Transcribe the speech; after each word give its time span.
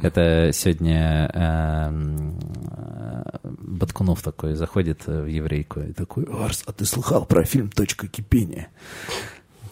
Это 0.00 0.50
сегодня 0.54 1.28
э, 1.34 1.90
Баткунов 3.42 4.22
такой 4.22 4.54
заходит 4.54 5.04
в 5.08 5.26
еврейку 5.26 5.80
и 5.80 5.92
такой, 5.92 6.24
Арс, 6.24 6.62
а 6.66 6.72
ты 6.72 6.84
слыхал 6.84 7.24
про 7.24 7.42
фильм 7.42 7.68
«Точка 7.68 8.06
кипения»? 8.06 8.68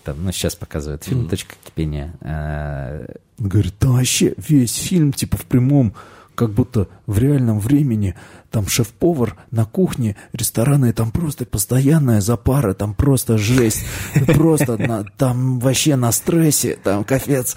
Там, 0.03 0.25
ну, 0.25 0.33
сейчас 0.33 0.57
показывают 0.57 1.05
фильм 1.05 1.29
«Точка 1.29 1.55
кипения». 1.65 2.13
Э, 2.23 3.07
говорит, 3.39 3.75
да 3.79 3.91
вообще 3.91 4.35
весь 4.37 4.75
фильм, 4.75 5.13
типа, 5.13 5.37
в 5.37 5.45
прямом 5.45 5.95
как 6.37 6.51
будто 6.51 6.87
в 7.07 7.19
реальном 7.19 7.59
времени 7.59 8.15
там 8.51 8.69
шеф-повар 8.69 9.37
на 9.51 9.65
кухне 9.65 10.17
ресторана, 10.33 10.87
и 10.87 10.93
там 10.93 11.11
просто 11.11 11.45
постоянная 11.45 12.21
запара, 12.21 12.75
там 12.75 12.95
просто 12.95 13.39
жесть, 13.39 13.85
просто 14.27 14.77
на, 14.77 15.05
там 15.05 15.59
вообще 15.59 15.97
на 15.97 16.13
стрессе, 16.13 16.79
там 16.83 17.03
капец. 17.05 17.57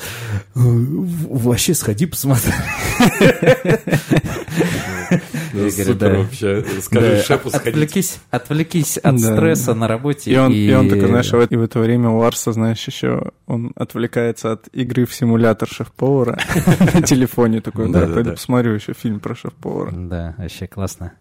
Вообще 0.56 1.76
сходи 1.76 2.06
посмотри. 2.08 2.54
Ну, 5.54 5.70
супер 5.70 6.18
вообще. 6.18 6.64
Скажи 6.82 7.22
шефу 7.24 7.50
сходить. 7.50 7.68
Отвлекись, 7.68 8.20
отвлекись 8.30 8.98
от 8.98 9.20
стресса 9.20 9.74
на 9.74 9.88
работе. 9.88 10.32
И 10.32 10.38
он, 10.38 10.52
и 10.52 10.74
он 10.74 10.90
такой, 10.90 11.08
знаешь, 11.08 11.32
и 11.50 11.56
в 11.56 11.62
это 11.62 11.80
время 11.80 12.10
у 12.10 12.22
Арса, 12.22 12.52
знаешь, 12.52 12.86
еще 12.88 13.32
он 13.48 13.72
отвлекается 13.76 14.54
от 14.54 14.68
игры 14.74 15.06
в 15.06 15.14
симулятор 15.14 15.68
шеф-повара 15.68 16.40
на 16.94 17.02
телефоне 17.02 17.62
такой, 17.62 17.92
да, 17.92 18.08
пойду 18.08 18.32
посмотрю 18.32 18.74
еще 18.74 18.94
фильм 18.94 19.20
про 19.20 19.36
шеф-повара. 19.36 19.92
Да, 19.92 20.36
вообще 20.38 20.68
классно. 20.68 21.14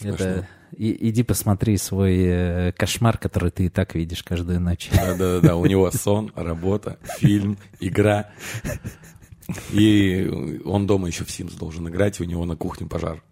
Это... 0.00 0.46
И, 0.76 1.10
иди 1.10 1.22
посмотри 1.22 1.76
свой 1.76 2.16
э, 2.24 2.72
кошмар, 2.72 3.18
который 3.18 3.50
ты 3.50 3.66
и 3.66 3.68
так 3.68 3.94
видишь 3.94 4.22
каждую 4.22 4.58
ночь. 4.58 4.88
Да-да-да, 4.90 5.56
у 5.56 5.66
него 5.66 5.90
сон, 5.90 6.32
работа, 6.34 6.98
фильм, 7.18 7.58
игра. 7.78 8.30
И 9.72 10.60
он 10.64 10.86
дома 10.86 11.08
еще 11.08 11.24
в 11.24 11.28
Sims 11.28 11.58
должен 11.58 11.88
играть, 11.88 12.20
и 12.20 12.22
у 12.22 12.26
него 12.26 12.44
на 12.44 12.56
кухне 12.56 12.86
пожар. 12.86 13.22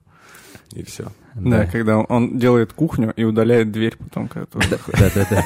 И 0.72 0.82
все. 0.84 1.12
Да, 1.34 1.58
да 1.58 1.66
когда 1.66 1.98
он 1.98 2.38
делает 2.38 2.72
кухню 2.72 3.12
и 3.16 3.24
удаляет 3.24 3.72
дверь 3.72 3.96
потом, 3.96 4.28
когда 4.28 4.46
Да-да-да. 4.98 5.44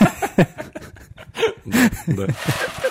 Да. 2.06 2.26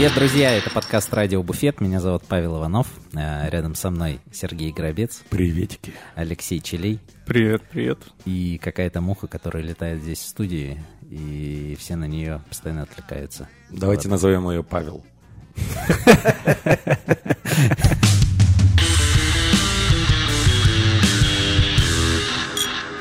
Привет, 0.00 0.14
друзья! 0.14 0.56
Это 0.56 0.70
подкаст 0.70 1.12
«Радио 1.12 1.42
Буфет». 1.42 1.82
Меня 1.82 2.00
зовут 2.00 2.22
Павел 2.26 2.56
Иванов. 2.56 2.86
Э, 3.12 3.50
рядом 3.50 3.74
со 3.74 3.90
мной 3.90 4.18
Сергей 4.32 4.72
Грабец. 4.72 5.22
Приветики. 5.28 5.92
Алексей 6.14 6.58
Челей. 6.58 7.00
Привет, 7.26 7.60
привет. 7.70 7.98
И 8.24 8.58
какая-то 8.64 9.02
муха, 9.02 9.26
которая 9.26 9.62
летает 9.62 10.00
здесь 10.00 10.20
в 10.20 10.26
студии, 10.26 10.82
и 11.02 11.76
все 11.78 11.96
на 11.96 12.06
нее 12.06 12.40
постоянно 12.48 12.84
отвлекаются. 12.84 13.46
Давайте 13.68 14.08
вот. 14.08 14.12
назовем 14.12 14.48
ее 14.48 14.64
Павел. 14.64 15.04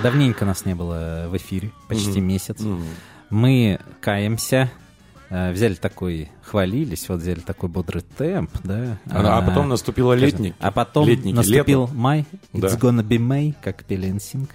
Давненько 0.04 0.44
нас 0.44 0.66
не 0.66 0.76
было 0.76 1.28
в 1.30 1.38
эфире, 1.38 1.72
почти 1.88 2.20
месяц. 2.20 2.60
Мы 3.30 3.80
каемся, 4.02 4.70
взяли 5.30 5.76
такой, 5.76 6.30
хвалились, 6.42 7.08
вот 7.10 7.22
взяли 7.22 7.40
такой 7.40 7.70
бодрый 7.70 8.04
темп, 8.18 8.52
да. 8.64 8.98
А, 9.10 9.38
а 9.38 9.42
потом 9.42 9.70
наступило 9.70 10.14
летний. 10.14 10.54
А 10.60 10.72
потом 10.72 11.08
Летники, 11.08 11.36
наступил 11.36 11.84
лето. 11.84 11.94
май, 11.94 12.26
it's 12.54 12.62
да. 12.62 12.68
gonna 12.70 13.04
be 13.04 13.18
May, 13.18 13.56
как 13.62 13.84
пели 13.84 14.10
NSYNC. 14.10 14.50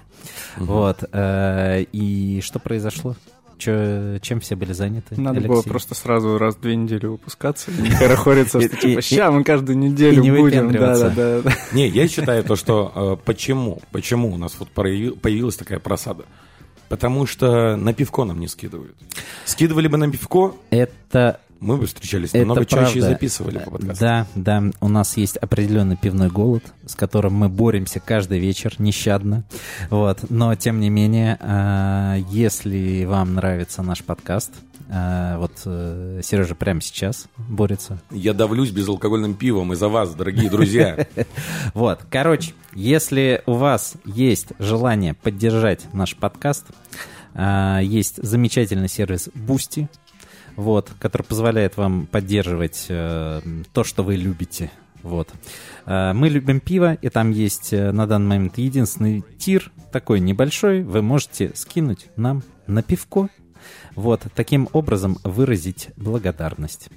Угу. 0.56 0.64
Вот. 0.64 1.04
Э, 1.12 1.82
и 1.92 2.40
что 2.42 2.58
произошло? 2.58 3.16
Че, 3.56 4.18
чем 4.20 4.40
все 4.40 4.56
были 4.56 4.72
заняты? 4.72 5.20
Надо 5.20 5.38
Алексей? 5.38 5.48
было 5.48 5.62
просто 5.62 5.94
сразу 5.94 6.38
раз 6.38 6.56
в 6.56 6.60
две 6.60 6.74
недели 6.74 7.06
выпускаться 7.06 7.70
и 7.70 7.82
не 7.82 7.90
хорохориться, 7.90 8.60
что 8.68 8.76
типа, 8.76 9.00
ща 9.00 9.30
мы 9.30 9.44
каждую 9.44 9.78
неделю 9.78 10.22
будем. 10.22 10.72
Да, 10.72 11.10
да, 11.10 11.40
да. 11.40 11.52
Не, 11.72 11.88
я 11.88 12.08
считаю 12.08 12.42
то, 12.42 12.56
что 12.56 12.92
э, 12.94 13.24
почему, 13.24 13.80
почему 13.92 14.32
у 14.32 14.36
нас 14.36 14.56
вот 14.58 14.70
появилась 14.70 15.56
такая 15.56 15.78
просада? 15.78 16.24
Потому 16.94 17.26
что 17.26 17.74
на 17.74 17.92
пивко 17.92 18.24
нам 18.24 18.38
не 18.38 18.46
скидывают. 18.46 18.94
Скидывали 19.46 19.88
бы 19.88 19.96
на 19.96 20.08
пивко, 20.08 20.54
это 20.70 21.40
мы 21.58 21.76
бы 21.76 21.86
встречались 21.86 22.28
это 22.28 22.38
намного 22.38 22.64
правда. 22.66 22.86
чаще 22.86 22.98
и 23.00 23.02
записывали 23.02 23.58
по 23.58 23.72
подкасту. 23.72 24.00
Да, 24.00 24.26
да, 24.36 24.62
у 24.80 24.88
нас 24.88 25.16
есть 25.16 25.36
определенный 25.38 25.96
пивной 25.96 26.28
голод, 26.28 26.62
с 26.86 26.94
которым 26.94 27.34
мы 27.34 27.48
боремся 27.48 27.98
каждый 27.98 28.38
вечер 28.38 28.74
нещадно. 28.78 29.42
Вот. 29.90 30.30
Но, 30.30 30.54
тем 30.54 30.78
не 30.78 30.88
менее, 30.88 31.36
а, 31.40 32.16
если 32.30 33.04
вам 33.06 33.34
нравится 33.34 33.82
наш 33.82 34.04
подкаст, 34.04 34.52
а, 34.90 35.38
вот 35.38 35.52
э, 35.64 36.20
Сережа 36.22 36.54
прямо 36.54 36.80
сейчас 36.80 37.26
борется. 37.36 38.00
Я 38.10 38.34
давлюсь 38.34 38.70
безалкогольным 38.70 39.34
пивом 39.34 39.72
из-за 39.72 39.88
вас, 39.88 40.14
дорогие 40.14 40.50
друзья. 40.50 41.06
Вот, 41.74 42.00
короче, 42.10 42.52
если 42.74 43.42
у 43.46 43.54
вас 43.54 43.94
есть 44.04 44.48
желание 44.58 45.14
поддержать 45.14 45.92
наш 45.92 46.16
подкаст, 46.16 46.66
а, 47.34 47.80
есть 47.80 48.22
замечательный 48.22 48.88
сервис 48.88 49.28
Boosty, 49.34 49.88
вот, 50.56 50.90
который 51.00 51.22
позволяет 51.22 51.76
вам 51.76 52.06
поддерживать 52.06 52.86
э, 52.88 53.40
то, 53.72 53.84
что 53.84 54.02
вы 54.02 54.16
любите. 54.16 54.70
Вот. 55.02 55.30
Э, 55.86 56.12
мы 56.12 56.28
любим 56.28 56.60
пиво, 56.60 56.94
и 56.94 57.08
там 57.08 57.30
есть 57.30 57.72
э, 57.72 57.90
на 57.92 58.06
данный 58.06 58.28
момент 58.28 58.58
единственный 58.58 59.24
тир, 59.38 59.72
такой 59.92 60.20
небольшой, 60.20 60.82
вы 60.82 61.02
можете 61.02 61.52
скинуть 61.54 62.06
нам 62.16 62.42
на 62.66 62.82
пивко. 62.82 63.28
Вот, 63.94 64.22
таким 64.34 64.68
образом 64.72 65.18
выразить 65.24 65.90
благодарность. 65.96 66.88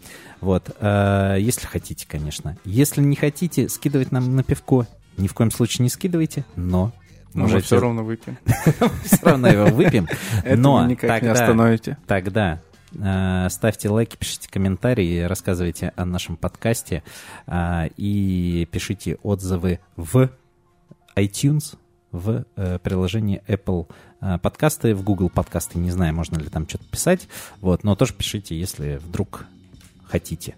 Вот, 0.42 0.76
э, 0.80 1.38
если 1.40 1.66
хотите, 1.68 2.08
конечно. 2.08 2.58
Если 2.66 3.02
не 3.02 3.16
хотите 3.16 3.70
скидывать 3.70 4.12
нам 4.12 4.36
на 4.36 4.44
пивко, 4.44 4.88
ни 5.18 5.28
в 5.28 5.34
коем 5.34 5.52
случае 5.52 5.84
не 5.84 5.90
скидывайте, 5.90 6.46
но 6.56 6.92
но 7.34 7.46
мы 7.46 7.60
все 7.60 7.80
равно 7.80 8.04
выпьем. 8.04 8.38
Все 9.04 9.18
равно 9.22 9.48
его 9.50 9.66
выпьем. 9.68 10.08
Но 10.58 10.84
никак 10.88 11.22
не 11.22 11.28
остановите. 11.28 11.98
Тогда 12.08 12.62
Э, 12.96 13.48
ставьте 13.50 13.90
лайки, 13.90 14.16
пишите 14.16 14.50
комментарии, 14.50 15.22
рассказывайте 15.22 15.94
о 15.96 16.06
нашем 16.06 16.38
подкасте 16.38 17.04
э, 17.46 17.90
и 17.98 18.68
пишите 18.72 19.18
отзывы 19.24 19.80
в 19.96 20.30
iTunes, 21.16 21.78
в 22.12 22.46
э, 22.56 22.80
приложении 22.80 23.42
Apple 23.48 23.88
подкасты, 24.42 24.96
в 24.96 25.04
Google 25.04 25.30
подкасты. 25.30 25.78
Не 25.78 25.92
знаю, 25.92 26.16
можно 26.16 26.40
ли 26.40 26.50
там 26.50 26.68
что-то 26.68 26.86
писать, 26.86 27.28
вот, 27.62 27.84
но 27.84 27.96
тоже 27.96 28.14
пишите, 28.14 28.60
если 28.60 28.98
вдруг 28.98 29.46
хотите. 30.06 30.56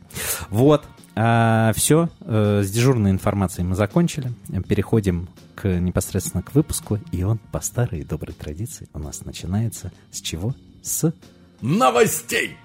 Вот, 0.49 0.85
а, 1.15 1.73
все, 1.75 2.07
с 2.21 2.71
дежурной 2.71 3.11
информацией 3.11 3.67
мы 3.67 3.75
закончили. 3.75 4.31
Переходим 4.69 5.27
к, 5.55 5.67
непосредственно 5.67 6.41
к 6.41 6.55
выпуску, 6.55 6.99
и 7.11 7.23
он 7.23 7.37
по 7.51 7.59
старой 7.59 8.03
доброй 8.05 8.33
традиции 8.33 8.87
у 8.93 8.99
нас 8.99 9.25
начинается 9.25 9.91
с 10.11 10.21
чего? 10.21 10.55
С 10.81 11.13
новостей. 11.61 12.55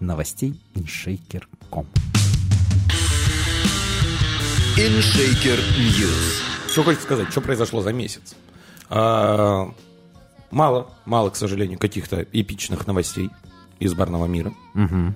Новостей 0.00 0.60
InShaker.com. 0.74 1.86
InShaker 4.76 5.58
News. 5.76 6.51
Что 6.72 6.84
хочешь 6.84 7.02
сказать, 7.02 7.30
что 7.30 7.42
произошло 7.42 7.82
за 7.82 7.92
месяц? 7.92 8.34
А, 8.88 9.70
мало, 10.50 10.88
мало, 11.04 11.28
к 11.28 11.36
сожалению, 11.36 11.78
каких-то 11.78 12.24
эпичных 12.32 12.86
новостей 12.86 13.28
из 13.78 13.92
барного 13.92 14.24
мира. 14.24 14.54
Угу. 14.74 15.14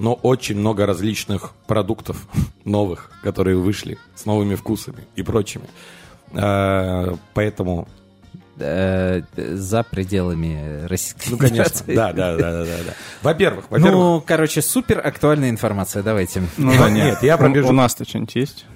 Но 0.00 0.14
очень 0.14 0.58
много 0.58 0.86
различных 0.86 1.52
продуктов 1.68 2.26
новых, 2.64 3.12
которые 3.22 3.56
вышли 3.56 3.98
с 4.16 4.24
новыми 4.24 4.56
вкусами 4.56 5.04
и 5.14 5.22
прочими. 5.22 5.66
А, 6.32 7.14
поэтому 7.34 7.86
э, 8.58 9.22
за 9.36 9.84
пределами 9.84 10.86
Российской 10.86 11.30
Ну, 11.30 11.38
конечно, 11.38 11.86
да, 11.86 12.12
да, 12.12 12.36
да, 12.36 12.64
да, 12.64 12.64
да. 12.64 12.94
Во-первых, 13.22 13.66
ну, 13.70 13.76
во-первых... 13.76 13.94
Ну, 13.94 14.24
короче, 14.26 14.60
супер 14.60 15.06
актуальная 15.06 15.50
информация, 15.50 16.02
давайте. 16.02 16.42
Ну, 16.56 16.76
да, 16.76 16.90
нет, 16.90 17.22
я 17.22 17.36
пробежу. 17.38 17.68
У 17.68 17.72
нас-то 17.72 18.04
что-нибудь 18.04 18.34
есть? 18.34 18.66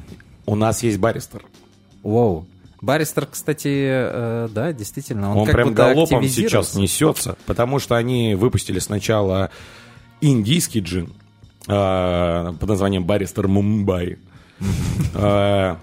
У 0.47 0.55
нас 0.55 0.85
есть 0.85 0.99
баристер. 0.99 1.43
Воу. 2.05 2.47
Баристер, 2.81 3.27
кстати, 3.27 3.89
э, 3.89 4.49
да, 4.53 4.73
действительно, 4.75 5.31
он, 5.33 5.39
он 5.39 5.47
как 5.47 5.55
прям 5.55 5.75
галопом 5.75 6.23
сейчас 6.29 6.75
несется, 6.75 7.37
потому 7.47 7.79
что 7.79 7.97
они 7.97 8.35
выпустили 8.35 8.79
сначала 8.79 9.51
индийский 10.21 10.81
джин 10.81 11.15
э, 11.67 12.53
под 12.61 12.69
названием 12.69 13.05
Баристер 13.05 13.49
Мумбай. 13.49 14.19
Э, 15.15 15.77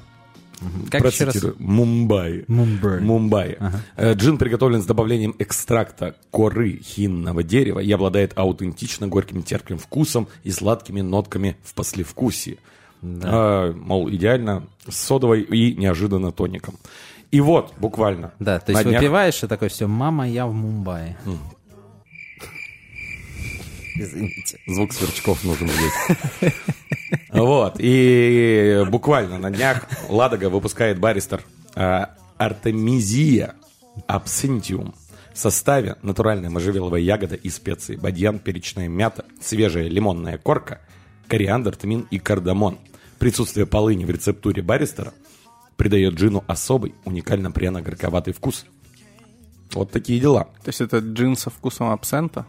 Как 0.91 1.05
еще 1.05 1.23
раз? 1.25 1.43
Мумбаи. 1.57 2.45
Мумбаи. 2.47 3.57
Э, 3.97 4.13
Джин 4.13 4.37
приготовлен 4.37 4.83
с 4.83 4.85
добавлением 4.85 5.35
экстракта 5.39 6.15
коры 6.29 6.79
хинного 6.83 7.41
дерева 7.41 7.79
и 7.79 7.91
обладает 7.91 8.33
аутентично 8.35 9.07
горьким 9.07 9.41
терпким 9.41 9.79
вкусом 9.79 10.27
и 10.43 10.51
сладкими 10.51 11.01
нотками 11.01 11.57
в 11.63 11.73
послевкусии. 11.73 12.59
Э, 13.01 13.71
мол, 13.75 14.09
идеально 14.09 14.63
с 14.87 14.95
содовой 14.97 15.41
и 15.41 15.75
неожиданно 15.75 16.31
тоником. 16.31 16.75
И 17.31 17.39
вот, 17.41 17.73
буквально. 17.77 18.33
Да, 18.39 18.59
то 18.59 18.71
есть 18.71 18.83
днях- 18.83 18.99
выпиваешь 19.01 19.43
и 19.43 19.47
такой, 19.47 19.69
все, 19.69 19.87
мама, 19.87 20.27
я 20.27 20.45
в 20.45 20.53
Мумбаи. 20.53 21.15
Извините. 23.95 24.57
Звук 24.67 24.93
сверчков 24.93 25.43
нужен 25.43 25.67
здесь. 25.69 26.53
Вот. 27.29 27.75
И 27.79 28.83
буквально 28.89 29.37
на 29.37 29.51
днях 29.51 29.87
Ладога 30.09 30.49
выпускает 30.49 30.99
баристер 30.99 31.41
э, 31.75 32.05
Артемизия 32.37 33.55
Абсинтиум 34.07 34.93
в 35.33 35.37
составе 35.37 35.95
натуральная 36.01 36.49
можжевеловая 36.49 36.99
ягода 37.01 37.35
и 37.35 37.49
специи, 37.49 37.95
бадьян, 37.95 38.39
перечная 38.39 38.89
мята, 38.89 39.23
свежая 39.41 39.87
лимонная 39.87 40.37
корка, 40.37 40.81
кориандр, 41.27 41.75
тмин 41.75 42.05
и 42.11 42.19
кардамон. 42.19 42.79
Присутствие 43.21 43.67
полыни 43.67 44.03
в 44.03 44.09
рецептуре 44.09 44.63
баристера 44.63 45.13
придает 45.75 46.15
джину 46.15 46.43
особый, 46.47 46.95
уникально 47.05 47.51
пряно-горьковатый 47.51 48.33
вкус. 48.33 48.65
Вот 49.73 49.91
такие 49.91 50.19
дела. 50.19 50.45
То 50.63 50.69
есть 50.69 50.81
это 50.81 50.97
джин 50.97 51.35
со 51.35 51.51
вкусом 51.51 51.91
абсента? 51.91 52.47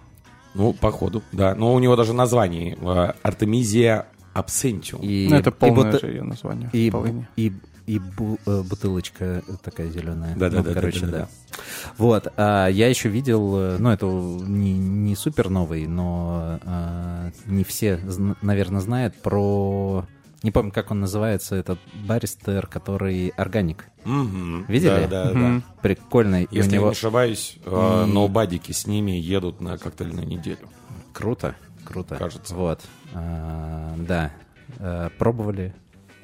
Ну, 0.54 0.72
походу, 0.72 1.22
да. 1.30 1.54
Но 1.54 1.74
у 1.74 1.78
него 1.78 1.94
даже 1.94 2.14
название 2.14 2.78
э, 2.80 3.12
Артемизия 3.22 4.06
Абсентиум. 4.32 5.02
И, 5.02 5.28
ну, 5.28 5.36
это 5.36 5.50
и 5.50 5.52
полное 5.52 5.92
бут- 5.92 6.00
же 6.00 6.06
ее 6.06 6.22
название. 6.22 6.70
И, 6.72 6.90
полыни. 6.90 7.28
и, 7.36 7.52
и 7.86 7.98
бу- 7.98 8.40
э, 8.46 8.62
бутылочка 8.62 9.42
такая 9.62 9.90
зеленая. 9.90 10.34
Да-да-да, 10.36 10.70
Ну, 10.70 10.74
короче, 10.74 11.00
да-да-да. 11.00 11.18
да. 11.50 11.58
Вот. 11.98 12.32
а 12.38 12.68
я 12.68 12.88
еще 12.88 13.10
видел, 13.10 13.56
э, 13.58 13.76
ну, 13.78 13.90
это 13.90 14.06
не, 14.06 14.72
не 14.78 15.16
супер 15.16 15.50
новый, 15.50 15.86
но 15.86 16.58
а, 16.64 17.30
не 17.44 17.62
все, 17.62 18.00
наверное, 18.40 18.80
знают 18.80 19.20
про... 19.20 20.06
Не 20.42 20.50
помню, 20.50 20.72
как 20.72 20.90
он 20.90 21.00
называется, 21.00 21.54
этот 21.54 21.78
баристер, 22.06 22.66
который 22.66 23.28
органик. 23.36 23.86
Мгм. 24.04 24.64
Видели? 24.66 25.06
Да, 25.08 25.24
да, 25.24 25.24
да. 25.32 25.38
Мгм. 25.38 25.62
Прикольный. 25.82 26.44
И 26.44 26.56
Если 26.56 26.70
у 26.70 26.72
я 26.72 26.78
него... 26.78 26.86
не 26.86 26.92
ошибаюсь, 26.92 27.58
э, 27.64 28.04
И- 28.08 28.12
ноубадики 28.12 28.72
с 28.72 28.86
ними 28.86 29.12
едут 29.12 29.60
на 29.60 29.78
коктейльную 29.78 30.26
неделю. 30.26 30.68
Круто, 31.12 31.54
круто. 31.84 32.16
Кажется. 32.16 32.54
Вот. 32.54 32.80
А, 33.14 33.94
да. 33.98 34.32
А, 34.78 35.10
пробовали. 35.18 35.74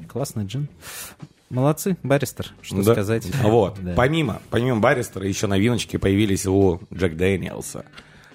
Классный 0.08 0.44
джин. 0.46 0.68
Молодцы, 1.50 1.96
баристер, 2.02 2.52
что 2.60 2.82
Да. 2.82 2.92
сказать. 2.92 3.26
Вот. 3.42 3.78
Да. 3.82 3.94
Помимо, 3.94 4.40
помимо 4.50 4.80
баристера, 4.80 5.26
еще 5.26 5.46
новиночки 5.46 5.96
появились 5.96 6.46
у 6.46 6.80
Джек 6.92 7.16
Дэниелса. 7.16 7.84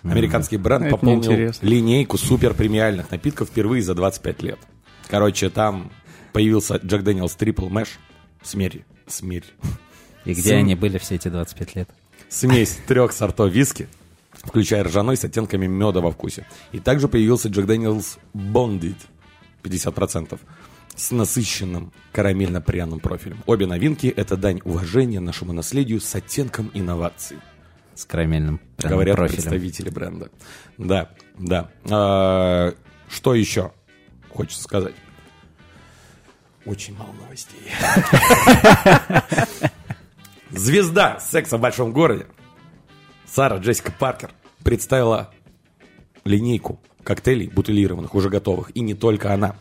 Американский 0.04 0.58
бренд 0.58 0.86
Это 0.86 0.98
пополнил 0.98 1.54
линейку 1.62 2.18
супер 2.18 2.54
премиальных 2.54 3.10
напитков 3.12 3.50
впервые 3.50 3.82
за 3.82 3.96
25 3.96 4.42
лет. 4.44 4.60
Короче, 5.14 5.52
там 5.52 5.92
появился 6.32 6.78
Jack 6.78 7.04
Daniel's 7.04 7.36
Triple 7.36 7.70
Mash. 7.70 8.00
Смесь. 8.42 8.84
Смесь. 9.06 9.46
И 10.26 10.34
где 10.34 10.42
Сын- 10.50 10.58
они 10.58 10.74
были 10.74 10.98
все 10.98 11.14
эти 11.14 11.28
25 11.28 11.76
лет? 11.76 11.88
Смесь 12.30 12.80
трех 12.88 13.12
сортов 13.12 13.52
виски, 13.52 13.88
включая 14.32 14.84
ржаной 14.84 15.16
с 15.16 15.24
оттенками 15.24 15.68
меда 15.68 16.02
во 16.02 16.10
вкусе. 16.10 16.48
И 16.72 16.80
также 16.80 17.08
появился 17.08 17.50
Джек 17.50 17.68
Дэниелс 17.68 18.18
Bonded 18.34 18.96
50% 19.62 20.40
с 20.96 21.12
насыщенным 21.12 21.94
карамельно-пряным 22.12 23.00
профилем. 23.00 23.38
Обе 23.46 23.68
новинки– 23.68 24.08
это 24.18 24.36
дань 24.36 24.62
уважения 24.64 25.20
нашему 25.20 25.54
наследию 25.54 26.02
с 26.02 26.16
оттенком 26.16 26.72
инноваций, 26.74 27.38
С 27.94 28.06
карамельным 28.06 28.60
говорят 28.80 29.16
профилем. 29.16 29.44
представители 29.44 29.92
бренда. 29.92 30.32
Да, 30.80 31.12
да. 31.38 31.70
А, 31.88 32.74
что 33.10 33.36
еще 33.36 33.74
хочется 34.34 34.64
сказать? 34.64 34.96
Очень 36.66 36.96
мало 36.98 37.12
новостей. 37.14 37.60
Звезда 40.52 41.20
секса 41.20 41.58
в 41.58 41.62
большом 41.62 41.92
городе 41.92 42.28
Сара 43.26 43.58
Джессика 43.58 43.92
Паркер 43.92 44.32
представила 44.64 45.34
линейку 46.24 46.80
коктейлей 47.04 47.50
бутылированных, 47.50 48.16
уже 48.16 48.30
готовых. 48.30 48.76
И 48.76 48.82
не 48.82 48.94
только 48.94 49.34
она. 49.34 49.56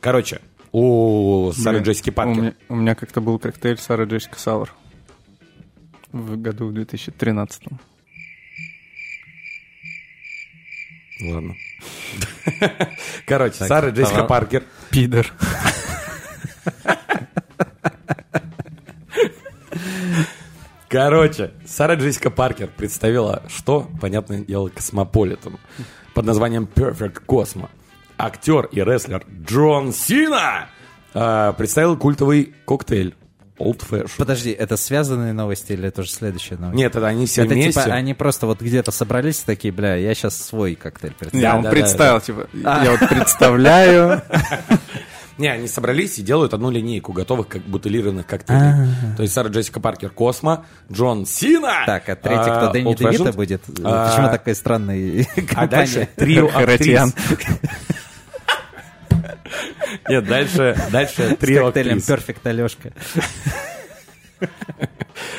Короче, 0.00 0.40
у 0.72 1.52
Сары 1.52 1.78
Блин, 1.78 1.84
Джессики 1.84 2.10
У 2.10 2.12
Паркер 2.12 2.42
меня, 2.42 2.54
у 2.68 2.74
меня 2.74 2.94
как-то 2.94 3.20
был 3.20 3.38
коктейль 3.38 3.78
Сара 3.78 4.04
Джессика 4.04 4.38
Сауэр 4.38 4.72
в 6.12 6.36
году 6.36 6.68
в 6.68 6.72
2013. 6.72 7.62
Ладно. 11.22 11.54
Короче, 13.26 13.64
Сара 13.64 13.90
Джессика 13.90 14.14
давай. 14.14 14.28
Паркер 14.28 14.64
Пидор. 14.90 15.26
Короче, 20.88 21.52
Сара 21.66 21.94
Джессика 21.94 22.30
Паркер 22.30 22.68
представила, 22.68 23.44
что, 23.48 23.88
понятное 24.00 24.40
дело, 24.40 24.68
космополитен 24.68 25.58
под 26.14 26.26
названием 26.26 26.68
Perfect 26.72 27.22
Cosmo. 27.26 27.68
Актер 28.18 28.66
и 28.66 28.80
рестлер 28.80 29.24
Джон 29.44 29.92
Сина 29.92 30.68
а, 31.14 31.52
представил 31.52 31.96
культовый 31.96 32.54
коктейль 32.66 33.14
Old 33.60 33.82
Fashion. 33.88 34.10
Подожди, 34.16 34.50
это 34.50 34.76
связанные 34.76 35.32
новости 35.32 35.72
или 35.72 35.88
это 35.88 36.00
уже 36.00 36.10
следующая 36.10 36.56
новость? 36.56 36.76
Нет, 36.76 36.96
это 36.96 37.06
они 37.06 37.26
все 37.26 37.44
это 37.44 37.54
вместе. 37.54 37.80
типа 37.82 37.94
они 37.94 38.14
просто 38.14 38.46
вот 38.46 38.60
где-то 38.60 38.90
собрались 38.90 39.40
такие, 39.40 39.72
бля, 39.72 39.96
я 39.96 40.14
сейчас 40.14 40.36
свой 40.36 40.74
коктейль 40.74 41.14
представлю. 41.18 41.56
он 41.56 41.62
да, 41.62 41.70
представил, 41.70 42.20
типа, 42.20 42.48
я 42.54 42.96
вот 42.98 43.08
представляю. 43.08 44.22
Не, 45.40 45.48
они 45.48 45.68
собрались 45.68 46.18
и 46.18 46.22
делают 46.22 46.52
одну 46.52 46.70
линейку 46.70 47.14
готовых 47.14 47.48
как 47.48 47.62
бутылированных 47.62 48.26
коктейлей. 48.26 48.90
То 49.16 49.22
есть 49.22 49.32
Сара 49.32 49.48
Джессика 49.48 49.80
Паркер 49.80 50.10
Космо, 50.10 50.66
Джон 50.92 51.24
Сина. 51.24 51.84
Так, 51.86 52.10
а 52.10 52.16
третий 52.16 52.42
кто, 52.42 52.68
а, 52.68 52.72
Дэнни 52.72 52.94
Девита 52.94 53.32
будет? 53.32 53.62
А, 53.82 54.10
Почему 54.10 54.28
такой 54.28 54.54
странный 54.54 55.26
А 55.56 55.66
дальше 55.66 56.06
компания? 56.06 56.08
трио 56.16 56.48
актрис. 56.48 57.14
Нет, 60.08 60.26
дальше, 60.26 60.76
дальше 60.90 61.32
С 61.34 61.36
трио 61.36 61.66
коктейлем. 61.66 61.98
Perfect 61.98 62.38
Алешка. 62.44 62.92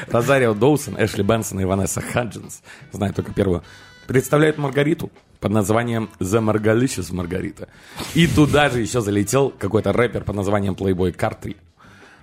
Розарио 0.10 0.54
Доусон, 0.54 0.96
Эшли 1.04 1.24
Бенсон 1.24 1.60
и 1.60 1.66
Ванесса 1.66 2.02
Хаджинс, 2.02 2.62
знаю 2.92 3.14
только 3.14 3.34
первую, 3.34 3.64
представляют 4.08 4.58
Маргариту 4.58 5.12
под 5.40 5.52
названием 5.52 6.10
The 6.20 6.40
Margalicious 6.40 7.14
Маргарита. 7.14 7.68
И 8.14 8.28
туда 8.28 8.70
же 8.70 8.80
еще 8.80 9.02
залетел 9.02 9.50
какой-то 9.50 9.92
рэпер 9.92 10.24
под 10.24 10.36
названием 10.36 10.74
Playboy 10.74 11.14
Картри. 11.14 11.58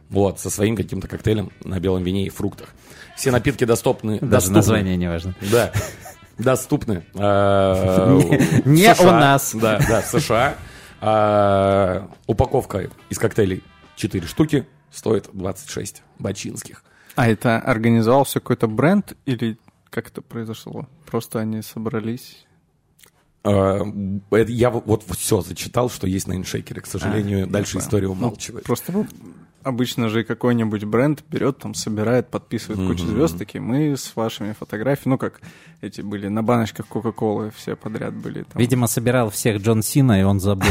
Вот, 0.09 0.41
со 0.41 0.49
своим 0.49 0.77
каким-то 0.77 1.07
коктейлем 1.09 1.51
на 1.65 1.81
белом 1.81 2.03
вине 2.03 2.27
и 2.27 2.31
фруктах. 2.31 2.69
Все 3.17 3.31
напитки 3.31 3.65
доступны. 3.65 4.19
Даже 4.21 4.31
доступны. 4.31 4.55
название 4.55 4.97
не 4.97 5.09
важно. 5.09 5.35
Да. 5.53 5.73
Доступны. 6.39 7.05
э, 7.15 8.61
Не 8.65 8.95
у 9.01 9.05
нас. 9.05 9.55
Да, 9.55 9.81
да, 9.87 10.01
США. 10.03 10.55
Э, 11.01 12.07
Упаковка 12.27 12.91
из 13.11 13.19
коктейлей 13.19 13.63
4 13.97 14.27
штуки 14.27 14.67
стоит 14.91 15.29
26 15.33 16.03
бачинских. 16.19 16.83
А 17.15 17.29
это 17.29 17.59
организовал 17.59 18.25
все 18.25 18.41
какой-то 18.41 18.69
бренд 18.69 19.17
или 19.27 19.59
как 19.91 20.09
это 20.09 20.23
произошло? 20.23 20.89
Просто 21.07 21.41
они 21.41 21.63
собрались. 21.63 22.47
Это 23.43 23.85
Я 24.31 24.71
вот 24.71 25.05
все 25.17 25.41
зачитал, 25.41 25.89
что 25.89 26.07
есть 26.07 26.27
на 26.29 26.35
иншейкере. 26.35 26.81
К 26.81 26.87
сожалению, 26.87 27.47
дальше 27.47 27.75
понял. 27.75 27.87
история 27.87 28.09
умалчивает. 28.09 28.65
Просто 28.65 28.93
вот 28.93 29.07
обычно 29.63 30.09
же 30.09 30.25
какой-нибудь 30.25 30.85
бренд 30.85 31.25
берет, 31.31 31.59
там, 31.59 31.75
собирает, 31.75 32.29
подписывает 32.29 32.87
кучу 32.89 33.07
звезд, 33.07 33.39
такие, 33.39 33.61
мы 33.61 33.97
с 33.97 34.15
вашими 34.17 34.53
фотографиями, 34.53 35.15
ну, 35.15 35.19
как 35.19 35.41
эти 35.81 36.01
были 36.01 36.29
на 36.29 36.43
баночках 36.43 36.87
Кока-Колы, 36.87 37.51
все 37.55 37.77
подряд 37.77 38.15
были. 38.15 38.43
Там. 38.43 38.61
Видимо, 38.61 38.87
собирал 38.87 39.31
всех 39.31 39.61
Джон 39.63 39.83
Сина, 39.83 40.21
и 40.21 40.23
он 40.23 40.41
забыл. 40.41 40.69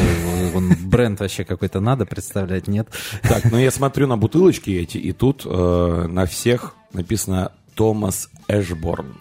Он 0.55 0.73
бренд 0.85 1.19
вообще 1.19 1.43
какой-то 1.43 1.79
надо 1.79 2.05
представлять, 2.05 2.67
нет? 2.67 2.89
Так, 3.21 3.51
ну 3.51 3.57
я 3.57 3.71
смотрю 3.71 4.07
на 4.07 4.17
бутылочки 4.17 4.71
эти, 4.71 4.97
и 4.97 5.11
тут 5.11 5.43
э, 5.45 6.07
на 6.07 6.25
всех 6.25 6.75
написано 6.93 7.51
Томас 7.75 8.29
Эшборн. 8.47 9.17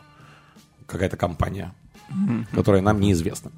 Какая-то 0.87 1.17
компания, 1.17 1.75
которая 2.53 2.81
нам 2.81 3.01
неизвестна. 3.01 3.51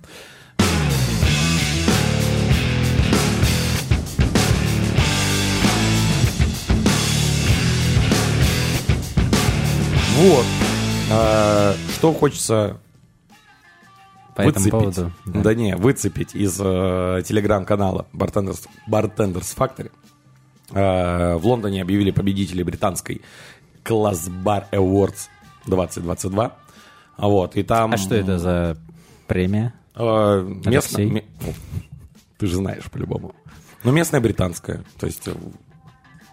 Вот. 10.18 10.44
Э, 11.10 11.74
что 11.94 12.12
хочется 12.12 12.78
По 14.34 14.42
этому 14.42 14.52
выцепить. 14.54 14.70
поводу. 14.72 15.12
Да. 15.26 15.40
да. 15.40 15.54
не, 15.54 15.76
выцепить 15.76 16.34
из 16.34 16.58
э, 16.60 17.22
телеграм-канала 17.24 18.06
Bartenders, 18.12 18.66
Bartenders 18.88 19.56
Factory. 19.56 19.90
Э, 20.72 21.36
В 21.36 21.46
Лондоне 21.46 21.82
объявили 21.82 22.10
победителей 22.10 22.64
британской 22.64 23.22
Class 23.84 24.28
Bar 24.44 24.64
Awards 24.72 25.28
2022. 25.66 26.52
А 27.16 27.28
Вот, 27.28 27.56
и 27.56 27.62
там... 27.62 27.92
А 27.92 27.96
что 27.96 28.14
это 28.14 28.38
за 28.38 28.76
премия? 29.26 29.72
Э, 29.94 30.42
местно- 30.66 31.04
ну, 31.04 31.22
Ты 32.38 32.46
же 32.46 32.56
знаешь 32.56 32.84
по-любому. 32.90 33.34
Ну, 33.84 33.92
местная 33.92 34.20
британская. 34.20 34.82
То 34.98 35.06
есть, 35.06 35.26
э, 35.28 35.32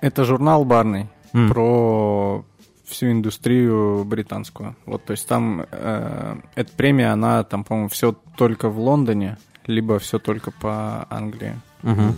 Это 0.01 0.25
журнал 0.25 0.65
барный 0.65 1.07
М. 1.33 1.49
про 1.49 2.45
всю 2.87 3.11
индустрию 3.11 4.03
британскую. 4.05 4.75
Вот, 4.85 5.03
то 5.05 5.11
есть 5.11 5.27
там 5.27 5.65
э, 5.69 6.37
эта 6.55 6.71
премия, 6.73 7.11
она 7.11 7.43
там, 7.43 7.63
по-моему, 7.63 7.89
все 7.89 8.15
только 8.37 8.69
в 8.69 8.79
Лондоне, 8.79 9.37
либо 9.65 9.99
все 9.99 10.19
только 10.19 10.51
по 10.51 11.07
Англии. 11.09 11.55
Мгм. 11.81 12.15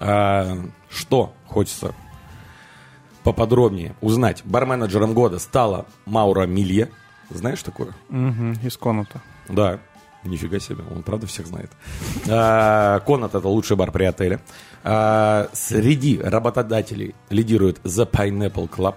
А, 0.00 0.58
что 0.88 1.32
хочется 1.46 1.94
поподробнее 3.22 3.94
узнать. 4.00 4.42
Барменеджером 4.44 5.14
года 5.14 5.38
стала 5.38 5.86
Маура 6.04 6.46
Милье. 6.46 6.90
Знаешь 7.30 7.62
такое? 7.62 7.88
Угу, 8.08 8.64
из 8.64 8.76
Конута. 8.76 9.20
Да. 9.48 9.80
Нифига 10.22 10.58
себе, 10.58 10.82
он 10.94 11.02
правда 11.02 11.26
всех 11.26 11.46
знает. 11.46 11.70
А, 12.28 13.00
Конат 13.00 13.34
это 13.34 13.48
лучший 13.48 13.76
бар 13.76 13.90
при 13.90 14.04
отеле. 14.04 14.40
А, 14.84 15.48
Среди 15.52 16.18
работодателей 16.20 17.14
лидирует 17.30 17.78
The 17.84 18.08
Pineapple 18.10 18.68
Club. 18.68 18.96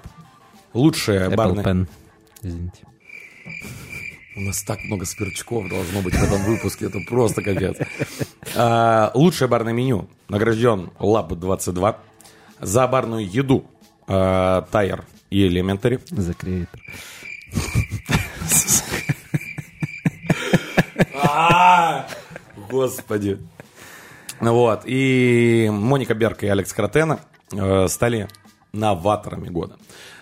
Лучшая 0.74 1.30
Apple 1.30 1.36
барная... 1.36 1.64
Pen. 1.64 1.88
Извините. 2.42 2.84
У 4.36 4.42
нас 4.42 4.64
так 4.64 4.80
много 4.86 5.06
сверчков 5.06 5.68
должно 5.70 6.02
быть 6.02 6.14
в 6.14 6.24
этом 6.24 6.42
выпуске, 6.44 6.86
это 6.86 7.00
просто 7.08 7.42
капец. 7.42 7.78
А, 8.56 9.12
лучшее 9.14 9.48
барное 9.48 9.74
меню 9.74 10.10
награжден 10.30 10.92
Lab 11.00 11.36
22. 11.36 12.00
За 12.62 12.88
барную 12.88 13.30
еду 13.30 13.66
а, 14.08 14.62
Тайер 14.72 15.06
и 15.30 15.48
Elementary. 15.48 16.02
The 16.10 16.36
Creator. 16.38 16.80
Господи. 22.70 23.40
Вот. 24.40 24.84
И 24.86 25.70
Моника 25.72 26.14
Берг 26.14 26.44
и 26.44 26.48
Алекс 26.48 26.72
Кротена 26.72 27.20
э, 27.52 27.88
стали 27.88 28.28
новаторами 28.72 29.50
года. 29.50 29.78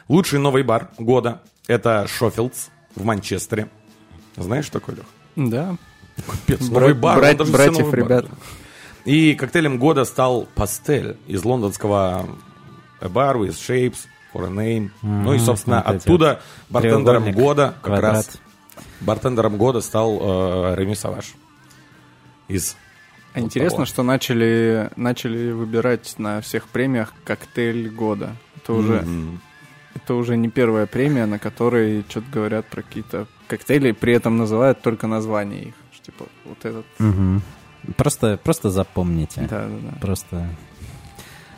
Лучший 0.08 0.40
новый 0.40 0.64
бар 0.64 0.90
года– 0.98 1.42
это 1.68 2.08
Шофилдс 2.08 2.68
в 2.96 3.04
Манчестере. 3.04 3.68
Знаешь 4.36 4.70
такой, 4.70 4.96
Лех? 4.96 5.06
Да. 5.36 5.76
Капец, 6.26 6.68
новый 6.70 6.94
бар. 6.94 7.18
брат- 7.20 7.32
он 7.34 7.38
даже 7.38 7.52
братьев, 7.52 7.78
новый 7.80 7.92
бар. 7.92 8.00
ребят. 8.24 8.26
И 9.06 9.36
коктейлем 9.36 9.78
года 9.78 10.06
стал 10.06 10.48
Пастель 10.56 11.18
из 11.28 11.44
лондонского 11.44 12.28
A 13.02 13.06
Bar 13.08 13.36
with 13.40 13.52
Shapes 13.52 14.00
for 14.34 14.46
a 14.46 14.50
Name. 14.50 14.90
ну 15.02 15.34
и, 15.34 15.40
собственно, 15.40 15.84
эти 15.86 15.98
оттуда 15.98 16.42
бартендером 16.70 17.32
года 17.32 17.74
как 17.82 17.84
квадрат. 17.84 18.14
раз 18.14 18.38
бартендером 19.02 19.58
года 19.58 19.82
стал 19.82 20.20
э, 20.72 20.76
Реми 20.76 20.96
Саваш 20.96 21.36
из 22.48 22.76
А 23.34 23.40
вот 23.40 23.46
интересно, 23.46 23.76
того. 23.78 23.86
что 23.86 24.04
начали, 24.04 24.90
начали 24.96 25.52
выбирать 25.52 26.16
на 26.18 26.42
всех 26.42 26.68
премиях 26.68 27.14
коктейль 27.24 27.90
года. 27.90 28.36
Это 28.58 28.74
уже, 28.74 29.02
Мгм. 29.02 29.42
Это 29.98 30.14
уже 30.16 30.38
не 30.38 30.50
первая 30.50 30.86
премия, 30.86 31.26
на 31.26 31.40
которой 31.40 32.06
что-то 32.10 32.28
говорят 32.32 32.66
про 32.68 32.82
какие-то 32.82 33.28
коктейли, 33.48 33.92
при 33.92 34.14
этом 34.14 34.38
называют 34.38 34.82
только 34.82 35.08
название 35.08 35.64
их. 35.70 35.74
Что, 35.92 36.06
Типа 36.12 36.26
вот 36.46 36.64
этот. 36.66 36.86
Мгм. 37.00 37.42
Просто, 37.98 38.40
просто 38.44 38.70
запомните. 38.70 39.42
Да, 39.50 39.68
да, 39.68 39.78
да. 39.92 39.98
Просто... 40.00 40.48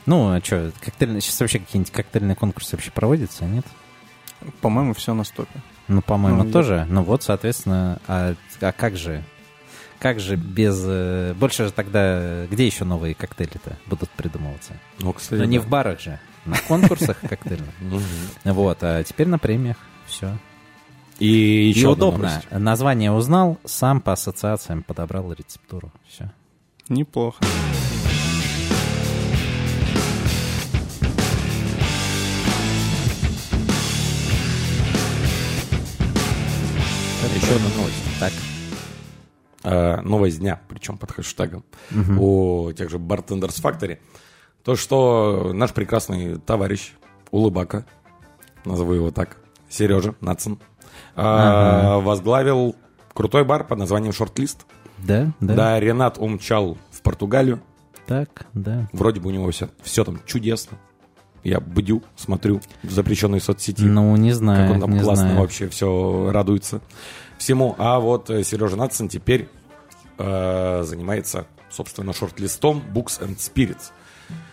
Ну, 0.06 0.32
а 0.34 0.42
что, 0.44 0.72
коктейльные... 0.82 1.22
Сейчас 1.22 1.40
вообще 1.40 1.60
какие-нибудь 1.60 1.92
коктейльные 1.92 2.36
конкурсы 2.36 2.76
вообще 2.76 2.90
проводятся, 2.92 3.46
нет? 3.46 3.66
По-моему, 4.62 4.94
все 4.94 5.14
на 5.14 5.24
стопе. 5.24 5.62
Ну, 5.88 6.02
по-моему, 6.02 6.40
Ну, 6.44 6.48
я- 6.48 6.54
тоже. 6.54 6.88
Ну 6.90 7.04
вот, 7.04 7.24
соответственно, 7.24 8.00
а, 8.08 8.34
а 8.62 8.72
как 8.72 8.96
же? 8.96 9.24
Как 10.00 10.20
же 10.20 10.36
без... 10.38 10.82
э, 10.86 11.34
Больше 11.36 11.66
же 11.66 11.72
тогда... 11.72 12.46
Где 12.48 12.66
еще 12.66 12.86
новые 12.86 13.14
коктейли-то 13.16 13.78
будут 13.86 14.10
придумываться? 14.12 14.74
Ну, 15.00 15.14
кстати, 15.14 15.42
Ну, 15.42 15.46
не 15.46 15.60
да. 15.60 15.64
в 15.66 15.68
барах 15.68 16.00
же. 16.00 16.20
На 16.50 16.58
конкурсах 16.68 17.20
коктейльных. 17.30 17.74
Вот, 18.44 18.78
а 18.82 19.04
теперь 19.04 19.28
на 19.28 19.38
премиях. 19.38 19.78
Все. 20.08 20.38
И 21.20 21.28
И 21.28 21.70
еще 21.70 21.92
одна 21.92 22.08
удобно. 22.08 22.42
Название 22.52 23.12
узнал, 23.12 23.58
сам 23.66 24.02
по 24.02 24.14
ассоциациям 24.14 24.84
подобрал 24.84 25.32
рецептуру. 25.32 25.92
Все. 26.08 26.32
Неплохо. 26.88 27.44
Еще 37.36 37.56
одна 37.56 37.70
новость. 37.78 38.04
Так. 38.20 38.34
Э, 39.64 40.02
новость 40.02 40.40
дня, 40.40 40.62
причем 40.68 40.98
под 40.98 41.12
хэштегом 41.12 41.64
у 42.18 42.72
тех 42.72 42.90
же 42.90 42.98
Bartenders 42.98 43.62
Factory. 43.62 44.00
То, 44.64 44.76
что 44.76 45.52
наш 45.54 45.74
прекрасный 45.74 46.38
товарищ 46.38 46.94
Улыбака, 47.32 47.86
назову 48.66 48.94
его 48.94 49.12
так, 49.12 49.38
Сережа 49.70 50.16
Нацин, 50.22 50.60
э, 51.16 52.00
возглавил 52.02 52.76
крутой 53.14 53.46
бар 53.46 53.66
под 53.66 53.80
названием 53.80 54.14
Шортлист. 54.14 54.66
Да, 54.98 55.32
да, 55.40 55.54
Да, 55.56 55.80
Ренат 55.80 56.18
умчал 56.18 56.78
в 56.92 57.02
Португалию. 57.02 57.62
Так, 58.06 58.48
да. 58.54 58.90
Вроде 58.92 59.20
бы 59.20 59.30
у 59.30 59.32
него 59.32 59.50
все, 59.52 59.70
все 59.82 60.04
там 60.04 60.20
чудесно. 60.26 60.78
Я 61.44 61.60
бдю, 61.62 62.04
смотрю 62.18 62.60
в 62.84 62.92
запрещенной 62.92 63.40
соцсети. 63.40 63.84
Ну, 63.84 64.16
не 64.18 64.34
знаю, 64.34 64.68
как 64.68 64.76
он 64.76 64.82
там 64.82 64.92
не 64.92 65.00
классно 65.00 65.26
знаю. 65.26 65.40
вообще 65.40 65.70
все 65.70 66.32
радуется 66.32 66.82
всему. 67.38 67.76
А 67.78 68.00
вот 68.00 68.30
э, 68.30 68.44
Сережа 68.44 68.76
Натсон 68.76 69.08
теперь 69.08 69.48
э, 70.18 70.84
занимается, 70.84 71.46
собственно, 71.70 72.12
шорт-листом 72.14 72.84
Books 72.94 73.22
and 73.22 73.38
Spirits. 73.38 73.92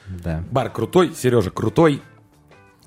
Да. 0.09 0.45
Бар 0.51 0.71
крутой, 0.71 1.13
Сережа 1.15 1.51
крутой. 1.51 2.03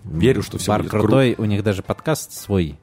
Верю, 0.03 0.41
что 0.43 0.57
все 0.57 0.71
Бар 0.71 0.81
будет 0.81 0.91
крутой, 0.91 1.35
у 1.37 1.45
них 1.45 1.63
даже 1.63 1.83
подкаст 1.83 2.31
свой, 2.31 2.79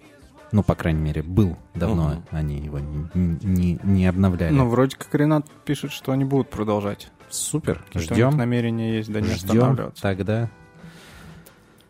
ну, 0.52 0.62
по 0.62 0.74
крайней 0.74 1.00
мере, 1.00 1.22
был 1.22 1.56
давно, 1.74 2.08
Мгм. 2.10 2.22
они 2.30 2.58
его 2.58 2.78
не, 2.78 3.08
не, 3.42 3.80
не 3.82 4.06
обновляли. 4.06 4.52
Ну, 4.52 4.68
вроде 4.68 4.96
как 4.96 5.14
Ренат 5.14 5.46
пишет, 5.64 5.92
что 5.92 6.12
они 6.12 6.24
будут 6.24 6.50
продолжать. 6.50 7.08
Супер, 7.30 7.82
Что 7.90 7.98
у 7.98 8.02
них 8.02 8.10
ждем, 8.12 8.36
намерение 8.36 8.96
есть, 8.98 9.10
да 9.10 9.20
не 9.20 9.28
ждем 9.28 9.50
останавливаться. 9.50 10.02
тогда. 10.02 10.50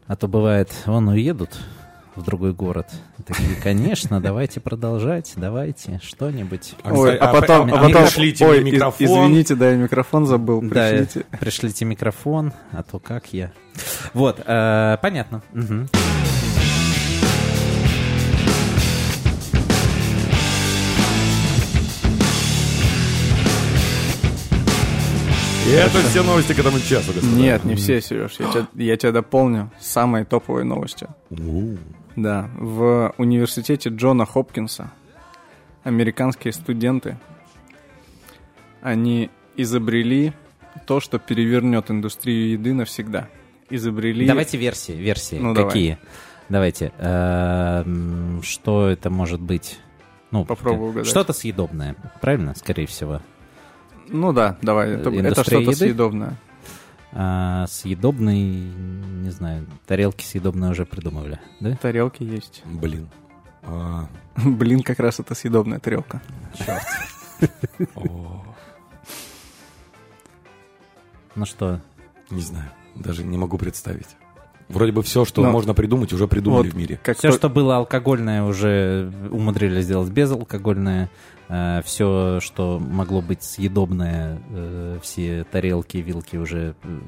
А 0.07 0.15
то 0.17 0.29
бывает, 0.29 0.73
вон 0.87 1.09
уедут 1.09 1.59
в 2.17 2.23
другой 2.23 2.53
город. 2.53 2.89
Такие, 3.27 3.55
конечно, 3.63 4.21
давайте 4.21 4.61
продолжать, 4.61 5.33
давайте 5.37 6.01
что-нибудь. 6.03 6.75
А, 6.83 6.93
Ой, 6.93 7.17
а 7.17 7.31
а 7.31 7.33
потом, 7.41 7.69
по- 7.69 7.77
а 7.77 7.81
а 7.81 7.83
потом, 7.85 8.03
пришлите 8.05 8.47
ой, 8.47 8.65
микрофон. 8.65 9.07
извините, 9.07 9.55
да, 9.55 9.71
я 9.71 9.77
микрофон 9.77 10.27
забыл, 10.27 10.61
Да, 10.63 10.69
пришлите. 10.91 11.27
пришлите 11.39 11.85
микрофон, 11.85 12.53
а 12.73 12.83
то 12.83 12.99
как 12.99 13.33
я. 13.33 13.53
Вот, 14.15 14.41
э, 14.45 14.97
понятно. 15.03 15.43
Мгм. 15.53 15.89
И 25.67 25.71
это 25.71 25.99
все 26.09 26.23
новости 26.23 26.53
к 26.53 26.59
этому 26.61 26.79
часу, 26.79 27.13
господа. 27.13 27.37
Нет, 27.37 27.65
не 27.65 27.75
все, 27.75 28.01
Сереж, 28.01 28.37
я 28.39 28.47
тебя, 28.53 28.67
я 28.75 28.97
тебя 28.97 29.11
дополню. 29.13 29.73
Самые 29.81 30.25
топовые 30.25 30.65
новости. 30.65 31.09
У, 31.31 31.75
Да, 32.17 32.51
в 32.57 33.15
университете 33.19 33.91
Джона 33.91 34.25
Хопкинса 34.25 34.91
американские 35.85 36.53
студенты, 36.53 37.19
они 38.83 39.31
изобрели 39.57 40.33
то, 40.87 41.01
что 41.01 41.19
перевернет 41.19 41.91
индустрию 41.91 42.51
еды 42.53 42.73
навсегда. 42.75 43.29
Изобрели... 43.71 44.27
Давайте 44.27 44.57
версии, 44.59 44.93
версии. 44.93 45.37
Ну, 45.37 45.53
давай. 45.55 45.71
Какие? 45.71 45.99
Давайте. 46.49 46.93
Эм, 46.99 48.41
Что 48.43 48.89
это 48.89 49.11
может 49.11 49.41
быть? 49.41 49.79
Ну, 50.31 50.45
Попробуй 50.45 50.79
как- 50.79 50.89
угадать. 50.91 51.07
Что-то 51.09 51.33
съедобное, 51.33 51.97
правильно? 52.21 52.55
Скорее 52.55 52.87
всего. 52.87 53.21
Ну 54.09 54.33
да, 54.33 54.57
давай, 54.63 54.93
это, 54.93 55.11
это 55.11 55.43
что-то 55.43 55.73
съедобное. 55.73 56.37
А 57.19 57.67
съедобный, 57.69 58.43
не 58.45 59.31
знаю, 59.31 59.67
тарелки 59.87 60.23
съедобные 60.23 60.71
уже 60.71 60.85
придумывали, 60.85 61.41
да? 61.61 61.75
Тарелки 61.77 62.23
есть. 62.23 62.63
Блин. 62.67 63.09
А, 63.63 64.07
Блин, 64.37 64.83
как 64.83 64.99
раз 65.01 65.19
это 65.19 65.35
съедобная 65.35 65.79
тарелка. 65.79 66.21
о, 67.95 68.45
Ну 71.35 71.47
что, 71.47 71.81
Не 72.31 72.43
знаю, 72.43 72.71
даже 72.95 73.25
не 73.25 73.39
могу 73.39 73.57
представить. 73.59 74.09
Вроде 74.69 74.91
бы 74.93 75.03
все, 75.03 75.25
что 75.25 75.43
Но- 75.43 75.53
можно 75.53 75.75
придумать, 75.75 76.13
уже 76.13 76.27
придумали 76.27 76.67
Вот 76.67 76.75
в 76.75 76.77
мире. 76.77 76.99
Как 77.03 77.17
все, 77.17 77.31
то- 77.31 77.37
что 77.37 77.49
было 77.49 77.77
алкогольное, 77.77 78.43
уже 78.43 79.11
умудрились 79.31 79.85
сделать 79.85 80.11
безалкогольное. 80.11 81.09
Все, 81.85 82.39
что 82.41 82.79
могло 82.81 83.21
быть 83.23 83.43
съедобное, 83.43 84.39
э, 84.51 84.99
все 85.03 85.45
тарелки, 85.51 85.99
вилки 85.99 86.37
уже 86.37 86.75
э, 86.83 86.99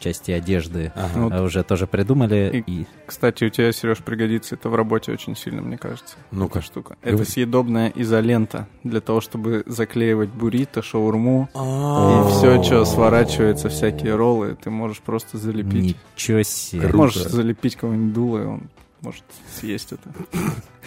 части 0.00 0.30
одежды 0.30 0.92
Ага. 0.94 1.34
э, 1.36 1.42
уже 1.44 1.62
тоже 1.64 1.86
придумали. 1.86 2.62
И- 2.66 2.72
И, 2.82 2.86
Кстати, 3.06 3.44
у 3.44 3.48
тебя, 3.48 3.72
Сереж, 3.72 3.98
пригодится 3.98 4.54
это 4.54 4.68
в 4.68 4.74
работе 4.74 5.12
очень 5.12 5.34
сильно, 5.34 5.62
мне 5.62 5.76
кажется. 5.78 6.16
Ну-ка. 6.30 6.58
Эта 6.58 6.66
штука. 6.66 6.96
Это 7.02 7.24
съедобная 7.24 7.90
изолента 7.96 8.68
для 8.84 9.00
того, 9.00 9.20
чтобы 9.20 9.64
заклеивать 9.66 10.28
буррито, 10.28 10.82
шаурму. 10.82 11.48
А. 11.54 12.26
И 12.28 12.30
все, 12.32 12.62
что 12.62 12.84
сворачивается, 12.84 13.68
всякие 13.70 14.14
роллы, 14.14 14.56
ты 14.62 14.70
можешь 14.70 15.00
просто 15.00 15.38
залепить. 15.38 15.96
ничего 16.14 16.42
себе. 16.42 16.88
Можешь 16.92 17.24
залепить 17.24 17.76
кого-нибудь 17.76 18.12
дуло, 18.12 18.38
и 18.42 18.44
он 18.46 18.62
может 19.00 19.24
съесть 19.60 19.92
это. 19.92 20.08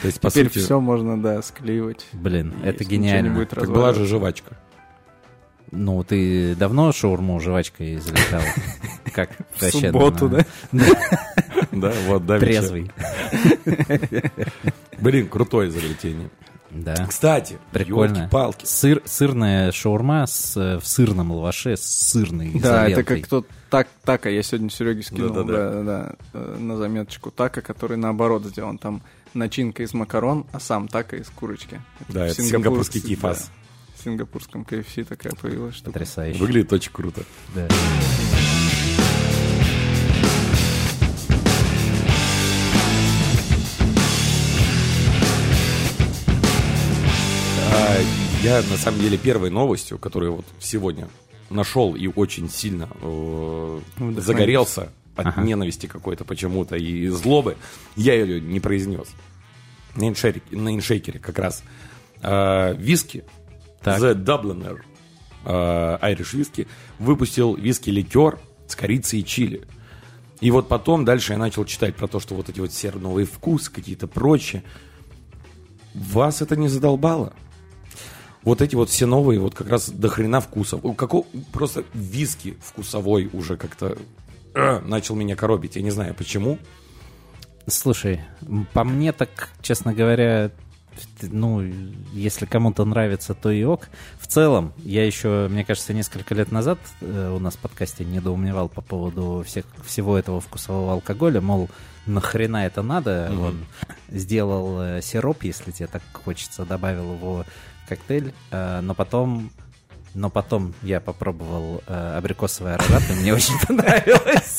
То 0.01 0.07
есть, 0.07 0.19
по 0.19 0.29
Теперь 0.29 0.47
сути, 0.47 0.59
все 0.59 0.79
можно, 0.79 1.21
да, 1.21 1.41
склеивать. 1.41 2.07
Блин, 2.13 2.53
И 2.63 2.67
это 2.67 2.83
гениально. 2.83 3.33
будет 3.33 3.53
как 3.53 3.69
была 3.69 3.93
же 3.93 4.05
жвачка. 4.05 4.57
Ну, 5.71 6.03
ты 6.03 6.53
давно 6.55 6.91
шаурму 6.91 7.39
жвачкой 7.39 7.97
залетал? 7.97 8.41
Как 9.13 9.29
В 9.55 9.61
вообще? 9.61 9.87
субботу, 9.87 10.27
да? 10.29 10.45
Да, 11.71 11.93
вот, 12.07 12.25
да. 12.25 12.39
Трезвый. 12.39 12.91
Блин, 14.99 15.29
крутое 15.29 15.69
изобретение. 15.69 16.29
Да. 16.73 17.05
Кстати, 17.07 17.59
Прикольно. 17.71 18.29
палки 18.31 18.65
Сыр, 18.65 19.01
сырная 19.05 19.71
шаурма 19.71 20.25
с, 20.25 20.55
э, 20.55 20.79
в 20.79 20.87
сырном 20.87 21.31
лаваше 21.31 21.75
с 21.75 21.81
сырной 21.83 22.51
Да, 22.53 22.87
это 22.87 23.01
изолентой. 23.01 23.03
как 23.21 23.27
тот 23.27 23.47
так, 23.69 23.87
така, 24.03 24.29
я 24.29 24.41
сегодня 24.41 24.69
Сереге 24.69 25.03
скинул, 25.03 25.29
да, 25.33 25.43
Да-да-да. 25.43 25.71
да, 25.71 25.83
да, 25.83 26.15
э, 26.33 26.57
на 26.59 26.77
заметочку 26.77 27.29
така, 27.31 27.61
который 27.61 27.97
наоборот 27.97 28.45
сделан. 28.45 28.77
Там 28.77 29.01
начинка 29.33 29.83
из 29.83 29.93
макарон, 29.93 30.45
а 30.53 30.59
сам 30.59 30.87
така 30.87 31.17
из 31.17 31.29
курочки. 31.29 31.81
Да, 32.09 32.25
это 32.27 32.41
Сингапур- 32.41 32.49
сингапурский 32.51 33.01
кифас. 33.01 33.39
да, 33.39 33.95
В 33.99 34.03
сингапурском 34.03 34.61
KFC 34.69 35.03
такая 35.03 35.33
появилась 35.33 35.75
штука. 35.75 35.91
Потрясающе. 35.91 36.39
Выглядит 36.39 36.71
очень 36.73 36.91
круто. 36.93 37.21
Да. 37.53 37.67
Я, 48.43 48.63
на 48.69 48.77
самом 48.77 48.99
деле, 49.01 49.17
первой 49.17 49.51
новостью, 49.51 49.99
которую 49.99 50.37
вот 50.37 50.45
сегодня 50.59 51.07
нашел 51.49 51.95
и 51.95 52.07
очень 52.07 52.49
сильно 52.49 52.89
э, 53.01 53.79
загорелся 54.17 54.91
от 55.15 55.27
Ага. 55.27 55.41
ненависти 55.43 55.85
какой-то 55.85 56.23
почему-то 56.25 56.75
и 56.75 57.07
злобы, 57.09 57.57
я 57.95 58.13
ее 58.15 58.41
не 58.41 58.59
произнес. 58.59 59.09
На 59.95 60.07
иншейкере, 60.07 60.43
на 60.51 60.73
иншейкере 60.73 61.19
как 61.19 61.37
раз. 61.37 61.63
Э, 62.23 62.73
виски, 62.75 63.25
Так. 63.83 64.01
The 64.01 64.15
Dubliner 64.15 64.79
э, 65.45 65.97
Irish 66.13 66.33
Whisky, 66.33 66.67
выпустил 66.97 67.53
виски-ликер 67.55 68.39
с 68.67 68.75
корицей 68.75 69.19
и 69.19 69.25
чили. 69.25 69.67
И 70.39 70.49
вот 70.49 70.67
потом 70.67 71.05
дальше 71.05 71.33
я 71.33 71.37
начал 71.37 71.65
читать 71.65 71.95
про 71.95 72.07
то, 72.07 72.19
что 72.19 72.33
вот 72.33 72.49
эти 72.49 72.59
вот 72.59 72.73
серновые 72.73 73.27
вкусы, 73.27 73.71
какие-то 73.71 74.07
прочие. 74.07 74.63
Вас 75.93 76.41
это 76.41 76.55
не 76.55 76.69
задолбало? 76.69 77.33
Вот 78.43 78.61
эти 78.61 78.75
вот 78.75 78.89
все 78.89 79.05
новые, 79.05 79.39
вот 79.39 79.53
как 79.53 79.69
раз 79.69 79.89
до 79.89 80.09
хрена 80.09 80.41
вкусов. 80.41 80.81
Какого, 80.95 81.25
просто 81.51 81.83
виски 81.93 82.57
вкусовой 82.61 83.29
уже 83.33 83.55
как-то 83.55 83.97
э, 84.55 84.79
начал 84.79 85.15
меня 85.15 85.35
коробить. 85.35 85.75
Я 85.75 85.83
не 85.83 85.91
знаю 85.91 86.15
почему. 86.15 86.57
Слушай, 87.67 88.21
по 88.73 88.83
мне 88.83 89.11
так, 89.11 89.49
честно 89.61 89.93
говоря, 89.93 90.51
ну, 91.21 91.61
если 92.13 92.45
кому-то 92.45 92.85
нравится, 92.85 93.33
то 93.33 93.51
и 93.51 93.63
ок. 93.63 93.89
В 94.19 94.27
целом, 94.27 94.73
я 94.77 95.05
еще, 95.05 95.47
мне 95.49 95.63
кажется, 95.63 95.93
несколько 95.93 96.35
лет 96.35 96.51
назад 96.51 96.79
э, 97.01 97.31
у 97.33 97.39
нас 97.39 97.55
в 97.55 97.59
подкасте 97.59 98.03
недоумевал 98.03 98.69
по 98.69 98.81
поводу 98.81 99.43
всех, 99.45 99.65
всего 99.85 100.17
этого 100.17 100.41
вкусового 100.41 100.93
алкоголя, 100.93 101.41
мол, 101.41 101.69
нахрена 102.05 102.65
это 102.65 102.81
надо? 102.81 103.29
Мгм. 103.31 103.41
Он 103.43 103.65
сделал 104.09 104.81
э, 104.81 105.01
сироп, 105.01 105.43
если 105.43 105.71
тебе 105.71 105.87
так 105.87 106.01
хочется, 106.13 106.65
добавил 106.65 107.13
его 107.13 107.45
коктейль, 107.95 108.33
э, 108.51 108.79
но 108.81 108.93
потом... 108.95 109.51
Но 110.13 110.29
потом 110.29 110.73
я 110.83 110.99
попробовал 110.99 111.81
э, 111.87 112.17
абрикосовый 112.17 112.73
аэрат, 112.75 113.01
и 113.09 113.13
мне 113.21 113.33
очень 113.33 113.53
понравилось. 113.67 114.57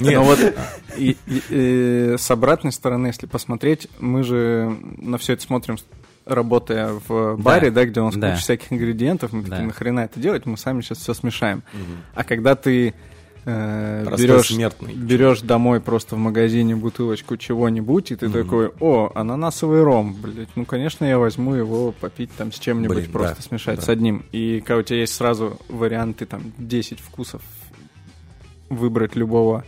Нет, 0.00 0.14
Но 0.14 0.24
вот 0.24 0.38
и- 0.96 1.16
и- 1.28 1.42
э, 1.50 2.16
с 2.18 2.28
обратной 2.30 2.72
стороны, 2.72 3.06
если 3.08 3.26
посмотреть, 3.26 3.86
мы 4.00 4.24
же 4.24 4.76
на 4.96 5.16
все 5.18 5.34
это 5.34 5.42
смотрим, 5.42 5.76
работая 6.26 6.90
в 7.08 7.36
баре, 7.36 7.70
да, 7.70 7.84
где 7.84 8.00
у 8.00 8.06
нас 8.06 8.16
да. 8.16 8.30
куча 8.32 8.42
всяких 8.42 8.72
ингредиентов, 8.72 9.32
мы 9.32 9.42
такие, 9.44 9.58
Да. 9.60 9.66
нахрена 9.66 10.00
это 10.00 10.18
делать, 10.18 10.44
мы 10.44 10.56
сами 10.58 10.80
сейчас 10.82 10.98
все 10.98 11.14
смешаем. 11.14 11.62
А 12.14 12.24
когда 12.24 12.56
ты 12.56 12.94
Простой 14.04 14.26
берешь, 14.26 14.48
смертный. 14.48 14.94
берешь 14.94 15.40
домой 15.40 15.80
просто 15.80 16.16
в 16.16 16.18
магазине 16.18 16.76
бутылочку 16.76 17.36
чего-нибудь, 17.36 18.12
и 18.12 18.16
ты 18.16 18.28
такой, 18.28 18.70
о, 18.80 19.10
ананасовый 19.14 19.82
ром, 19.82 20.16
блядь, 20.20 20.54
ну, 20.54 20.64
конечно, 20.64 21.04
я 21.04 21.18
возьму 21.18 21.54
его 21.54 21.92
попить 21.92 22.30
там 22.36 22.52
с 22.52 22.58
чем-нибудь, 22.58 22.96
Блин, 22.96 23.12
просто 23.12 23.36
да, 23.36 23.42
смешать 23.42 23.76
да. 23.76 23.82
с 23.82 23.88
одним. 23.88 24.24
И 24.32 24.60
когда 24.60 24.80
у 24.80 24.82
тебя 24.82 25.00
есть 25.00 25.14
сразу 25.14 25.58
варианты, 25.68 26.26
там, 26.26 26.52
10 26.58 27.00
вкусов, 27.00 27.42
выбрать 28.68 29.16
любого 29.16 29.64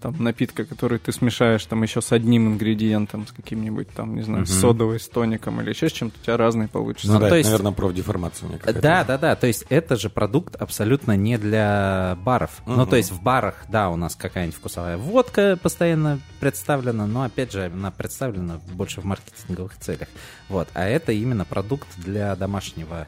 там 0.00 0.14
напитка, 0.18 0.64
который 0.64 0.98
ты 0.98 1.12
смешаешь 1.12 1.64
там 1.66 1.82
еще 1.82 2.00
с 2.00 2.10
одним 2.12 2.48
ингредиентом, 2.54 3.26
с 3.26 3.32
каким-нибудь 3.32 3.88
там, 3.90 4.16
не 4.16 4.22
знаю, 4.22 4.46
с 4.46 4.50
Мгм. 4.50 4.60
содовой, 4.60 4.98
с 5.00 5.08
тоником 5.08 5.60
или 5.60 5.70
еще 5.70 5.88
с 5.88 5.92
чем-то, 5.92 6.16
у 6.18 6.24
тебя 6.24 6.36
разные 6.36 6.68
получится. 6.68 7.08
Ну, 7.08 7.14
да, 7.14 7.20
то 7.20 7.26
это, 7.26 7.36
есть- 7.36 7.50
наверное, 7.50 7.72
профдеформация. 7.72 8.48
Да, 8.80 9.04
да, 9.04 9.18
да. 9.18 9.36
То 9.36 9.46
есть 9.46 9.64
это 9.68 9.96
же 9.96 10.08
продукт 10.10 10.56
абсолютно 10.56 11.16
не 11.16 11.36
для 11.38 12.16
баров. 12.24 12.62
Ну, 12.66 12.76
Мгм. 12.82 12.86
то 12.88 12.96
есть 12.96 13.10
в 13.12 13.22
барах, 13.22 13.64
да, 13.68 13.90
у 13.90 13.96
нас 13.96 14.16
какая-нибудь 14.16 14.56
вкусовая 14.56 14.96
водка 14.96 15.58
постоянно 15.62 16.18
представлена, 16.40 17.06
но 17.06 17.22
опять 17.24 17.52
же, 17.52 17.66
она 17.66 17.90
представлена 17.90 18.60
больше 18.72 19.00
в 19.00 19.04
маркетинговых 19.04 19.76
целях. 19.78 20.08
Вот. 20.48 20.68
А 20.74 20.86
это 20.86 21.12
именно 21.12 21.44
продукт 21.44 21.86
для 21.98 22.34
домашнего 22.36 23.06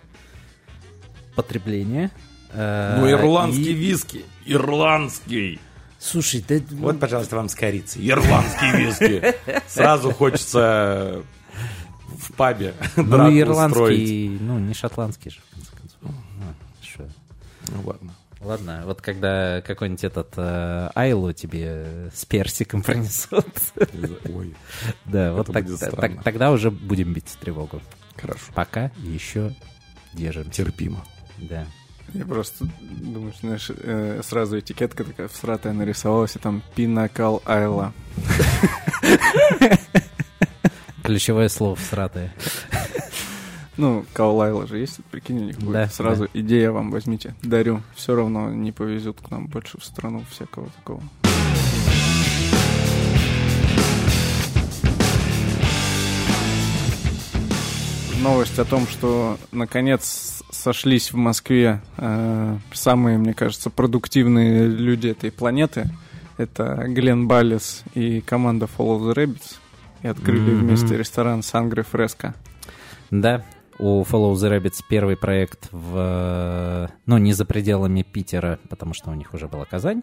потребления. 1.34 2.10
Э, 2.52 2.98
Ну, 3.00 3.10
ирландский 3.10 3.70
и- 3.70 3.74
виски. 3.74 4.24
Ирландский. 4.44 5.58
Слушай, 6.02 6.44
да... 6.48 6.56
Вот, 6.70 6.98
пожалуйста, 6.98 7.36
вам 7.36 7.48
с 7.48 7.54
корицей. 7.54 8.08
Ирландский 8.08 8.76
виски. 8.76 9.34
Сразу 9.68 10.10
хочется 10.10 11.22
в 12.18 12.32
пабе 12.32 12.74
ну, 12.96 13.38
ирландский, 13.38 14.36
ну, 14.40 14.58
не 14.58 14.74
шотландский 14.74 15.30
же, 15.30 15.40
в 15.40 15.54
конце 15.54 15.70
концов. 15.76 16.00
Ну, 16.02 16.54
шо. 16.82 17.04
Ну, 17.68 17.82
ладно. 17.84 18.14
Ладно, 18.40 18.82
вот 18.86 19.00
когда 19.00 19.60
какой-нибудь 19.60 20.02
этот 20.02 20.32
э, 20.36 20.90
Айлу 20.96 21.32
тебе 21.32 22.10
с 22.12 22.24
персиком 22.24 22.82
принесут, 22.82 23.46
Ой, 24.34 24.56
да, 25.04 25.32
вот 25.32 25.52
так- 25.52 25.66
так- 25.78 26.22
тогда 26.24 26.50
уже 26.50 26.72
будем 26.72 27.12
бить 27.12 27.36
тревогу. 27.40 27.80
хорошо. 28.16 28.42
Пока 28.54 28.90
еще 28.96 29.54
держимся. 30.12 30.50
Терпимо. 30.50 31.04
Да. 31.38 31.66
Я 32.14 32.26
просто 32.26 32.66
думаю, 32.80 33.32
что, 33.32 33.46
знаешь, 33.46 33.70
э, 33.70 34.20
сразу 34.22 34.58
этикетка 34.58 35.04
такая 35.04 35.28
всратая 35.28 35.72
нарисовалась, 35.72 36.36
и 36.36 36.38
там 36.38 36.62
Пинакал 36.74 37.42
Айла. 37.46 37.92
Ключевое 41.02 41.48
слово 41.48 41.74
всратое. 41.76 42.32
Ну, 43.78 44.04
Каулайла 44.12 44.66
же 44.66 44.78
есть, 44.78 45.02
прикинь, 45.10 45.38
у 45.38 45.44
них 45.44 45.58
будет. 45.58 45.72
Да, 45.72 45.88
Сразу 45.88 46.28
идея 46.34 46.70
вам 46.70 46.90
возьмите, 46.90 47.34
дарю. 47.42 47.82
Все 47.94 48.14
равно 48.14 48.50
не 48.50 48.70
повезет 48.70 49.20
к 49.20 49.30
нам 49.30 49.46
больше 49.46 49.80
в 49.80 49.84
страну 49.84 50.22
всякого 50.30 50.68
такого. 50.76 51.02
Новость 58.22 58.58
о 58.58 58.64
том, 58.64 58.86
что 58.86 59.36
наконец 59.50 60.42
сошлись 60.50 61.12
в 61.12 61.16
Москве 61.16 61.80
э, 61.96 62.56
самые, 62.72 63.18
мне 63.18 63.34
кажется, 63.34 63.68
продуктивные 63.68 64.66
люди 64.68 65.08
этой 65.08 65.32
планеты. 65.32 65.86
Это 66.36 66.84
Глен 66.86 67.26
Баллес 67.26 67.82
и 67.94 68.20
команда 68.20 68.66
Follow 68.78 69.00
the 69.00 69.14
Rabbits. 69.14 69.56
И 70.02 70.08
открыли 70.08 70.52
Мгм. 70.54 70.66
вместе 70.66 70.96
ресторан 70.96 71.42
Сангре 71.42 71.82
Фреско. 71.82 72.34
Да, 73.10 73.44
у 73.78 74.02
Follow 74.02 74.34
the 74.34 74.56
Rabbits 74.56 74.80
первый 74.88 75.16
проект 75.16 75.68
в... 75.72 76.90
Ну, 77.06 77.18
не 77.18 77.32
за 77.32 77.44
пределами 77.44 78.02
Питера, 78.02 78.58
потому 78.68 78.94
что 78.94 79.10
у 79.10 79.14
них 79.14 79.34
уже 79.34 79.48
была 79.48 79.64
Казань. 79.64 80.02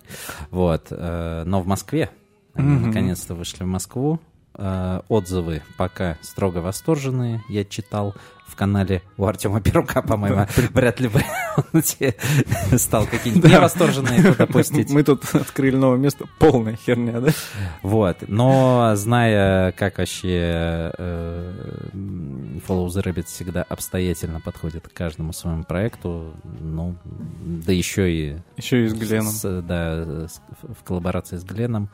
Вот. 0.52 0.88
э, 0.92 1.44
Но 1.46 1.62
в 1.62 1.68
Москве. 1.68 2.10
Они 2.54 2.68
Мгм. 2.68 2.88
наконец-то 2.88 3.34
вышли 3.36 3.64
в 3.64 3.68
Москву. 3.68 4.20
Э, 4.62 5.02
Отзывы 5.08 5.62
пока 5.78 6.18
строго 6.22 6.58
восторженные. 6.58 7.42
Я 7.48 7.64
читал 7.64 8.14
в 8.46 8.56
канале 8.56 9.02
у 9.16 9.26
Артема 9.26 9.62
Перука, 9.62 10.02
по-моему. 10.02 10.46
Вряд 10.74 11.00
ли 11.00 11.08
бы 11.08 11.22
он 11.72 11.82
стал 12.80 13.06
какие-нибудь 13.06 13.50
невосторженные 13.50 14.22
туда 14.24 14.48
пустить. 14.48 14.90
Мы 14.90 15.04
тут 15.04 15.24
открыли 15.34 15.78
новое 15.78 15.98
место, 15.98 16.26
полная 16.40 16.76
херня, 16.76 17.22
да? 17.22 17.30
Вот. 17.84 18.18
Но 18.28 18.94
зная, 18.96 19.72
как 19.74 20.00
вообще 20.00 20.92
э, 20.98 21.88
Follow 22.68 22.88
the 22.88 23.02
Rabbit 23.04 23.28
всегда 23.28 23.64
обстоятельно 23.64 24.42
подходит 24.42 24.90
к 24.90 24.94
каждому 24.94 25.32
своему 25.32 25.64
проекту. 25.64 26.34
Ну, 26.60 26.96
да 27.46 27.72
еще 27.72 28.12
и... 28.12 28.38
Еще 28.58 28.86
и 28.86 28.88
с 28.90 28.94
Гленом. 28.94 29.32
С, 29.32 29.62
да, 29.62 30.28
с- 30.28 30.42
в 30.64 30.84
коллаборации 30.84 31.38
с 31.38 31.44
Гленом 31.46 31.88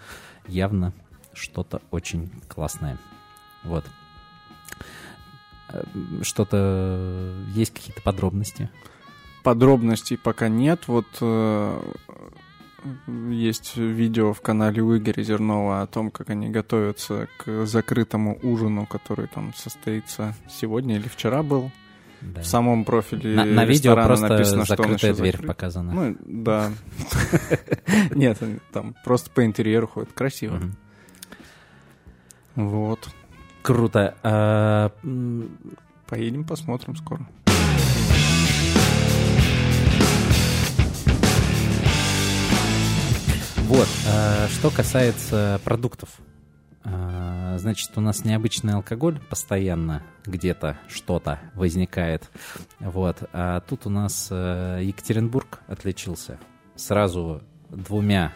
явно 0.47 0.93
что-то 1.35 1.81
очень 1.91 2.29
классное. 2.47 2.97
Вот. 3.63 3.85
Э, 5.69 5.83
Что-то... 6.21 7.33
Есть 7.53 7.73
какие-то 7.73 8.01
подробности? 8.01 8.69
Подробностей 9.43 10.17
пока 10.17 10.47
нет. 10.47 10.87
Вот 10.87 11.05
э, 11.21 11.81
есть 13.29 13.77
видео 13.77 14.33
в 14.33 14.41
канале 14.41 14.81
у 14.81 14.97
Игоря 14.97 15.23
Зернова 15.23 15.81
о 15.81 15.87
том, 15.87 16.11
как 16.11 16.29
они 16.29 16.49
готовятся 16.49 17.27
к 17.37 17.65
закрытому 17.65 18.39
ужину, 18.41 18.85
который 18.85 19.27
там 19.27 19.53
состоится 19.55 20.35
сегодня 20.49 20.95
или 20.97 21.07
вчера 21.07 21.43
был. 21.43 21.71
Да. 22.21 22.41
В 22.41 22.47
самом 22.47 22.85
профиле 22.85 23.35
на, 23.35 23.45
на 23.45 23.65
видео 23.65 23.93
просто 23.93 24.27
написано, 24.27 24.65
что 24.65 24.77
закрытая 24.77 25.11
еще 25.11 25.21
дверь 25.21 25.33
закрыт. 25.33 25.47
показана. 25.47 25.93
Ну, 25.93 26.17
да. 26.25 26.71
Нет, 28.15 28.39
там 28.71 28.95
просто 29.03 29.29
по 29.29 29.45
интерьеру 29.45 29.87
ходит. 29.87 30.13
Красиво. 30.13 30.59
Вот. 32.55 33.09
Круто. 33.61 34.15
А, 34.23 34.91
Поедем, 36.07 36.45
посмотрим 36.45 36.95
скоро. 36.95 37.27
Вот, 43.67 43.87
а, 44.07 44.47
что 44.49 44.69
касается 44.69 45.59
продуктов. 45.63 46.09
А, 46.83 47.35
Значит, 47.57 47.91
у 47.95 48.01
нас 48.01 48.25
необычный 48.25 48.73
алкоголь 48.73 49.19
постоянно 49.29 50.03
где-то 50.25 50.77
что-то 50.87 51.39
возникает. 51.53 52.29
Вот. 52.79 53.17
А 53.33 53.61
тут 53.61 53.85
у 53.85 53.89
нас 53.89 54.27
э, 54.29 54.81
Екатеринбург 54.83 55.61
отличился 55.67 56.37
сразу 56.75 57.41
двумя, 57.69 58.33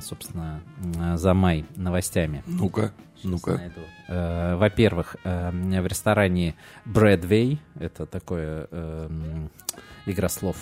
собственно, 0.00 0.60
м, 0.96 1.16
за 1.16 1.34
май 1.34 1.64
новостями. 1.76 2.42
Ну-ка, 2.46 2.92
ну-ка. 3.22 3.60
Э, 4.08 4.56
Во-первых, 4.56 5.16
э, 5.24 5.50
в 5.80 5.86
ресторане 5.86 6.54
Bradway, 6.86 7.58
это 7.78 8.06
такое 8.06 8.66
э, 8.70 9.08
игра 10.06 10.28
слов. 10.28 10.56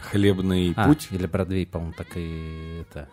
Хлебный 0.00 0.74
А, 0.76 0.86
путь. 0.86 1.08
или 1.10 1.26
Бродвей, 1.26 1.66
по-моему, 1.66 1.94
так 1.96 2.08
и 2.16 2.82
это, 2.82 3.08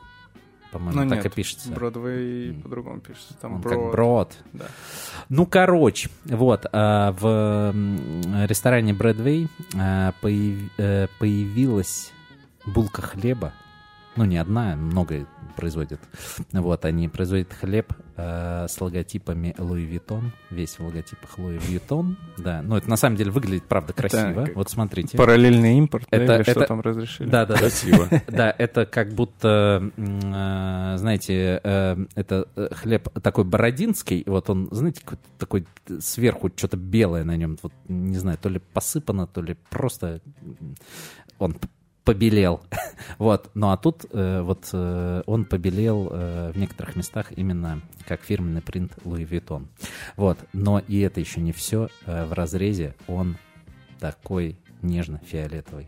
по-моему, 0.73 1.03
Ну, 1.03 1.09
так 1.09 1.19
и 1.19 1.23
нет, 1.23 1.33
пишется. 1.33 1.71
Бродвей 1.71 2.53
по-другому 2.53 2.99
пишется. 2.99 3.33
Там 3.35 3.53
Он 3.55 3.61
брод. 3.61 3.73
как 3.83 3.91
брод. 3.91 4.37
Да. 4.51 4.65
Ну, 5.29 5.45
короче, 5.45 6.09
вот, 6.25 6.65
а, 6.73 7.13
в 7.13 7.73
ресторане 8.45 8.93
Брэдвей 8.93 9.47
а, 9.77 10.13
э, 10.21 11.07
появилась 11.17 12.11
булка 12.65 13.01
хлеба. 13.01 13.53
Ну, 14.17 14.25
не 14.25 14.37
одна, 14.37 14.75
много 14.75 15.25
производят. 15.55 16.01
Вот, 16.51 16.83
они 16.85 17.07
производят 17.07 17.53
хлеб 17.53 17.93
э, 18.17 18.67
с 18.67 18.79
логотипами 18.81 19.55
Louis 19.57 19.89
Vuitton. 19.89 20.31
Весь 20.49 20.79
в 20.79 20.81
логотипах 20.85 21.37
Louis 21.37 21.59
Vuitton. 21.59 22.15
Да, 22.37 22.61
ну, 22.61 22.75
это 22.75 22.89
на 22.89 22.97
самом 22.97 23.15
деле 23.15 23.31
выглядит, 23.31 23.63
правда, 23.65 23.93
красиво. 23.93 24.45
как 24.45 24.55
Вот 24.55 24.69
смотрите. 24.69 25.17
Параллельный 25.17 25.77
импорт, 25.77 26.07
да, 26.11 26.17
Это- 26.17 26.43
что 26.43 26.51
это- 26.51 26.65
там 26.65 26.81
разрешили? 26.81 27.29
Да, 27.29 27.45
да, 27.45 27.53
да. 27.53 27.59
Красиво. 27.59 28.07
Да, 28.27 28.53
это 28.57 28.85
как 28.85 29.13
будто, 29.13 29.91
э, 29.95 30.93
знаете, 30.97 31.61
э, 31.63 32.05
это 32.15 32.47
э, 32.55 32.67
хлеб 32.73 33.07
такой 33.21 33.45
бородинский, 33.45 34.23
вот 34.25 34.49
он, 34.49 34.67
знаете, 34.71 35.01
какой-то 35.05 35.23
такой 35.37 35.67
сверху 35.99 36.51
что-то 36.55 36.75
белое 36.77 37.23
на 37.23 37.37
нем, 37.37 37.57
вот 37.61 37.73
не 37.87 38.17
знаю, 38.17 38.37
то 38.41 38.49
ли 38.49 38.59
посыпано, 38.59 39.25
то 39.27 39.41
ли 39.41 39.55
просто 39.69 40.21
он 41.39 41.55
побелел. 42.03 42.61
Вот, 43.17 43.49
ну 43.55 43.71
а 43.71 43.77
тут 43.77 44.05
э, 44.11 44.41
вот 44.41 44.69
э, 44.73 45.23
он 45.25 45.45
побелел 45.45 46.07
э, 46.11 46.51
в 46.53 46.57
некоторых 46.57 46.95
местах 46.95 47.31
именно 47.35 47.81
как 48.07 48.21
фирменный 48.21 48.61
принт 48.61 48.93
Louis 49.03 49.27
Vuitton. 49.27 49.67
Вот, 50.17 50.37
но 50.53 50.79
и 50.79 50.99
это 50.99 51.19
еще 51.19 51.41
не 51.41 51.51
все. 51.51 51.89
Э, 52.05 52.25
В 52.25 52.33
разрезе 52.33 52.95
он 53.07 53.37
такой 53.99 54.55
нежно-фиолетовый. 54.83 55.87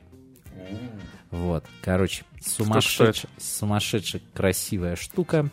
Вот, 1.30 1.66
короче, 1.82 2.26
сумасшедшая, 2.42 3.32
сумасшедшая 3.38 4.22
красивая 4.34 4.96
штука. 4.96 5.50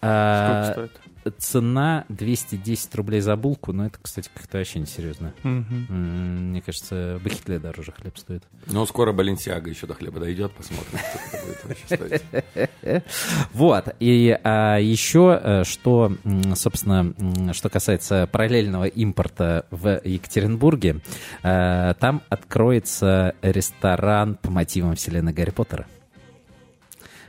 А, 0.00 0.72
Сколько 0.72 0.88
стоит? 0.90 1.13
Цена 1.38 2.04
210 2.08 2.94
рублей 2.94 3.20
за 3.20 3.36
булку, 3.36 3.72
но 3.72 3.86
это, 3.86 3.98
кстати, 4.00 4.30
как-то 4.34 4.58
вообще 4.58 4.78
несерьезно. 4.80 5.32
М, 5.42 6.50
Мне 6.50 6.60
кажется, 6.62 7.20
в 7.22 7.28
Хитле 7.28 7.58
дороже 7.58 7.92
хлеб 7.92 8.16
стоит. 8.18 8.44
Ну, 8.66 8.84
скоро 8.86 9.12
Баленсиага 9.12 9.70
еще 9.70 9.86
до 9.86 9.94
хлеба 9.94 10.20
дойдет, 10.20 10.52
посмотрим, 10.52 10.98
что 10.98 11.36
это 11.36 11.46
будет 11.46 11.64
вообще 11.64 11.96
стоить. 11.96 13.02
Вот, 13.52 13.94
и 14.00 14.38
а, 14.44 14.76
еще, 14.78 15.40
э, 15.42 15.64
что, 15.64 16.12
собственно, 16.54 17.52
что 17.54 17.68
касается 17.70 18.28
параллельного 18.30 18.84
импорта 18.84 19.66
в 19.70 20.00
Екатеринбурге, 20.04 21.00
э, 21.42 21.94
там 21.98 22.22
откроется 22.28 23.34
ресторан 23.42 24.34
по 24.36 24.50
мотивам 24.50 24.94
вселенной 24.96 25.32
Гарри 25.32 25.50
Поттера. 25.50 25.86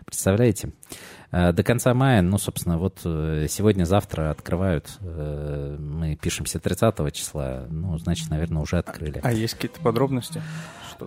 Представляете? 0.06 0.70
Э, 1.36 1.52
До 1.52 1.64
конца 1.64 1.94
мая, 1.94 2.22
ну, 2.22 2.38
собственно, 2.38 2.78
вот 2.78 3.02
э, 3.04 3.48
сегодня-завтра 3.50 4.32
открывают. 4.32 4.98
э, 5.02 5.76
Мы 5.78 6.16
пишемся 6.16 6.60
30 6.60 7.12
числа, 7.14 7.66
ну, 7.70 7.98
значит, 7.98 8.30
наверное, 8.30 8.62
уже 8.62 8.78
открыли. 8.78 9.20
А 9.22 9.34
есть 9.34 9.56
какие-то 9.56 9.82
подробности? 9.82 10.42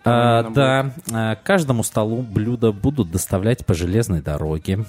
А, 0.05 0.51
да, 0.51 0.93
а, 1.11 1.37
к 1.37 1.45
каждому 1.45 1.83
столу 1.83 2.21
блюда 2.21 2.73
будут 2.73 3.11
доставлять 3.11 3.65
по 3.65 3.73
железной 3.73 4.21
дороге. 4.21 4.85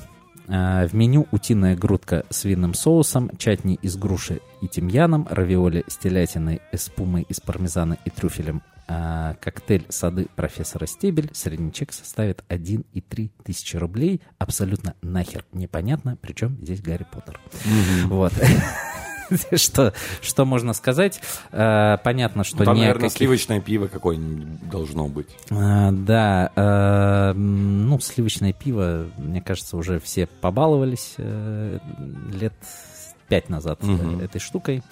А, 0.49 0.85
В 0.85 0.93
меню 0.93 1.25
утиная 1.31 1.77
грудка 1.77 2.25
с 2.29 2.43
винным 2.43 2.73
соусом, 2.73 3.31
чатни 3.37 3.79
из 3.81 3.95
груши 3.95 4.41
и 4.61 4.67
тимьяном, 4.67 5.25
равиоли 5.29 5.85
с 5.87 5.95
телятиной, 5.95 6.59
эспумой 6.73 7.25
из 7.29 7.39
пармезана 7.39 7.97
и 8.03 8.09
трюфелем, 8.09 8.61
а, 8.91 9.35
коктейль 9.35 9.85
сады 9.89 10.27
профессора 10.35 10.87
Стебель. 10.87 11.29
Средний 11.33 11.71
чек 11.71 11.93
составит 11.93 12.43
1,3 12.49 13.29
тысячи 13.43 13.77
рублей. 13.77 14.19
Абсолютно 14.39 14.95
нахер 15.03 15.45
непонятно, 15.53 16.17
причем 16.19 16.57
здесь 16.61 16.81
Гарри 16.81 17.05
Поттер. 17.11 17.39
Вот. 18.07 18.33
Что, 19.55 19.93
что 20.21 20.43
можно 20.43 20.73
сказать? 20.73 21.21
А, 21.51 21.97
Понятно, 21.97 22.43
что 22.43 22.63
Там, 22.63 22.69
о 22.75 22.79
наверное, 22.79 23.03
каких- 23.09 23.17
сливочное 23.19 23.61
пиво 23.61 23.85
какое-нибудь 23.85 24.67
должно 24.71 25.07
быть. 25.07 25.27
а, 25.51 25.91
Да, 25.91 26.51
м, 27.35 27.87
ну, 27.89 27.99
сливочное 27.99 28.53
пиво, 28.53 29.05
мне 29.19 29.39
кажется, 29.39 29.77
уже 29.77 29.99
все 29.99 30.25
побаловались 30.25 31.13
э, 31.19 31.77
лет 32.33 32.53
пять 33.29 33.49
назад 33.49 33.79
э, 33.81 33.85
Мгм. 33.85 34.19
этой 34.19 34.39
штукой. 34.39 34.83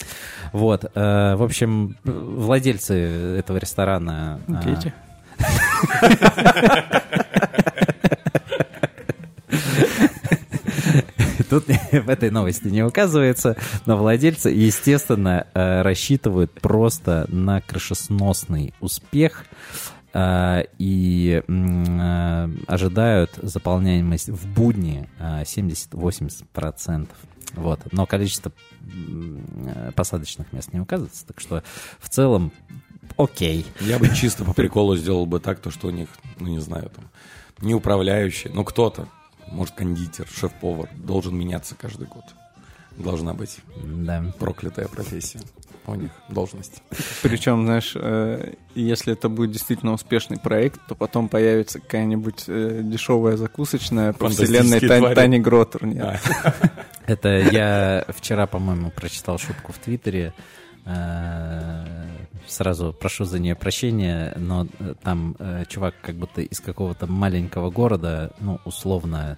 Вот, 0.54 0.86
э, 0.86 1.36
в 1.36 1.44
общем, 1.44 1.96
владельцы 2.04 2.94
этого 3.40 3.58
ресторана... 3.58 4.40
Дети. 4.48 4.94
Тут 11.50 11.66
в 11.92 12.10
этой 12.10 12.30
новости 12.30 12.68
не 12.68 12.84
указывается, 12.84 13.56
но 13.86 13.98
владельцы, 13.98 14.50
естественно, 14.50 15.48
э, 15.54 15.82
рассчитывают 15.82 16.52
просто 16.60 17.26
на 17.30 17.62
крышесносный 17.62 18.74
успех 18.82 19.46
э, 20.14 20.64
и 20.78 21.42
э, 21.48 22.50
ожидают 22.68 23.32
заполняемость 23.42 24.30
в 24.30 24.48
будни 24.54 25.08
э, 25.20 25.44
70-80%. 25.44 27.08
Вот. 27.54 27.82
Но 27.92 28.06
количество 28.06 28.52
посадочных 29.96 30.52
мест 30.54 30.74
не 30.74 30.80
указывается, 30.80 31.26
так 31.26 31.40
что 31.40 31.64
в 32.00 32.10
целом 32.10 32.52
окей. 33.18 33.66
Я 33.80 34.00
бы 34.00 34.10
чисто 34.16 34.44
по 34.46 34.54
приколу 34.54 34.96
сделал 34.96 35.26
бы 35.26 35.40
так, 35.40 35.60
то, 35.60 35.72
что 35.72 35.88
у 35.88 35.92
них, 35.92 36.10
ну, 36.40 36.48
не 36.48 36.60
знаю, 36.60 36.90
там, 36.96 37.10
не 37.62 37.74
управляющий, 37.74 38.50
ну, 38.50 38.64
кто-то, 38.64 39.08
может, 39.48 39.76
кондитер, 39.76 40.28
шеф-повар, 40.28 40.90
должен 40.96 41.36
меняться 41.38 41.76
каждый 41.76 42.08
год. 42.08 42.24
Должна 42.98 43.34
быть 43.34 43.60
Да. 43.84 44.34
проклятая 44.40 44.88
профессия 44.88 45.40
у 45.88 45.96
них, 45.96 46.12
должность. 46.30 46.84
Причем, 47.24 47.66
знаешь, 47.66 47.94
э, 47.96 48.54
если 48.76 49.14
это 49.14 49.30
будет 49.30 49.52
действительно 49.52 49.94
успешный 49.94 50.38
проект, 50.38 50.80
то 50.88 50.96
потом 50.96 51.30
появится 51.30 51.80
какая-нибудь 51.80 52.44
э, 52.48 52.82
дешевая 52.84 53.38
закусочная 53.38 54.14
по 54.14 54.30
вселенной 54.30 54.80
твари. 54.80 55.16
Тани 55.16 55.40
Гроттер. 55.40 55.86
Нет. 55.86 56.20
Да. 56.44 56.54
Это 57.08 57.30
я 57.30 58.06
вчера, 58.10 58.48
по-моему, 58.48 58.92
прочитал 58.92 59.38
шутку 59.38 59.72
в 59.72 59.78
Твиттере. 59.78 60.34
Э, 60.86 61.86
Сразу 62.48 62.94
прошу 62.94 63.26
за 63.26 63.40
нее 63.40 63.56
прощения, 63.56 64.34
но 64.38 64.68
там 65.04 65.36
чувак 65.68 65.96
как 66.02 66.16
будто 66.16 66.42
из 66.42 66.62
какого-то 66.62 67.06
маленького 67.06 67.70
города, 67.72 68.32
ну, 68.40 68.62
условно, 68.64 69.38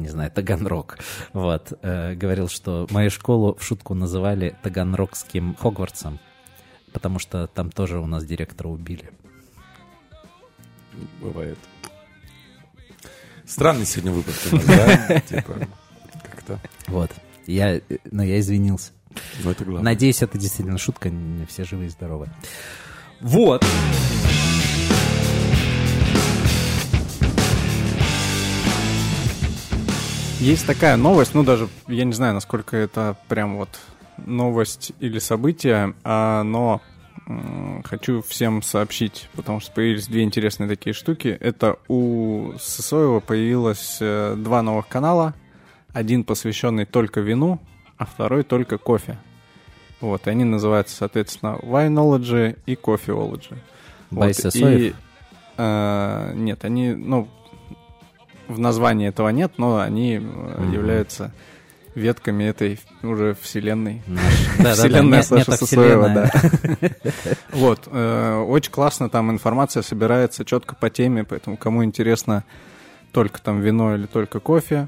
не 0.00 0.08
знаю, 0.08 0.30
Таганрог. 0.30 0.98
Вот. 1.32 1.72
Э, 1.82 2.14
говорил, 2.14 2.48
что 2.48 2.86
мою 2.90 3.10
школу 3.10 3.54
в 3.54 3.62
шутку 3.62 3.94
называли 3.94 4.56
Таганрогским 4.62 5.54
Хогвартсом, 5.54 6.18
потому 6.92 7.18
что 7.18 7.46
там 7.46 7.70
тоже 7.70 7.98
у 7.98 8.06
нас 8.06 8.24
директора 8.24 8.68
убили. 8.68 9.10
Бывает. 11.20 11.58
Странный 13.46 13.86
сегодня 13.86 14.12
выпуск 14.12 14.38
у 14.52 14.56
нас, 14.56 14.64
да? 14.66 15.20
Типа, 15.28 15.54
как-то. 16.22 16.60
Вот. 16.86 17.10
Я, 17.46 17.80
но 18.10 18.22
я 18.22 18.38
извинился. 18.38 18.92
Ну, 19.42 19.50
это 19.50 19.64
главное. 19.64 19.92
Надеюсь, 19.92 20.22
это 20.22 20.38
действительно 20.38 20.78
шутка, 20.78 21.10
все 21.48 21.64
живы 21.64 21.86
и 21.86 21.88
здоровы. 21.88 22.28
Вот. 23.20 23.64
Есть 30.40 30.66
такая 30.66 30.96
новость, 30.96 31.34
ну 31.34 31.42
даже 31.44 31.68
я 31.86 32.04
не 32.04 32.14
знаю, 32.14 32.32
насколько 32.32 32.74
это 32.74 33.16
прям 33.28 33.56
вот 33.58 33.68
новость 34.16 34.92
или 34.98 35.18
событие, 35.18 35.94
а, 36.02 36.42
но 36.44 36.80
м, 37.26 37.82
хочу 37.84 38.22
всем 38.22 38.62
сообщить, 38.62 39.28
потому 39.34 39.60
что 39.60 39.72
появились 39.72 40.06
две 40.08 40.22
интересные 40.22 40.68
такие 40.68 40.94
штуки. 40.94 41.36
Это 41.40 41.76
у 41.88 42.52
Сысоева 42.58 43.20
появилось 43.20 43.98
э, 44.00 44.34
два 44.36 44.62
новых 44.62 44.88
канала. 44.88 45.34
Один 45.92 46.24
посвященный 46.24 46.86
только 46.86 47.20
вину, 47.20 47.60
а 47.98 48.06
второй 48.06 48.42
только 48.42 48.78
кофе. 48.78 49.18
Вот, 50.00 50.26
они 50.26 50.44
называются, 50.44 50.96
соответственно, 50.96 51.58
Winology 51.62 52.58
и 52.64 52.74
Coffeeology. 52.76 53.58
By 54.10 54.28
Вот, 54.28 54.36
Сысоев? 54.36 54.80
и, 54.80 54.94
э, 55.58 56.32
нет, 56.34 56.64
они, 56.64 56.94
ну, 56.94 57.28
в 58.50 58.58
названии 58.58 59.08
этого 59.08 59.28
нет, 59.30 59.52
но 59.56 59.78
они 59.80 60.18
Мгм. 60.18 60.72
являются 60.72 61.32
ветками 61.94 62.44
этой 62.44 62.78
уже 63.02 63.36
вселенной. 63.40 64.02
Вселенная 64.58 65.18
нет- 65.18 65.26
Саши 65.26 65.50
метавселенная. 65.50 66.30
Сысоева, 66.30 66.78
да. 66.80 66.90
Вот, 67.52 67.88
э, 67.90 68.36
очень 68.46 68.70
классно, 68.72 69.08
там 69.10 69.30
информация 69.30 69.82
собирается 69.82 70.44
четко 70.44 70.74
по 70.76 70.88
теме, 70.90 71.24
поэтому 71.24 71.56
кому 71.56 71.84
интересно 71.84 72.44
только 73.12 73.40
там 73.42 73.60
вино 73.60 73.96
или 73.96 74.06
только 74.06 74.38
кофе, 74.38 74.86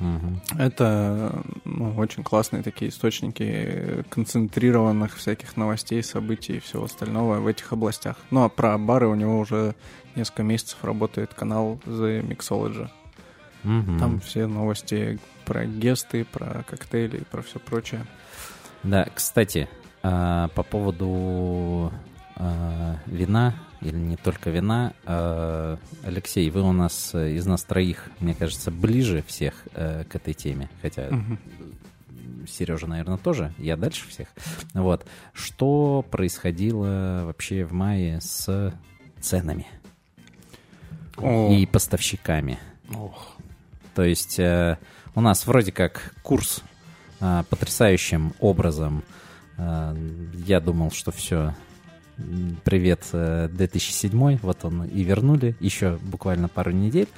Мгм. 0.00 0.40
это 0.58 1.42
ну, 1.64 1.94
очень 1.96 2.24
классные 2.24 2.62
такие 2.62 2.90
источники 2.90 4.02
концентрированных 4.08 5.16
всяких 5.16 5.56
новостей, 5.56 6.02
событий 6.02 6.56
и 6.56 6.60
всего 6.60 6.84
остального 6.84 7.38
в 7.38 7.46
этих 7.46 7.72
областях. 7.72 8.16
Ну 8.30 8.44
а 8.44 8.48
про 8.48 8.76
бары 8.78 9.08
у 9.08 9.14
него 9.14 9.38
уже 9.38 9.74
несколько 10.16 10.42
месяцев 10.42 10.78
работает 10.82 11.34
канал 11.34 11.78
The 11.86 12.26
Mixology. 12.26 12.88
Мгм. 13.62 13.98
Там 13.98 14.20
все 14.20 14.46
новости 14.46 15.18
про 15.44 15.66
гесты, 15.66 16.24
про 16.24 16.64
коктейли 16.68 17.18
и 17.18 17.24
про 17.24 17.42
все 17.42 17.58
прочее. 17.58 18.06
Да, 18.82 19.06
кстати, 19.14 19.68
а, 20.02 20.48
по 20.48 20.62
поводу 20.62 21.92
а, 22.36 22.96
вина, 23.06 23.54
или 23.80 23.96
не 23.96 24.16
только 24.16 24.50
вина, 24.50 24.92
а, 25.04 25.78
Алексей, 26.04 26.50
вы 26.50 26.62
у 26.62 26.72
нас 26.72 27.10
э, 27.14 27.32
из 27.32 27.46
нас 27.46 27.62
троих, 27.64 28.10
мне 28.20 28.34
кажется, 28.34 28.70
ближе 28.70 29.24
всех 29.26 29.54
э, 29.74 30.04
к 30.04 30.14
этой 30.14 30.34
теме, 30.34 30.68
хотя 30.82 31.08
Мгм. 31.10 31.38
Сережа, 32.48 32.86
наверное, 32.86 33.18
тоже, 33.18 33.52
я 33.58 33.76
дальше 33.76 34.08
всех. 34.08 34.28
Вот. 34.74 35.06
Что 35.32 36.04
происходило 36.10 37.22
вообще 37.26 37.64
в 37.64 37.72
мае 37.72 38.20
с 38.20 38.74
ценами 39.20 39.66
О, 41.16 41.52
и 41.52 41.66
поставщиками? 41.66 42.58
Ох. 42.94 43.36
То 43.94 44.02
есть 44.02 44.38
э, 44.38 44.78
у 45.14 45.20
нас 45.20 45.46
вроде 45.46 45.72
как 45.72 46.14
курс 46.22 46.62
потрясающим 47.50 48.32
образом. 48.40 49.04
я 49.58 50.58
думал, 50.58 50.90
что 50.90 51.12
все. 51.12 51.54
Привет, 52.64 53.02
э, 53.12 53.48
2007, 53.52 54.38
вот 54.42 54.64
он 54.64 54.84
и 54.84 55.02
вернули, 55.02 55.56
еще 55.60 55.98
буквально 56.02 56.48
пару 56.48 56.70
недель. 56.70 57.08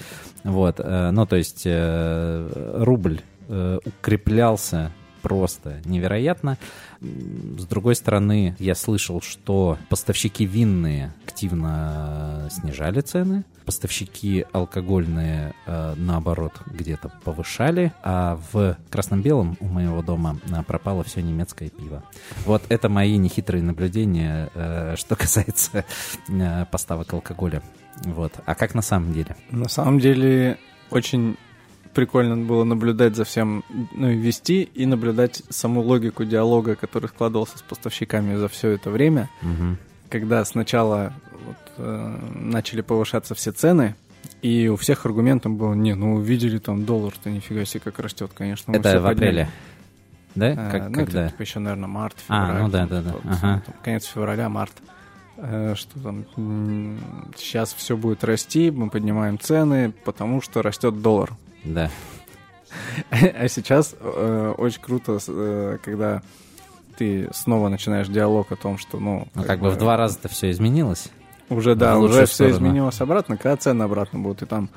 Вот, 0.44 0.76
э, 0.78 1.10
ну 1.10 1.26
то 1.26 1.36
есть 1.36 1.62
э, 1.64 2.74
рубль 2.76 3.20
э, 3.48 3.78
укреплялся 3.84 4.92
просто 5.22 5.80
невероятно. 5.84 6.58
С 7.00 7.64
другой 7.66 7.94
стороны, 7.94 8.56
я 8.58 8.74
слышал, 8.74 9.20
что 9.22 9.78
поставщики 9.88 10.44
винные 10.44 11.14
активно 11.24 12.48
снижали 12.50 13.00
цены, 13.00 13.44
поставщики 13.64 14.44
алкогольные, 14.52 15.54
э, 15.66 15.94
наоборот, 15.96 16.52
где-то 16.66 17.12
повышали, 17.24 17.92
а 18.02 18.38
в 18.52 18.76
красном-белом 18.90 19.56
у 19.60 19.66
моего 19.66 20.02
дома 20.02 20.38
э, 20.50 20.62
пропало 20.64 21.04
все 21.04 21.22
немецкое 21.22 21.70
пиво. 21.70 22.02
Вот 22.44 22.62
это 22.68 22.88
мои 22.88 23.16
нехитрые 23.16 23.62
наблюдения, 23.62 24.50
э, 24.54 24.94
что 24.96 25.16
касается 25.22 25.84
поставок 26.70 27.12
алкоголя. 27.12 27.62
Вот. 28.04 28.32
А 28.44 28.54
как 28.54 28.74
на 28.74 28.82
самом 28.82 29.12
деле? 29.12 29.36
На 29.50 29.68
самом 29.68 29.98
деле 29.98 30.58
очень 30.90 31.36
прикольно 31.94 32.36
было 32.36 32.64
наблюдать 32.64 33.16
за 33.16 33.24
всем, 33.24 33.64
ну 33.92 34.10
и 34.10 34.16
вести, 34.16 34.62
и 34.62 34.86
наблюдать 34.86 35.42
саму 35.50 35.82
логику 35.82 36.24
диалога, 36.24 36.74
который 36.74 37.08
складывался 37.08 37.58
с 37.58 37.62
поставщиками 37.62 38.36
за 38.36 38.48
все 38.48 38.70
это 38.70 38.90
время. 38.90 39.28
Мгм. 39.42 39.78
Когда 40.12 40.44
сначала 40.44 41.12
вот, 41.44 41.56
э, 41.78 42.16
начали 42.34 42.82
повышаться 42.82 43.34
все 43.34 43.50
цены, 43.50 43.94
и 44.42 44.68
у 44.68 44.76
всех 44.76 45.06
аргументом 45.06 45.56
было, 45.56 45.72
не, 45.74 45.94
ну 45.94 46.14
увидели 46.16 46.58
там 46.58 46.84
доллар-то 46.84 47.30
нифига 47.30 47.64
себе 47.64 47.80
как 47.80 47.98
растет, 47.98 48.30
конечно. 48.34 48.72
Это 48.72 49.00
в 49.00 49.02
подняли». 49.04 49.14
апреле. 49.14 49.48
Да? 50.34 50.48
Э, 50.50 50.70
Как, 50.70 50.88
ну, 50.90 50.94
когда? 50.94 51.22
это 51.22 51.30
типа 51.32 51.42
еще, 51.42 51.58
наверное, 51.58 51.88
март, 51.88 52.16
А, 52.28 52.46
февраль. 52.46 52.62
ну 52.62 52.68
да, 52.68 52.86
да, 52.86 53.02
да. 53.02 53.12
вот, 53.12 53.22
Ага. 53.24 53.62
там, 53.66 53.74
конец 53.82 54.04
февраля, 54.04 54.48
март. 54.48 54.72
Э, 55.38 55.74
Что 55.76 55.98
там, 56.00 56.24
сейчас 57.36 57.72
все 57.74 57.96
будет 57.96 58.22
расти, 58.24 58.70
мы 58.70 58.90
поднимаем 58.90 59.38
цены, 59.38 59.92
потому 60.04 60.40
что 60.42 60.60
растет 60.62 61.00
доллар. 61.02 61.32
Да. 61.64 61.90
А 63.10 63.48
сейчас 63.48 63.94
э, 64.00 64.54
очень 64.56 64.80
круто, 64.80 65.18
э, 65.26 65.78
когда 65.84 66.22
ты 66.96 67.28
снова 67.32 67.68
начинаешь 67.68 68.08
диалог 68.08 68.52
о 68.52 68.56
том, 68.56 68.78
что, 68.78 68.98
ну... 68.98 69.28
Ну, 69.34 69.44
как 69.44 69.60
бы 69.60 69.70
в 69.70 69.76
два 69.76 69.96
раза-то 69.96 70.28
все 70.28 70.50
изменилось. 70.50 71.08
Уже, 71.48 71.74
да, 71.74 71.98
уже 71.98 72.26
все 72.26 72.34
сторону. 72.34 72.56
изменилось 72.56 73.00
обратно, 73.00 73.36
когда 73.36 73.56
цены 73.56 73.82
обратно 73.82 74.18
будут, 74.18 74.42
и 74.42 74.46
там, 74.46 74.70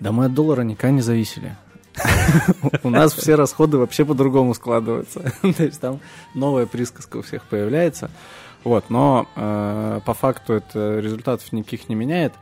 да 0.00 0.12
мы 0.12 0.26
от 0.26 0.34
доллара 0.34 0.62
никогда 0.62 0.92
не 0.92 1.02
зависели. 1.02 1.56
У 2.82 2.90
нас 2.90 3.12
все 3.12 3.34
расходы 3.34 3.78
вообще 3.78 4.04
по-другому 4.04 4.54
складываются. 4.54 5.32
То 5.42 5.62
есть 5.64 5.80
там 5.80 6.00
новая 6.34 6.66
присказка 6.66 7.18
у 7.18 7.22
всех 7.22 7.44
появляется. 7.44 8.10
Вот, 8.64 8.90
но 8.90 9.26
э, 9.34 10.00
по 10.06 10.14
факту 10.14 10.52
это 10.54 11.00
результатов 11.00 11.52
никаких 11.52 11.88
не 11.88 11.96
меняет. 11.96 12.32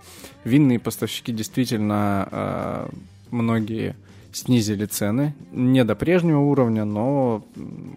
Винные 0.44 0.78
поставщики 0.78 1.32
действительно 1.32 2.28
э, 2.30 2.88
многие 3.30 3.96
снизили 4.32 4.84
цены. 4.84 5.34
Не 5.50 5.82
до 5.82 5.94
прежнего 5.94 6.40
уровня, 6.40 6.84
но 6.84 7.42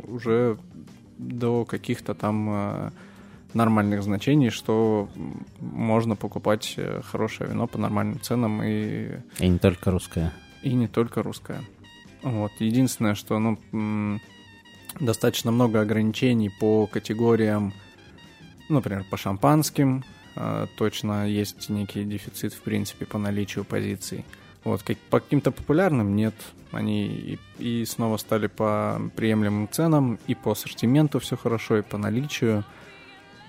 уже 0.07 0.57
до 1.27 1.65
каких-то 1.65 2.13
там 2.13 2.49
э, 2.49 2.91
нормальных 3.53 4.03
значений, 4.03 4.49
что 4.49 5.09
можно 5.59 6.15
покупать 6.15 6.73
э, 6.77 7.01
хорошее 7.03 7.49
вино 7.49 7.67
по 7.67 7.77
нормальным 7.77 8.19
ценам 8.21 8.62
и, 8.63 9.17
И 9.39 9.47
не 9.47 9.59
только 9.59 9.91
русская. 9.91 10.31
и 10.63 10.73
не 10.73 10.88
только 10.88 11.23
русское. 11.23 11.62
Вот. 12.23 12.51
Единственное, 12.59 13.15
что 13.15 13.38
ну, 13.39 14.19
достаточно 14.99 15.51
много 15.51 15.81
ограничений 15.81 16.49
по 16.49 16.88
категориям, 16.88 17.73
ну, 18.69 18.75
например, 18.75 19.05
по 19.09 19.17
шампанским. 19.17 20.03
э, 20.36 20.67
точно 20.77 21.27
есть 21.27 21.69
некий 21.69 22.03
дефицит, 22.05 22.53
в 22.53 22.62
принципе, 22.62 23.05
по 23.05 23.17
наличию 23.17 23.65
позиций. 23.65 24.23
Вот, 24.63 24.82
как, 24.84 24.97
по 25.10 25.19
каким-то 25.19 25.52
популярным 25.52 26.15
нет. 26.15 26.34
Они 26.71 27.06
и, 27.06 27.39
и 27.60 27.86
снова 27.86 28.17
стали 28.17 28.47
по 28.47 29.02
приемлемым 29.15 29.67
ценам, 29.69 30.17
и 30.28 30.36
по 30.36 30.52
ассортименту 30.52 31.19
все 31.19 31.36
хорошо, 31.38 31.78
и 31.78 31.82
по 31.82 31.97
наличию. 31.97 32.63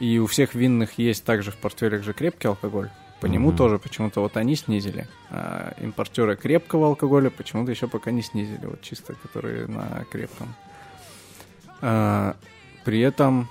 И 0.00 0.18
у 0.18 0.26
всех 0.26 0.54
винных 0.54 0.98
есть 0.98 1.24
также 1.24 1.50
в 1.52 1.56
портфелях 1.56 2.02
же 2.02 2.12
крепкий 2.12 2.48
алкоголь. 2.48 2.90
По 3.20 3.26
нему 3.26 3.48
Мгм. 3.48 3.56
тоже 3.56 3.78
почему-то 3.78 4.20
вот 4.20 4.36
они 4.36 4.56
снизили. 4.56 5.06
А 5.30 5.72
импортеры 5.80 6.36
крепкого 6.36 6.88
алкоголя 6.88 7.30
почему-то 7.30 7.70
еще 7.70 7.88
пока 7.88 8.10
не 8.10 8.22
снизили. 8.22 8.66
Вот 8.66 8.82
чисто 8.82 9.14
которые 9.14 9.66
на 9.66 10.04
крепком. 10.10 10.54
А, 11.80 12.36
при 12.84 13.00
этом 13.00 13.48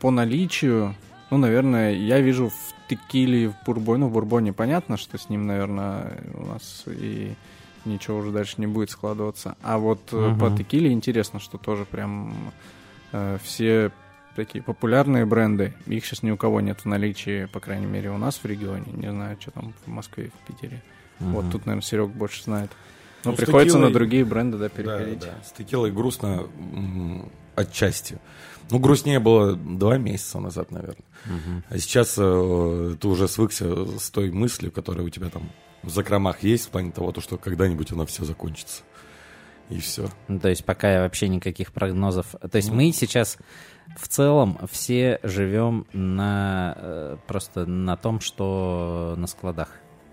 по 0.00 0.10
наличию, 0.10 0.94
ну, 1.30 1.36
наверное, 1.38 1.92
я 1.92 2.20
вижу 2.20 2.48
в 2.48 2.79
текиле, 2.90 3.48
в 3.48 3.54
бурбоне, 3.64 4.00
ну, 4.04 4.08
в 4.08 4.12
бурбоне 4.12 4.52
понятно, 4.52 4.96
что 4.96 5.16
с 5.18 5.28
ним, 5.28 5.46
наверное, 5.46 6.18
у 6.34 6.46
нас 6.46 6.84
и 6.86 7.34
ничего 7.84 8.18
уже 8.18 8.30
дальше 8.30 8.54
не 8.58 8.66
будет 8.66 8.90
складываться. 8.90 9.56
А 9.62 9.78
вот 9.78 10.12
Мгм. 10.12 10.38
по 10.38 10.50
текиле 10.50 10.90
интересно, 10.92 11.40
что 11.40 11.56
тоже 11.58 11.84
прям 11.84 12.34
э, 13.12 13.38
все 13.42 13.90
такие 14.36 14.62
популярные 14.62 15.24
бренды, 15.26 15.72
их 15.86 16.04
сейчас 16.06 16.22
ни 16.22 16.30
у 16.30 16.36
кого 16.36 16.60
нет 16.60 16.80
в 16.80 16.84
наличии, 16.86 17.46
по 17.46 17.58
крайней 17.60 17.86
мере, 17.86 18.10
у 18.10 18.18
нас 18.18 18.36
в 18.38 18.44
регионе. 18.44 18.86
Не 18.92 19.10
знаю, 19.10 19.36
что 19.40 19.50
там 19.50 19.72
в 19.84 19.88
Москве 19.88 20.26
и 20.26 20.28
в 20.28 20.46
Питере. 20.46 20.82
Вот 21.18 21.44
Мгм. 21.44 21.52
тут, 21.52 21.66
наверное, 21.66 21.82
Серег 21.86 22.08
больше 22.10 22.42
знает. 22.44 22.70
Ну, 23.24 23.32
Ну, 23.32 23.36
приходится 23.36 23.76
текилой- 23.78 23.88
на 23.88 23.92
другие 23.92 24.24
бренды, 24.24 24.56
да, 24.58 24.64
Да, 24.64 24.68
переходить. 24.70 25.20
да. 25.20 25.34
С 25.44 25.52
текилой 25.52 25.90
грустно 25.90 26.46
отчасти. 27.56 28.18
Ну, 28.70 28.78
грустнее 28.78 29.18
было 29.18 29.54
два 29.54 29.98
месяца 29.98 30.38
назад, 30.38 30.70
наверное. 30.70 31.04
А 31.68 31.78
сейчас 31.78 32.16
э, 32.18 32.96
ты 33.00 33.08
уже 33.08 33.28
свыкся 33.28 33.98
с 33.98 34.10
той 34.10 34.30
мыслью, 34.30 34.72
которая 34.72 35.04
у 35.04 35.10
тебя 35.10 35.28
там 35.28 35.50
в 35.82 35.90
закромах 35.90 36.42
есть, 36.42 36.66
в 36.66 36.70
плане 36.70 36.92
того, 36.92 37.12
то, 37.12 37.20
что 37.20 37.36
когда-нибудь 37.36 37.92
оно 37.92 38.06
все 38.06 38.24
закончится. 38.24 38.82
И 39.68 39.78
все. 39.78 40.08
Ну, 40.28 40.40
то 40.40 40.48
есть 40.48 40.64
пока 40.64 41.02
вообще 41.02 41.28
никаких 41.28 41.72
прогнозов. 41.72 42.26
То 42.32 42.38
Ну. 42.42 42.56
есть 42.56 42.70
мы 42.70 42.92
сейчас 42.92 43.38
в 43.96 44.08
целом 44.08 44.58
все 44.70 45.20
живем 45.22 45.86
на 45.92 46.74
э, 46.76 47.16
просто 47.26 47.66
на 47.66 47.96
том, 47.96 48.20
что 48.20 49.14
на 49.16 49.26
складах. 49.26 49.68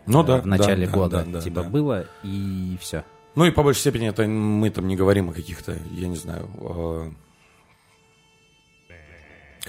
Ну 0.05 0.23
э, 0.23 0.27
да. 0.27 0.41
В 0.41 0.45
начале 0.45 0.85
да, 0.85 0.93
года 0.93 1.23
да, 1.25 1.31
да, 1.33 1.41
типа 1.41 1.63
да. 1.63 1.69
было 1.69 2.05
и 2.23 2.77
все. 2.79 3.03
Ну 3.35 3.45
и 3.45 3.51
по 3.51 3.63
большей 3.63 3.79
степени 3.81 4.07
это 4.07 4.27
мы 4.27 4.69
там 4.69 4.87
не 4.87 4.95
говорим 4.95 5.29
о 5.29 5.33
каких-то, 5.33 5.75
я 5.91 6.07
не 6.07 6.15
знаю, 6.15 6.49
э, 6.59 7.11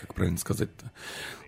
как 0.01 0.15
правильно 0.15 0.39
сказать-то, 0.39 0.91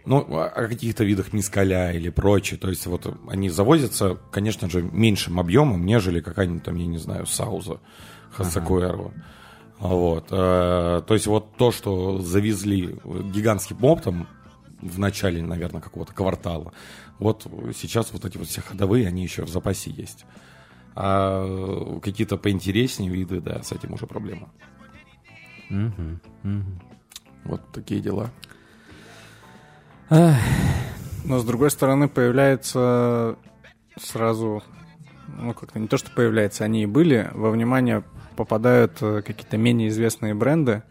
ну, 0.06 0.18
о 0.36 0.46
о 0.46 0.68
каких-то 0.68 1.04
видах 1.04 1.32
мискаля 1.32 1.92
или 1.92 2.08
прочее. 2.10 2.58
То 2.58 2.68
есть 2.68 2.86
вот 2.86 3.06
они 3.28 3.50
завозятся, 3.50 4.18
конечно 4.30 4.68
же, 4.70 4.82
меньшим 4.82 5.38
объемом, 5.38 5.84
нежели 5.84 6.20
какая-нибудь 6.20 6.64
там, 6.64 6.76
я 6.76 6.86
не 6.86 6.98
знаю, 6.98 7.26
сауза 7.26 7.80
Хасакуэру. 8.32 9.12
Вот. 9.78 10.26
э, 10.30 11.02
То 11.06 11.14
есть 11.14 11.26
вот 11.26 11.56
то, 11.56 11.72
что 11.72 12.18
завезли 12.18 12.98
гигантским 13.04 13.82
оптом 13.84 14.26
в 14.82 14.98
начале, 14.98 15.42
наверное, 15.42 15.80
какого-то 15.80 16.12
квартала, 16.14 16.72
вот 17.18 17.46
сейчас 17.76 18.12
вот 18.12 18.24
эти 18.24 18.38
вот 18.38 18.48
все 18.48 18.60
ходовые, 18.62 19.06
они 19.06 19.22
еще 19.22 19.44
в 19.44 19.48
запасе 19.48 19.90
есть. 19.90 20.24
А 20.94 21.98
какие-то 22.02 22.36
поинтереснее 22.36 23.10
виды, 23.10 23.40
да, 23.40 23.62
с 23.62 23.72
этим 23.72 23.94
уже 23.94 24.06
проблема. 24.06 24.50
Мгм, 25.68 26.20
мгм. 26.42 26.80
Вот 27.44 27.60
такие 27.72 28.00
дела. 28.00 28.30
Но 30.10 31.38
с 31.38 31.44
другой 31.44 31.70
стороны 31.70 32.08
появляется 32.08 33.36
сразу, 33.98 34.62
ну 35.28 35.52
как-то 35.54 35.78
не 35.78 35.86
то, 35.86 35.96
что 35.98 36.10
появляется, 36.10 36.64
они 36.64 36.82
и 36.82 36.86
были, 36.86 37.30
во 37.34 37.50
внимание 37.50 38.02
попадают 38.36 38.98
э, 39.02 39.22
какие-то 39.22 39.58
менее 39.58 39.88
известные 39.90 40.34
бренды, 40.34 40.82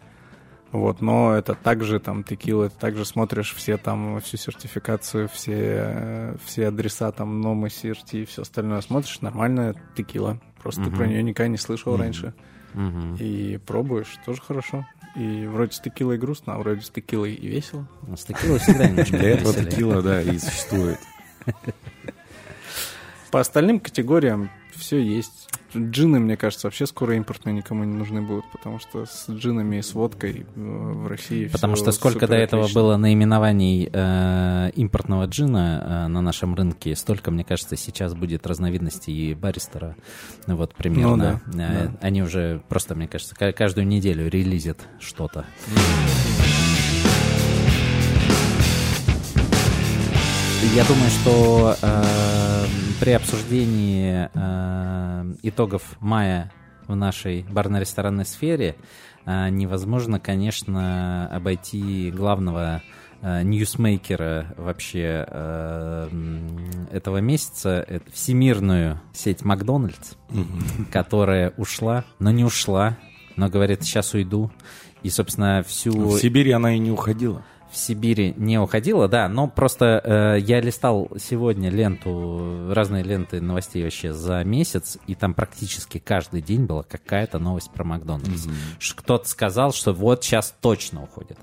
вот, 0.71 1.01
но 1.01 1.33
это 1.33 1.55
также 1.55 1.99
там 1.99 2.23
текила, 2.23 2.65
это 2.65 2.75
также 2.77 3.03
смотришь 3.05 3.55
все 3.55 3.77
там, 3.77 4.19
всю 4.21 4.37
сертификацию, 4.37 5.27
все, 5.27 5.55
э, 5.57 6.35
все 6.45 6.67
адреса 6.67 7.11
там, 7.11 7.41
номы, 7.41 7.71
серти 7.71 8.17
и 8.17 8.25
все 8.25 8.43
остальное 8.43 8.81
смотришь, 8.81 9.21
нормальная 9.21 9.75
текила, 9.97 10.39
просто 10.61 10.83
ты 10.83 10.89
Мгм. 10.89 10.97
про 10.97 11.07
нее 11.07 11.23
никогда 11.23 11.47
не 11.47 11.57
слышал 11.57 11.97
раньше, 11.97 12.35
Мгм. 12.73 13.15
и 13.15 13.57
пробуешь, 13.57 14.17
тоже 14.25 14.41
хорошо. 14.41 14.85
И 15.15 15.45
вроде 15.47 15.73
с 15.73 15.79
текилой 15.79 16.17
грустно, 16.17 16.53
а 16.53 16.59
вроде 16.59 16.81
с 16.81 16.89
текилой 16.89 17.33
и 17.33 17.47
весело. 17.47 17.87
Ну, 18.07 18.15
С 18.15 18.25
текилой 18.25 18.59
всегда 18.59 18.87
немножко 18.87 19.17
Для 19.17 19.29
этого 19.31 19.53
текила, 19.53 20.01
да, 20.01 20.21
и 20.21 20.37
существует. 20.37 20.99
По 23.31 23.39
остальным 23.39 23.79
категориям 23.79 24.49
все 24.75 24.99
есть. 24.99 25.49
Джины, 25.75 26.19
мне 26.19 26.35
кажется, 26.37 26.67
вообще 26.67 26.85
скоро 26.87 27.15
импортные 27.15 27.53
никому 27.55 27.83
не 27.83 27.95
нужны 27.95 28.21
будут, 28.21 28.45
потому 28.51 28.79
что 28.79 29.05
с 29.05 29.29
джинами 29.29 29.77
и 29.77 29.81
с 29.81 29.93
водкой 29.93 30.45
э, 30.55 30.59
в 30.59 31.07
России 31.07 31.47
Потому 31.47 31.75
что 31.75 31.91
сколько 31.91 32.27
до 32.27 32.35
этого 32.35 32.63
отлично. 32.63 32.81
было 32.81 32.97
наименований 32.97 33.89
э, 33.91 34.71
импортного 34.75 35.25
джина 35.25 35.83
э, 36.05 36.07
на 36.07 36.21
нашем 36.21 36.55
рынке, 36.55 36.95
столько, 36.95 37.31
мне 37.31 37.43
кажется, 37.43 37.75
сейчас 37.75 38.13
будет 38.15 38.47
разновидностей 38.47 39.13
и 39.13 39.33
баристера. 39.33 39.95
Ну 40.47 40.55
Вот 40.55 40.73
примерно. 40.75 41.39
Ну 41.47 41.57
да, 41.57 41.69
Э, 41.69 41.87
да. 41.89 41.97
Они 42.01 42.21
уже 42.23 42.61
просто, 42.69 42.95
мне 42.95 43.07
кажется, 43.07 43.35
ка- 43.35 43.51
каждую 43.53 43.85
неделю 43.87 44.27
релизят 44.29 44.79
что-то. 44.99 45.45
Я 50.61 50.83
думаю, 50.83 51.09
что 51.09 51.75
э, 51.81 52.65
при 52.99 53.11
обсуждении 53.11 54.29
э, 54.33 55.35
итогов 55.41 55.81
мая 56.01 56.51
в 56.85 56.95
нашей 56.95 57.43
барно-ресторанной 57.43 58.25
сфере 58.25 58.75
э, 59.25 59.49
невозможно, 59.49 60.19
конечно, 60.19 61.27
обойти 61.33 62.11
главного 62.11 62.81
э, 63.21 63.43
ньюсмейкера 63.43 64.53
вообще 64.57 65.25
э, 65.27 66.09
этого 66.91 67.19
месяца, 67.19 67.83
это 67.87 68.11
всемирную 68.11 68.99
сеть 69.13 69.43
Макдональдс, 69.43 70.15
которая 70.91 71.53
ушла, 71.55 72.03
но 72.19 72.31
не 72.31 72.43
ушла, 72.43 72.97
но 73.37 73.47
говорит, 73.47 73.83
сейчас 73.83 74.13
уйду. 74.13 74.51
И, 75.03 75.09
собственно, 75.09 75.63
всю... 75.65 75.91
В 75.91 76.19
Сибири 76.19 76.51
она 76.51 76.75
и 76.75 76.79
не 76.79 76.91
уходила. 76.91 77.43
В 77.71 77.77
Сибири 77.77 78.33
не 78.37 78.57
уходила, 78.59 79.07
да, 79.07 79.27
но 79.27 79.47
просто 79.47 80.01
э, 80.03 80.39
я 80.41 80.59
листал 80.61 81.09
сегодня 81.19 81.69
ленту, 81.69 82.71
разные 82.73 83.03
ленты 83.03 83.41
новостей 83.41 83.83
вообще 83.83 84.13
за 84.13 84.43
месяц, 84.43 84.97
и 85.07 85.15
там 85.15 85.33
практически 85.33 85.99
каждый 85.99 86.41
день 86.41 86.65
была 86.65 86.83
какая-то 86.83 87.39
новость 87.39 87.71
про 87.71 87.83
Макдональдс. 87.83 88.47
Ш- 88.79 88.95
Кто-то 88.95 89.27
сказал, 89.27 89.71
что 89.73 89.93
вот 89.93 90.23
сейчас 90.23 90.55
точно 90.61 91.03
уходит. 91.03 91.37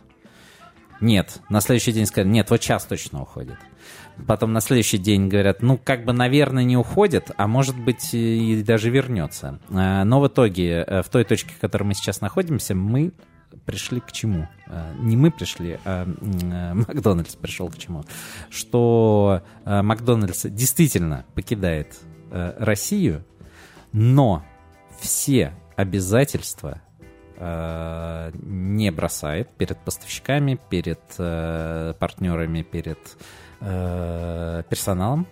Нет, 1.01 1.41
на 1.51 1.61
следующий 1.61 1.93
день 1.93 2.07
сказали, 2.07 2.29
нет, 2.33 2.51
вот 2.51 2.63
сейчас 2.63 2.85
точно 2.85 3.23
уходит. 3.23 3.57
Потом 4.27 4.55
на 4.55 4.63
следующий 4.63 4.97
день 4.97 5.29
говорят, 5.29 5.61
ну, 5.61 5.79
как 5.83 6.07
бы, 6.07 6.15
наверное, 6.15 6.65
не 6.65 6.77
уходит, 6.77 7.31
а 7.37 7.47
может 7.47 7.77
быть 7.79 8.15
и 8.15 8.63
даже 8.67 8.89
вернется. 8.89 9.61
А, 9.71 10.05
Но 10.05 10.21
в 10.23 10.29
итоге, 10.29 10.85
э, 10.87 11.03
в 11.03 11.09
той 11.11 11.25
точке, 11.25 11.53
в 11.55 11.59
которой 11.59 11.83
мы 11.85 11.95
сейчас 11.95 12.23
находимся, 12.23 12.75
мы 12.75 13.13
пришли 13.67 14.01
к 14.01 14.13
чему? 14.13 14.49
А, 14.67 14.95
Не 14.95 15.17
мы 15.17 15.31
пришли, 15.31 15.79
а 15.85 16.07
э, 16.07 16.75
Макдональдс 16.75 17.35
пришел 17.35 17.69
к 17.69 17.77
чему? 17.77 18.05
Что 18.49 19.43
э, 19.65 19.83
Макдональдс 19.83 20.47
действительно 20.47 21.27
покидает 21.35 21.97
э, 22.31 22.55
Россию, 22.59 23.25
но 23.93 24.45
все 24.99 25.53
обязательства 25.77 26.81
э, 27.37 28.31
не 28.35 28.91
бросает 28.91 29.51
перед 29.57 29.79
поставщиками, 29.79 30.59
перед 30.71 31.01
э, 31.19 31.95
партнерами, 31.99 32.63
перед 32.63 32.99
э, 33.61 34.63
персоналом. 34.69 35.27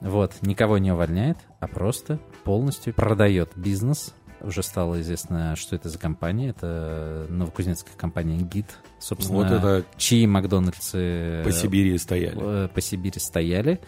Вот, 0.00 0.36
никого 0.40 0.78
не 0.78 0.92
увольняет, 0.92 1.36
а 1.58 1.66
просто 1.66 2.18
полностью 2.44 2.94
продает 2.94 3.50
бизнес. 3.54 4.14
Уже 4.42 4.62
стало 4.62 5.00
известно, 5.00 5.56
что 5.56 5.76
это 5.76 5.88
за 5.88 5.98
компания. 5.98 6.50
Это 6.50 7.26
новокузнецкая 7.28 7.94
компания 7.96 8.38
ГИД. 8.38 8.66
Собственно, 8.98 9.38
Вот 9.38 9.46
это 9.50 9.84
чьи 9.96 10.26
Макдональдсы 10.26 11.42
по 11.44 11.52
Сибири 11.52 11.96
стояли. 11.98 12.38
э, 12.40 12.68
по 12.68 12.80
Сибири 12.80 13.20
стояли. 13.20 13.80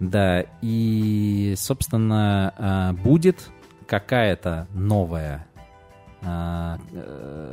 Да, 0.00 0.44
и, 0.62 1.54
собственно, 1.56 2.54
а, 2.56 2.92
будет 2.92 3.50
какая-то 3.88 4.68
новая 4.72 5.46
э, 5.46 5.47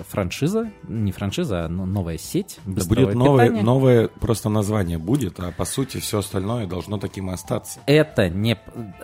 франшиза, 0.10 0.71
не 0.88 1.12
франшиза, 1.12 1.65
а 1.65 1.67
но- 1.67 1.86
новая 1.86 2.17
сеть 2.17 2.60
Да 2.65 2.84
будет 2.86 3.13
новое, 3.13 3.45
питания. 3.45 3.63
новое 3.63 4.08
просто 4.08 4.49
название 4.49 4.97
будет, 4.97 5.39
а 5.39 5.51
по 5.51 5.65
сути 5.65 5.99
все 5.99 6.19
остальное 6.19 6.67
должно 6.67 6.97
таким 6.97 7.30
и 7.30 7.34
остаться. 7.34 7.80
Это 7.86 8.30
не, 8.30 8.58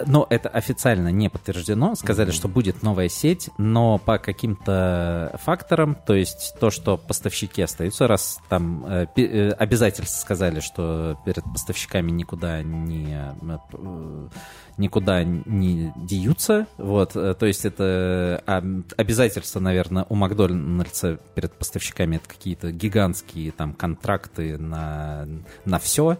но 0.05 0.25
это 0.29 0.49
официально 0.49 1.09
не 1.09 1.29
подтверждено. 1.29 1.95
Сказали, 1.95 2.31
что 2.31 2.47
будет 2.47 2.83
новая 2.83 3.09
сеть, 3.09 3.49
но 3.57 3.97
по 3.97 4.17
каким-то 4.17 5.37
факторам, 5.43 5.95
то 5.95 6.13
есть 6.13 6.55
то, 6.59 6.69
что 6.69 6.97
поставщики 6.97 7.61
остаются, 7.61 8.07
раз 8.07 8.39
там 8.49 8.85
э, 8.85 9.05
э, 9.15 9.49
обязательства 9.51 10.19
сказали, 10.21 10.59
что 10.59 11.17
перед 11.25 11.43
поставщиками 11.43 12.11
никуда 12.11 12.61
не 12.63 13.13
э, 13.13 13.57
э, 13.73 14.27
никуда 14.81 15.23
не 15.23 15.93
деются, 15.95 16.67
вот, 16.77 17.15
э, 17.15 17.33
то 17.35 17.45
есть 17.45 17.63
это 17.65 18.41
а, 18.45 18.63
обязательства, 18.97 19.59
наверное, 19.59 20.05
у 20.09 20.15
Макдональдса 20.15 21.19
перед 21.35 21.53
поставщиками 21.53 22.17
это 22.17 22.27
какие-то 22.27 22.71
гигантские 22.71 23.51
там 23.51 23.73
контракты 23.73 24.57
на 24.57 25.27
на 25.65 25.79
все, 25.79 26.17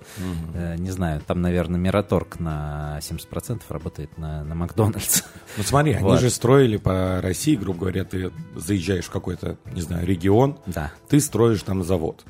Э, 0.53 0.75
не 0.77 0.91
знаю, 0.91 1.21
там, 1.25 1.41
наверное, 1.41 1.79
Мираторг 1.79 2.39
на 2.39 2.99
70% 3.01 3.61
работает 3.69 4.17
на, 4.17 4.43
на 4.43 4.55
Макдональдс. 4.55 5.23
Ну 5.57 5.63
смотри, 5.63 5.93
они 5.93 6.03
Вот. 6.03 6.19
же 6.19 6.29
строили 6.29 6.77
по 6.77 7.19
России, 7.21 7.55
грубо 7.55 7.79
говоря, 7.81 8.03
ты 8.05 8.31
заезжаешь 8.55 9.05
в 9.05 9.11
какой-то, 9.11 9.57
не 9.73 9.81
знаю, 9.81 10.05
регион, 10.05 10.57
Да. 10.67 10.91
ты 11.09 11.19
строишь 11.19 11.63
там 11.63 11.83
завод, 11.83 12.23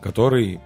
который 0.00 0.60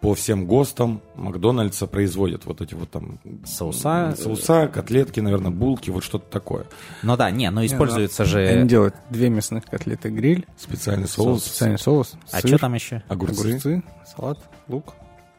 по 0.00 0.14
всем 0.14 0.46
ГОСТам 0.46 1.02
Макдональдса 1.16 1.86
производит 1.88 2.46
вот 2.46 2.60
эти 2.60 2.74
вот 2.74 2.90
там 2.90 3.18
Соуса. 3.44 4.14
соуса, 4.16 4.68
котлетки, 4.68 5.18
наверное, 5.20 5.50
булки, 5.50 5.90
вот 5.90 6.04
что-то 6.04 6.30
такое. 6.30 6.66
Ну 7.02 7.16
да, 7.16 7.30
не, 7.30 7.50
но 7.50 7.66
используется 7.66 8.24
же... 8.24 8.46
Они 8.46 8.68
делают 8.68 8.94
две 9.10 9.28
мясных 9.28 9.64
котлеты 9.64 10.10
гриль, 10.10 10.46
Специальный 10.56 11.08
соус, 11.08 11.26
соус, 11.42 11.44
специальный 11.44 11.78
соус, 11.78 12.12
А 12.30 12.40
сыр, 12.40 12.48
что 12.50 12.58
там 12.58 12.74
еще? 12.74 13.02
огурцы. 13.08 13.40
огурцы, 13.50 13.82
салат, 14.16 14.38
лук. 14.68 14.94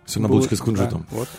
Сегодня 0.05 0.29
булочка 0.29 0.55
с 0.55 0.59
кунжутом. 0.59 1.05
Да, 1.11 1.17
вот. 1.17 1.29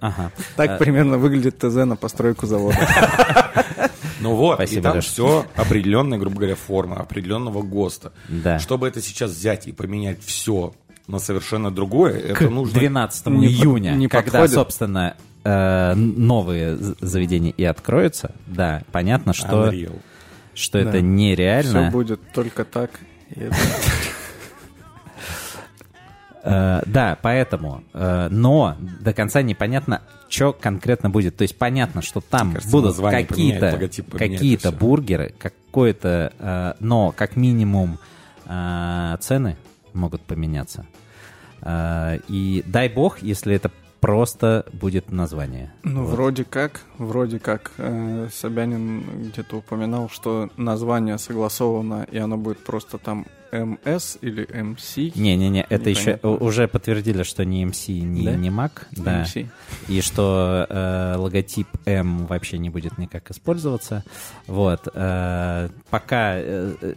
Ага. 0.00 0.30
Так 0.56 0.70
Э, 0.72 0.78
примерно 0.78 1.16
выглядит 1.18 1.58
ТЗ 1.58 1.74
на 1.86 1.96
постройку 1.96 2.46
завода. 2.46 2.76
Ну 4.22 4.34
вот, 4.34 4.60
и 4.60 4.66
Спасибо, 4.66 4.82
там 4.82 4.96
Леш. 4.96 5.06
все 5.06 5.46
определенная, 5.56 6.18
грубо 6.18 6.36
говоря, 6.36 6.54
форма 6.54 6.96
определенного 7.00 7.62
ГОСТа. 7.62 8.12
Да. 8.28 8.58
Чтобы 8.58 8.86
это 8.86 9.00
сейчас 9.00 9.30
взять 9.30 9.66
и 9.66 9.72
поменять 9.72 10.22
все 10.22 10.74
на 11.10 11.18
совершенно 11.18 11.70
другое, 11.70 12.34
К 12.34 12.42
это 12.42 12.50
нужно... 12.50 12.78
12 12.78 13.26
Не 13.26 13.46
июня, 13.48 13.90
не 13.92 14.08
когда, 14.08 14.30
подходит. 14.32 14.54
собственно, 14.54 15.16
э, 15.44 15.94
новые 15.94 16.76
заведения 17.00 17.50
и 17.50 17.64
откроются, 17.64 18.34
да, 18.46 18.82
понятно, 18.92 19.32
что, 19.34 19.68
Unreal. 19.70 20.00
что 20.54 20.82
Да. 20.82 20.88
это 20.90 21.00
нереально. 21.00 21.82
Все 21.82 21.90
будет 21.90 22.20
только 22.32 22.64
так. 22.64 22.90
и 23.34 23.40
это- 23.40 23.56
Э, 26.42 26.80
да, 26.86 27.18
поэтому. 27.20 27.84
э, 27.92 28.28
но 28.30 28.74
до 29.00 29.12
конца 29.12 29.42
непонятно, 29.42 30.00
что 30.30 30.54
конкретно 30.54 31.10
будет. 31.10 31.36
То 31.36 31.42
есть 31.42 31.58
понятно, 31.58 32.00
что 32.00 32.22
там 32.22 32.56
будут 32.70 32.96
какие-то 32.96 33.78
какие-то 34.16 34.72
бургеры, 34.72 35.34
какое-то, 35.38 36.32
э, 36.38 36.72
но 36.80 37.12
как 37.12 37.36
минимум 37.36 37.98
цены 39.20 39.56
могут 39.92 40.22
поменяться. 40.22 40.84
Э, 41.62 42.18
и 42.28 42.62
дай 42.66 42.88
бог, 42.88 43.22
если 43.22 43.54
это 43.54 43.70
просто 44.00 44.64
будет 44.72 45.10
название. 45.12 45.72
Ну, 45.82 46.04
Вот. 46.04 46.12
вроде 46.14 46.44
как, 46.44 46.80
вроде 46.98 47.38
как 47.38 47.72
э, 47.78 48.28
Собянин 48.32 49.28
где-то 49.30 49.58
упоминал, 49.58 50.08
что 50.08 50.48
название 50.56 51.18
согласовано, 51.18 52.06
и 52.10 52.18
оно 52.18 52.36
будет 52.36 52.58
просто 52.64 52.98
там 52.98 53.26
МС 53.52 54.16
или 54.20 54.46
МС. 54.62 54.96
Не-не-не, 54.96 55.66
это 55.68 55.90
еще 55.90 56.12
Непонятно. 56.12 56.30
уже 56.46 56.68
подтвердили, 56.68 57.24
что 57.24 57.44
ни 57.44 57.66
MC, 57.66 58.00
ни, 58.00 58.24
Да? 58.24 58.36
ни 58.36 58.48
Mac, 58.48 58.70
да. 58.92 59.22
MC. 59.24 59.48
и 59.88 60.00
что 60.00 60.66
э, 60.68 61.16
логотип 61.16 61.66
М 61.84 62.26
вообще 62.26 62.58
не 62.58 62.70
будет 62.70 62.96
никак 62.96 63.28
использоваться. 63.30 64.04
Вот. 64.46 64.86
э, 64.94 65.68
пока 65.90 66.34
э, 66.36 66.94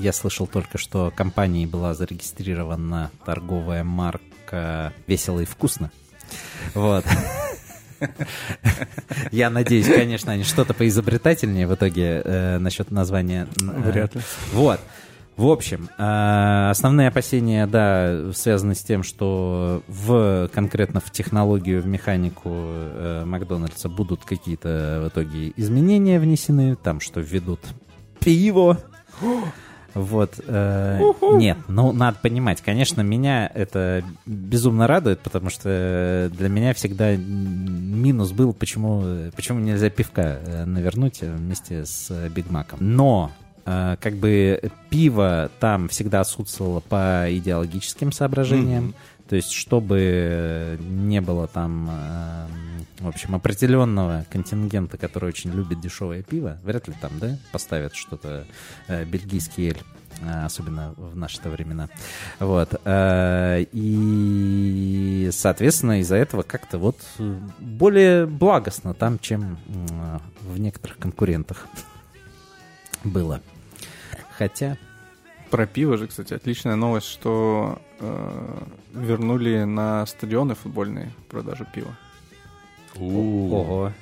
я 0.00 0.12
слышал 0.12 0.46
только, 0.46 0.78
что 0.78 1.12
компанией 1.14 1.66
была 1.66 1.92
зарегистрирована 1.94 3.10
торговая 3.24 3.82
марка 3.82 4.92
«Весело 5.08 5.40
и 5.40 5.44
вкусно». 5.44 5.90
Вот. 6.74 7.04
Я 9.30 9.50
надеюсь, 9.50 9.86
конечно, 9.86 10.32
они 10.32 10.44
что-то 10.44 10.74
поизобретательнее 10.74 11.66
в 11.66 11.74
итоге 11.74 12.20
э, 12.24 12.58
насчет 12.58 12.90
названия. 12.90 13.48
э, 13.60 13.90
Вряд 13.90 14.14
ли. 14.14 14.20
Вот. 14.52 14.80
В 15.36 15.48
общем, 15.48 15.90
э, 15.98 16.70
основные 16.70 17.08
опасения, 17.08 17.66
да, 17.66 18.32
связаны 18.34 18.74
с 18.74 18.80
тем, 18.82 19.02
что 19.02 19.82
в 19.86 20.48
конкретно 20.52 21.00
в 21.00 21.10
технологию, 21.10 21.82
в 21.82 21.86
механику 21.86 22.50
э, 22.52 23.22
Макдональдса 23.26 23.90
будут 23.90 24.24
какие-то 24.24 25.02
в 25.04 25.08
итоге 25.08 25.52
изменения 25.56 26.18
внесены, 26.18 26.74
там 26.76 27.00
что 27.00 27.20
введут 27.20 27.60
пиво. 28.20 28.78
Вот. 29.96 30.38
э, 30.46 31.00
нет, 31.32 31.56
ну, 31.68 31.92
надо 31.92 32.18
понимать. 32.20 32.60
Конечно, 32.60 33.00
меня 33.00 33.50
это 33.52 34.04
безумно 34.26 34.86
радует, 34.86 35.20
потому 35.20 35.48
что 35.48 36.30
для 36.36 36.48
меня 36.50 36.74
всегда 36.74 37.16
минус 37.16 38.32
был, 38.32 38.52
почему, 38.52 39.30
почему 39.34 39.58
нельзя 39.60 39.88
пивка 39.88 40.38
э, 40.44 40.64
навернуть 40.66 41.22
вместе 41.22 41.86
с 41.86 42.08
э, 42.10 42.28
Биг 42.28 42.50
Маком. 42.50 42.78
Но 42.80 43.32
э, 43.64 43.96
как 43.98 44.14
бы 44.16 44.70
пиво 44.90 45.50
там 45.60 45.88
всегда 45.88 46.20
отсутствовало 46.20 46.80
по 46.80 47.26
идеологическим 47.28 48.12
соображениям. 48.12 48.94
То 49.28 49.34
есть, 49.34 49.50
чтобы 49.50 50.78
не 50.80 51.20
было 51.20 51.48
там, 51.48 51.90
э, 51.90 52.46
в 53.00 53.08
общем, 53.08 53.34
определенного 53.34 54.24
контингента, 54.30 54.96
который 54.98 55.28
очень 55.28 55.50
любит 55.52 55.80
дешевое 55.80 56.22
пиво, 56.22 56.58
вряд 56.62 56.86
ли 56.86 56.94
там, 57.00 57.18
да, 57.18 57.36
поставят 57.50 57.96
что-то 57.96 58.46
э, 58.86 59.04
бельгийский 59.04 59.70
эль, 59.70 59.82
э, 60.20 60.44
особенно 60.44 60.94
в 60.96 61.16
наши-то 61.16 61.50
времена. 61.50 61.88
Вот. 62.38 62.80
И, 63.72 65.30
соответственно, 65.32 66.00
из-за 66.00 66.16
этого 66.16 66.42
как-то 66.42 66.78
вот 66.78 66.96
более 67.58 68.26
благостно 68.26 68.94
там, 68.94 69.18
чем 69.18 69.58
в 70.42 70.58
некоторых 70.58 70.98
конкурентах 70.98 71.66
было. 73.02 73.40
Хотя... 74.38 74.78
Про 75.50 75.66
пиво 75.66 75.96
же, 75.96 76.06
кстати, 76.06 76.34
отличная 76.34 76.76
новость, 76.76 77.06
что 77.06 77.80
э, 78.00 78.58
вернули 78.92 79.64
на 79.64 80.04
стадионы 80.06 80.54
футбольные 80.54 81.12
продажу 81.28 81.66
пива. 81.72 81.96
Ого. 82.96 83.92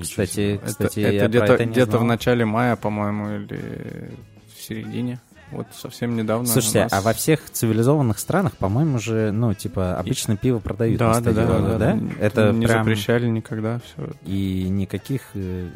Кстати, 0.00 0.60
кстати, 0.64 1.00
это 1.00 1.12
я 1.12 1.18
это 1.18 1.28
где-то 1.28 1.52
это 1.54 1.64
не 1.64 1.72
где-то 1.72 1.90
знал. 1.92 2.02
в 2.02 2.04
начале 2.06 2.44
мая, 2.44 2.76
по-моему, 2.76 3.36
или 3.36 4.10
в 4.56 4.62
середине. 4.62 5.20
Вот 5.52 5.66
совсем 5.74 6.16
недавно. 6.16 6.46
Слушайте, 6.46 6.84
нас- 6.84 6.92
а 6.94 7.02
во 7.02 7.12
всех 7.12 7.50
цивилизованных 7.50 8.18
странах, 8.18 8.56
по-моему 8.56 8.98
же, 8.98 9.32
ну, 9.32 9.52
типа, 9.52 9.98
обычно 9.98 10.36
пиво 10.36 10.60
продают 10.60 10.98
да, 10.98 11.08
на 11.08 11.20
да, 11.20 11.32
да, 11.32 11.42
стадионах, 11.44 11.70
да, 11.72 11.78
да? 11.78 11.94
да. 11.94 12.24
Это 12.24 12.52
не 12.52 12.66
прям... 12.66 12.84
запрещали 12.84 13.26
никогда 13.26 13.80
все. 13.80 14.12
И 14.24 14.66
никаких, 14.70 15.22
э, 15.34 15.68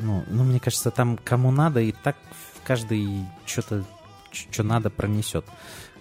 ну, 0.00 0.24
ну, 0.28 0.42
мне 0.42 0.58
кажется, 0.58 0.90
там 0.90 1.16
кому 1.22 1.52
надо, 1.52 1.80
и 1.80 1.92
так 1.92 2.16
каждый 2.64 3.24
что-то, 3.46 3.84
что 4.34 4.62
надо, 4.62 4.90
пронесет, 4.90 5.44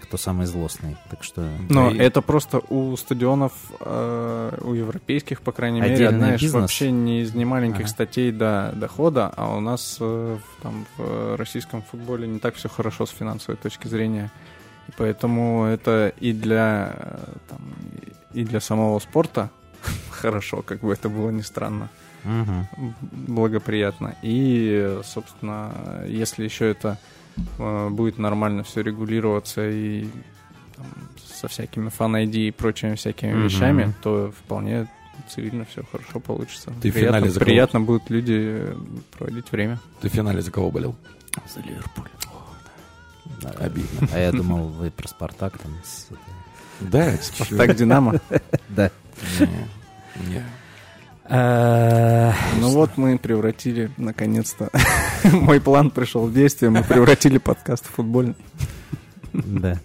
кто 0.01 0.17
самый 0.17 0.45
злостный. 0.45 0.97
Так 1.09 1.23
что... 1.23 1.47
Но 1.69 1.89
и- 1.89 1.97
это 1.97 2.21
просто 2.21 2.61
у 2.69 2.95
стадионов, 2.97 3.53
э, 3.79 4.57
у 4.61 4.73
европейских, 4.73 5.41
по 5.41 5.51
крайней 5.51 5.81
мере, 5.81 5.93
Отдельный 5.95 6.15
одна 6.15 6.35
из 6.35 6.41
бизнес. 6.41 6.61
вообще 6.61 6.91
не 6.91 7.21
из 7.21 7.33
немаленьких 7.33 7.81
Ага. 7.81 7.87
статей 7.89 8.31
до 8.31 8.73
дохода, 8.75 9.31
а 9.35 9.55
у 9.55 9.59
нас 9.59 9.97
э, 9.99 10.37
в- 10.37 10.61
там 10.63 10.85
в 10.97 11.35
российском 11.37 11.81
футболе 11.83 12.27
не 12.27 12.39
так 12.39 12.55
все 12.55 12.69
хорошо 12.69 13.05
с 13.05 13.11
финансовой 13.11 13.57
точки 13.57 13.87
зрения. 13.87 14.31
И 14.89 14.91
поэтому 14.97 15.63
это 15.63 16.13
и 16.19 16.33
для, 16.33 16.93
э, 16.95 17.17
там, 17.49 17.59
и 18.33 18.43
для 18.43 18.59
самого 18.59 18.99
спорта 18.99 19.49
хорошо, 20.11 20.61
как 20.61 20.79
бы 20.81 20.91
это 20.91 21.07
было 21.09 21.29
ни 21.29 21.41
странно 21.41 21.89
Мгм. 22.25 22.67
благоприятно. 23.11 24.15
И, 24.21 24.99
собственно, 25.03 25.71
если 26.07 26.43
еще 26.43 26.69
это 26.69 26.97
э, 26.97 27.12
будет 27.57 28.17
нормально 28.17 28.63
все 28.63 28.81
регулироваться 28.81 29.67
и 29.69 30.07
там, 30.75 30.85
со 31.25 31.47
всякими 31.47 31.89
фан-ID 31.89 32.35
и 32.47 32.51
прочими 32.51 32.95
всякими 32.95 33.33
Мгм. 33.33 33.43
вещами, 33.43 33.93
то 34.01 34.31
вполне 34.43 34.87
цивильно 35.29 35.65
все 35.65 35.83
хорошо 35.91 36.19
получится. 36.19 36.71
Ты 36.81 36.89
в 36.89 36.93
приятно, 36.93 37.17
финале 37.19 37.29
за 37.31 37.39
кого? 37.39 37.45
приятно 37.45 37.81
будут 37.81 38.09
люди 38.09 38.35
э, 38.37 38.75
проводить 39.17 39.51
время. 39.51 39.79
Ты 40.01 40.09
в 40.09 40.13
финале 40.13 40.41
за 40.41 40.51
кого 40.51 40.71
болел? 40.71 40.95
За 41.53 41.59
Ливерпуль. 41.61 42.09
Да. 43.41 43.49
Обидно. 43.59 44.07
А 44.13 44.19
я 44.19 44.31
думал, 44.31 44.67
вы 44.67 44.91
про 44.91 45.07
Спартак 45.07 45.57
там. 45.57 45.71
Да, 46.81 47.13
Так, 47.57 47.75
Динамо. 47.75 48.19
Да. 48.69 48.91
Не, 49.39 49.47
не. 50.27 50.37
Э, 50.37 50.43
Ну 51.29 52.69
вот 52.69 52.97
мы 52.97 53.17
превратили, 53.17 53.91
наконец-то, 53.97 54.69
мой 55.23 55.61
план 55.61 55.89
пришел 55.89 56.25
в 56.25 56.33
действие, 56.33 56.69
мы 56.69 56.83
превратили 56.83 57.37
подкаст 57.37 57.85
в 57.85 57.91
футбольный. 57.91 58.35
Да. 59.33 59.79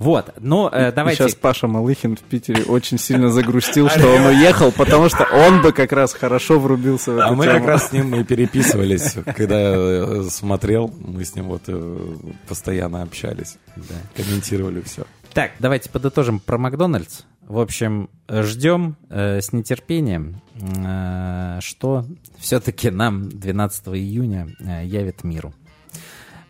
Вот, 0.00 0.32
ну, 0.40 0.66
э, 0.70 0.92
давайте... 0.92 1.24
Сейчас 1.24 1.34
Паша 1.34 1.66
Малыхин 1.66 2.16
в 2.16 2.20
Питере 2.20 2.62
очень 2.62 2.98
сильно 2.98 3.30
загрустил, 3.30 3.90
что 3.90 4.08
он 4.08 4.24
уехал, 4.24 4.72
потому 4.72 5.10
что 5.10 5.24
он 5.24 5.60
бы 5.60 5.72
как 5.72 5.92
раз 5.92 6.14
хорошо 6.14 6.58
врубился 6.58 7.12
в 7.12 7.18
эту 7.18 7.26
А 7.26 7.32
мы 7.32 7.44
как 7.44 7.66
раз 7.66 7.88
с 7.88 7.92
ним 7.92 8.14
и 8.14 8.24
переписывались, 8.24 9.18
когда 9.36 9.58
э, 9.60 10.22
смотрел, 10.30 10.90
мы 10.98 11.22
с 11.22 11.34
ним 11.34 11.48
вот 11.48 11.64
э, 11.66 12.16
постоянно 12.48 13.02
общались, 13.02 13.58
Да. 13.76 13.94
комментировали 14.16 14.80
все. 14.80 15.04
Так, 15.34 15.50
давайте 15.58 15.90
подытожим 15.90 16.40
про 16.40 16.56
Макдональдс. 16.56 17.20
В 17.50 17.58
общем, 17.58 18.08
ждем 18.28 18.96
э, 19.08 19.40
с 19.40 19.52
нетерпением, 19.52 20.40
э, 20.54 21.58
что 21.60 22.04
все-таки 22.38 22.90
нам 22.90 23.28
12 23.28 23.88
июня 23.88 24.46
э, 24.60 24.86
явит 24.86 25.24
миру. 25.24 25.52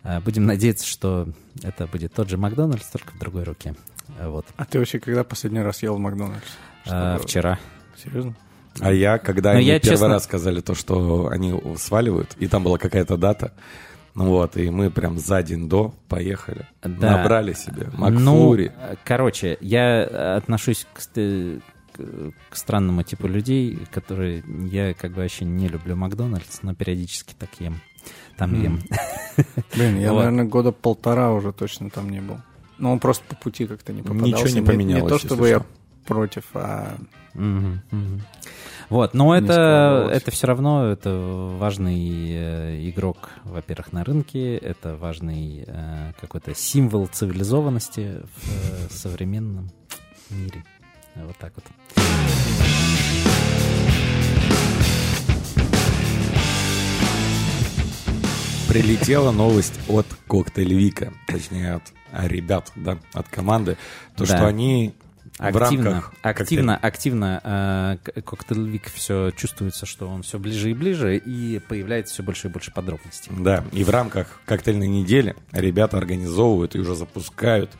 Э, 0.03 0.19
будем 0.19 0.45
надеяться, 0.45 0.85
что 0.85 1.27
это 1.63 1.87
будет 1.87 2.13
тот 2.13 2.29
же 2.29 2.37
Макдональдс, 2.37 2.85
только 2.91 3.13
в 3.15 3.17
другой 3.19 3.45
руке. 3.45 3.73
Э, 4.19 4.27
Вот. 4.29 4.45
А 4.57 4.65
ты 4.65 4.77
вообще 4.77 4.99
когда 4.99 5.23
последний 5.23 5.61
раз 5.61 5.81
ел 5.81 5.95
в 5.95 5.99
Макдональдс? 5.99 6.45
Э, 6.85 7.17
вчера. 7.19 7.57
Серьезно? 7.97 8.35
А 8.79 8.93
я, 8.93 9.17
когда 9.17 9.53
Но 9.53 9.57
они 9.57 9.67
я, 9.67 9.79
первый 9.79 9.93
честно- 9.95 10.07
раз 10.09 10.23
сказали 10.25 10.61
то, 10.61 10.75
что 10.75 11.29
они 11.29 11.59
сваливают, 11.77 12.35
и 12.37 12.47
там 12.47 12.63
была 12.63 12.77
какая-то 12.77 13.17
дата, 13.17 13.53
ну 13.53 13.90
вот, 14.13 14.57
и 14.57 14.69
мы 14.69 14.89
прям 14.89 15.17
за 15.19 15.41
день 15.43 15.69
до 15.69 15.93
поехали, 16.07 16.67
Да. 16.81 17.17
набрали 17.17 17.53
себе 17.53 17.87
Ну, 17.93 17.97
Макфлури. 17.99 18.71
э, 18.77 18.95
короче, 19.03 19.57
я 19.61 20.35
отношусь 20.37 20.85
к, 20.93 20.99
к- 21.13 22.31
к 22.49 22.55
странному 22.55 23.03
типу 23.03 23.27
людей, 23.27 23.79
которые 23.91 24.43
я 24.69 24.93
как 24.93 25.11
бы 25.11 25.21
вообще 25.21 25.45
не 25.45 25.67
люблю 25.67 25.95
Макдональдс, 25.95 26.59
но 26.63 26.73
периодически 26.75 27.33
так 27.37 27.49
ем. 27.59 27.79
Там 28.37 28.61
ем. 28.61 28.79
Блин, 29.75 29.99
я, 29.99 30.11
Вот. 30.11 30.19
наверное, 30.19 30.45
года 30.45 30.71
полтора 30.71 31.31
уже 31.31 31.51
точно 31.53 31.89
там 31.89 32.09
не 32.09 32.19
был. 32.21 32.37
Но 32.79 32.91
он 32.93 32.99
просто 32.99 33.23
по 33.25 33.35
пути 33.35 33.67
как-то 33.67 33.93
не 33.93 34.01
попадался. 34.01 34.25
Ничего 34.45 34.59
не 34.59 34.65
поменялось, 34.65 35.03
Не, 35.03 35.09
то, 35.09 35.19
чтобы 35.19 35.47
я. 35.49 35.61
Против, 36.05 36.43
а. 36.53 36.97
Вот, 38.89 39.13
но 39.13 39.33
это, 39.35 40.09
это 40.11 40.31
все 40.31 40.47
равно 40.47 40.87
это 40.87 41.11
важный 41.57 42.29
э, 42.33 42.89
игрок, 42.89 43.29
во-первых, 43.45 43.93
на 43.93 44.03
рынке, 44.03 44.57
это 44.57 44.97
важный 44.97 45.63
э, 45.65 46.11
какой-то 46.19 46.53
символ 46.53 47.07
цивилизованности 47.07 48.17
в 48.35 48.49
э, 48.49 48.89
современном 48.89 49.71
мире. 50.29 50.65
Вот 51.15 51.37
так 51.37 51.53
вот. 51.55 51.63
Прилетела 58.67 59.31
новость 59.31 59.79
от 59.89 60.05
Коктейль 60.27 60.73
Вика, 60.73 61.11
точнее 61.27 61.75
от 61.75 61.83
ребят, 62.13 62.71
да, 62.75 62.97
от 63.13 63.27
команды, 63.27 63.77
то, 64.15 64.25
Да. 64.25 64.37
что 64.37 64.47
они 64.47 64.93
Активно, 65.37 65.91
рамках... 65.91 66.13
активно, 66.21 66.77
активно 66.77 67.41
э, 67.43 67.97
к- 68.11 68.21
Коктейль 68.21 68.69
Вик 68.69 68.91
все 68.93 69.31
чувствуется, 69.31 69.85
что 69.85 70.07
он 70.07 70.21
все 70.23 70.37
ближе 70.37 70.69
и 70.69 70.73
ближе, 70.73 71.17
и 71.17 71.59
появляется 71.59 72.13
все 72.13 72.23
больше 72.23 72.47
и 72.47 72.51
больше 72.51 72.71
подробностей. 72.71 73.31
Да, 73.35 73.63
и 73.71 73.83
в 73.83 73.89
рамках 73.89 74.39
коктейльной 74.45 74.87
недели 74.87 75.35
ребята 75.51 75.97
организовывают 75.97 76.75
и 76.75 76.79
уже 76.79 76.95
запускают 76.95 77.71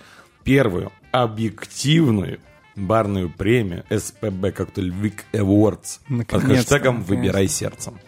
первую 0.44 0.92
объективную 1.12 2.40
барную 2.76 3.30
премию 3.30 3.84
СПБ 3.90 4.52
Коктейль 4.56 4.90
Week 4.92 5.20
Awards 5.34 6.00
под 6.08 6.10
Наконец-то, 6.10 6.48
хэштегом 6.56 6.96
наконец-то. 7.00 7.14
«Выбирай 7.14 7.48
сердцем». 7.48 8.00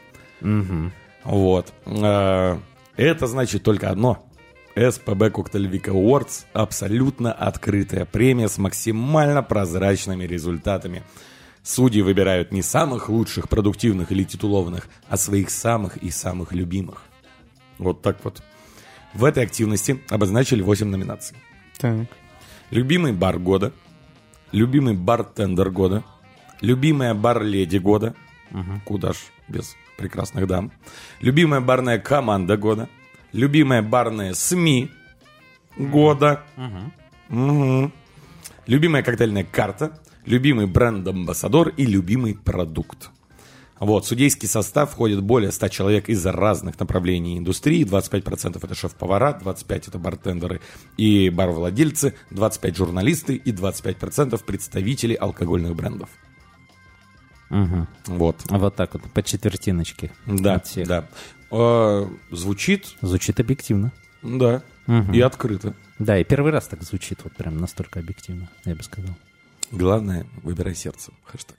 Мгм. 0.41 0.91
Вот. 1.25 1.73
Э, 1.85 2.57
Это 2.95 3.27
значит 3.27 3.63
только 3.63 3.89
одно. 3.89 4.25
СПБ 4.75 5.29
Коктейль 5.31 5.67
Week 5.67 5.85
Awards– 5.85 6.45
абсолютно 6.53 7.31
открытая 7.31 8.05
премия 8.05 8.47
с 8.47 8.57
максимально 8.57 9.43
прозрачными 9.43 10.23
результатами. 10.23 11.03
Судьи 11.61 12.01
выбирают 12.01 12.51
не 12.51 12.63
самых 12.63 13.07
лучших, 13.07 13.49
продуктивных 13.49 14.11
или 14.11 14.23
титулованных, 14.23 14.87
а 15.07 15.17
своих 15.17 15.51
самых 15.51 15.97
и 15.97 16.09
самых 16.09 16.53
любимых. 16.53 17.03
Вот 17.77 18.01
так 18.01 18.17
вот. 18.23 18.41
В 19.13 19.25
этой 19.25 19.43
активности 19.43 20.01
обозначили 20.09 20.63
8 20.63 20.87
номинаций. 20.87 21.37
так. 21.77 22.07
Любимый 22.71 23.13
бар 23.13 23.37
года, 23.37 23.71
любимый 24.51 24.95
бартендер 24.95 25.69
года, 25.69 26.03
любимая 26.61 27.13
бар-леди 27.13 27.77
года, 27.77 28.15
куда 28.85 29.13
ж 29.13 29.17
без 29.47 29.75
прекрасных 29.97 30.47
дам, 30.47 30.71
любимая 31.21 31.61
барная 31.61 31.99
команда 31.99 32.57
года, 32.57 32.89
любимая 33.33 33.81
барная 33.81 34.33
СМИ 34.33 34.91
года, 35.77 36.43
Мгм. 37.29 37.91
любимая 38.67 39.03
коктейльная 39.03 39.43
карта, 39.43 39.99
любимый 40.25 40.67
бренд-амбассадор 40.67 41.69
и 41.69 41.85
любимый 41.85 42.35
продукт. 42.35 43.09
Вот, 43.79 44.05
судейский 44.05 44.47
состав 44.47 44.91
входит 44.91 45.21
более 45.21 45.51
100 45.51 45.67
человек 45.67 46.07
из 46.07 46.25
разных 46.25 46.79
направлений 46.79 47.37
индустрии. 47.37 47.83
25% 47.83 48.63
это 48.63 48.75
шеф-повара, 48.75 49.37
25% 49.43 49.89
это 49.89 49.99
бартендеры 49.99 50.61
и 50.95 51.29
барвладельцы, 51.29 52.13
25% 52.31 52.77
журналисты 52.77 53.35
и 53.35 53.51
25% 53.51 54.41
представители 54.45 55.15
алкогольных 55.15 55.75
брендов. 55.75 56.09
Мгм. 57.49 57.87
Вот. 58.07 58.37
Вот 58.49 58.75
так 58.75 58.93
вот, 58.93 59.03
по 59.11 59.21
четвертиночке. 59.21 60.11
Да, 60.25 60.61
да. 60.85 61.09
Э, 61.55 62.07
звучит, 62.31 62.95
Звучит 63.01 63.39
объективно. 63.39 63.91
да, 64.23 64.63
Мгм. 64.87 65.13
и 65.13 65.19
открыто. 65.21 65.75
Да, 65.99 66.17
и 66.17 66.23
первый 66.23 66.51
раз 66.51 66.67
так 66.67 66.81
звучит, 66.83 67.19
вот 67.23 67.33
прям 67.35 67.57
настолько 67.57 67.99
объективно, 67.99 68.49
я 68.65 68.75
бы 68.75 68.81
сказал. 68.83 69.13
Главное, 69.71 70.25
выбирай 70.41 70.75
сердцем. 70.75 71.13
Хэштег. 71.25 71.57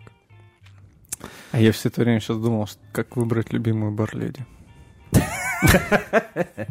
А 1.53 1.61
я 1.61 1.71
все 1.73 1.89
это 1.89 2.01
время 2.03 2.21
сейчас 2.21 2.37
думал, 2.39 2.69
как 2.93 3.17
выбрать 3.17 3.53
любимую 3.53 3.93
барледи. 3.93 4.45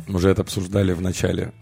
Мы 0.08 0.16
уже 0.16 0.30
это 0.30 0.42
обсуждали 0.42 0.94
в 0.94 1.02
начале, 1.02 1.54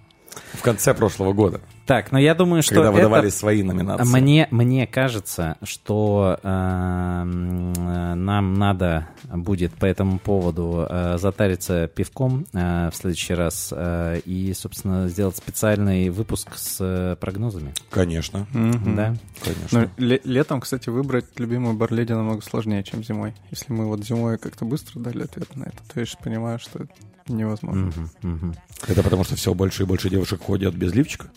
в 0.53 0.61
конце 0.61 0.93
прошлого 0.93 1.33
года, 1.33 1.61
Так, 1.85 2.11
но 2.11 2.19
я 2.19 2.35
думаю, 2.35 2.61
что 2.63 2.75
когда 2.75 2.89
это- 2.89 2.95
выдавали 2.97 3.29
свои 3.29 3.63
номинации. 3.63 4.05
Мне, 4.19 4.47
мне 4.51 4.87
кажется, 4.87 5.57
что 5.63 6.37
э, 6.41 7.23
нам 7.23 8.53
надо 8.53 9.07
будет 9.33 9.73
по 9.73 9.85
этому 9.85 10.19
поводу 10.19 10.85
э, 10.89 11.17
затариться 11.17 11.87
пивком 11.87 12.45
э, 12.53 12.89
в 12.91 12.95
следующий 12.95 13.33
раз 13.33 13.73
э, 13.75 14.19
и, 14.25 14.53
собственно, 14.53 15.07
сделать 15.07 15.35
специальный 15.37 16.09
выпуск 16.09 16.49
с 16.55 16.77
э, 16.79 17.15
прогнозами. 17.19 17.73
Конечно, 17.89 18.47
Да? 18.53 19.15
конечно. 19.43 19.81
Но 19.97 20.03
ле- 20.05 20.21
летом, 20.23 20.61
кстати, 20.61 20.89
выбрать 20.89 21.25
любимую 21.37 21.75
барледи 21.75 22.13
намного 22.13 22.41
сложнее, 22.41 22.83
чем 22.83 23.03
зимой. 23.03 23.33
Если 23.49 23.71
мы 23.73 23.85
вот 23.87 24.03
зимой 24.03 24.37
как-то 24.37 24.65
быстро 24.65 24.99
дали 24.99 25.23
ответ 25.23 25.55
на 25.55 25.63
это, 25.65 25.77
то 25.93 25.99
я 25.99 26.05
сейчас 26.05 26.21
понимаю, 26.21 26.59
что 26.59 26.79
это 26.83 26.93
невозможно. 27.33 27.85
Мгм, 27.87 28.09
мгм. 28.21 28.55
Это 28.87 29.03
потому, 29.03 29.23
что 29.23 29.35
все 29.35 29.53
больше 29.53 29.83
и 29.83 29.85
больше 29.85 30.09
девушек 30.09 30.41
ходят 30.41 30.75
без 30.75 30.93
лифчика? 30.93 31.29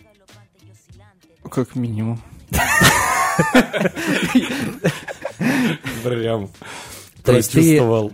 Как 1.50 1.74
минимум. 1.76 2.20
Прям 6.02 6.50
прочувствовал. 7.22 8.12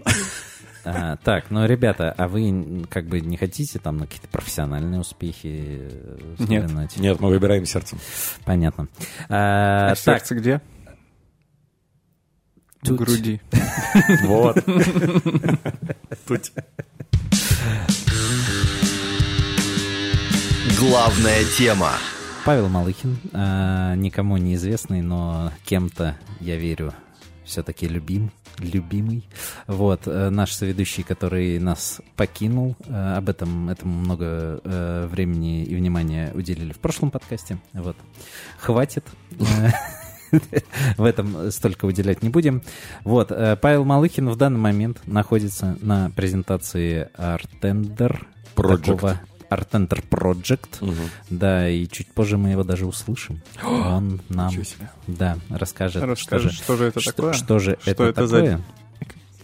А, 0.83 1.16
так, 1.18 1.51
ну, 1.51 1.66
ребята, 1.66 2.14
а 2.16 2.26
вы 2.26 2.87
как 2.89 3.07
бы 3.07 3.20
не 3.20 3.37
хотите 3.37 3.78
там 3.78 3.99
на 3.99 4.07
какие-то 4.07 4.28
профессиональные 4.28 5.01
успехи 5.01 5.78
э, 5.83 6.37
Нет. 6.39 6.97
Нет, 6.97 7.20
мы 7.20 7.28
выбираем 7.28 7.66
сердцем. 7.66 7.99
Понятно. 8.47 8.89
А, 9.28 9.89
А 9.89 9.89
так, 9.91 9.99
сердце 9.99 10.35
где? 10.37 10.61
Тут. 12.83 12.99
В 12.99 13.05
груди. 13.05 13.41
Вот. 14.22 14.64
Тут. 16.26 16.53
Главная 20.79 21.45
тема. 21.59 21.93
Павел 22.45 22.69
Малыхин, 22.69 23.19
а, 23.33 23.95
никому 23.95 24.39
неизвестный, 24.39 25.03
но 25.03 25.53
кем-то, 25.67 26.17
я 26.41 26.57
верю, 26.57 26.95
все-таки 27.45 27.87
любим, 27.87 28.31
любимый. 28.59 29.29
Вот, 29.67 30.03
э, 30.07 30.31
наш 30.31 30.53
соведущий, 30.53 31.03
который 31.03 31.59
нас 31.59 32.01
покинул, 32.17 32.77
э, 32.87 33.15
об 33.17 33.29
этом 33.29 33.69
этому 33.69 33.93
много 33.99 34.61
э, 34.65 35.09
времени 35.11 35.65
и 35.65 35.75
внимания 35.75 36.33
уделили 36.33 36.73
в 36.73 36.79
прошлом 36.79 37.11
подкасте. 37.11 37.59
Вот, 37.73 37.97
хватит. 38.59 39.05
В 40.97 41.05
этом 41.05 41.51
столько 41.51 41.85
уделять 41.87 42.22
не 42.22 42.28
будем. 42.28 42.62
Вот, 43.05 43.31
э, 43.33 43.57
Павел 43.57 43.85
Малыхин 43.85 44.28
в 44.28 44.37
данный 44.37 44.59
момент 44.61 45.01
находится 45.07 45.76
на 45.81 46.11
презентации 46.11 47.09
Artender. 47.16 48.24
Project. 48.57 48.85
такого- 48.85 49.20
Artender 49.51 50.05
Project. 50.09 50.85
Да, 51.28 51.68
и 51.68 51.87
чуть 51.89 52.12
позже 52.12 52.37
мы 52.39 52.51
его 52.51 52.62
даже 52.62 52.87
услышим. 52.87 53.41
Он 53.64 54.20
нам, 54.28 54.53
да, 55.09 55.39
расскажет, 55.49 56.03
Расскажешь, 56.05 56.53
что 56.53 56.62
что 56.64 56.76
же 56.76 56.78
же, 56.85 56.89
это 56.89 57.01
что, 57.01 57.12
такое? 57.12 57.33
что 57.33 57.59
же 57.59 57.78
Что 57.83 57.91
это, 57.91 58.05
это 58.05 58.26
за- 58.26 58.37
такое. 58.37 58.61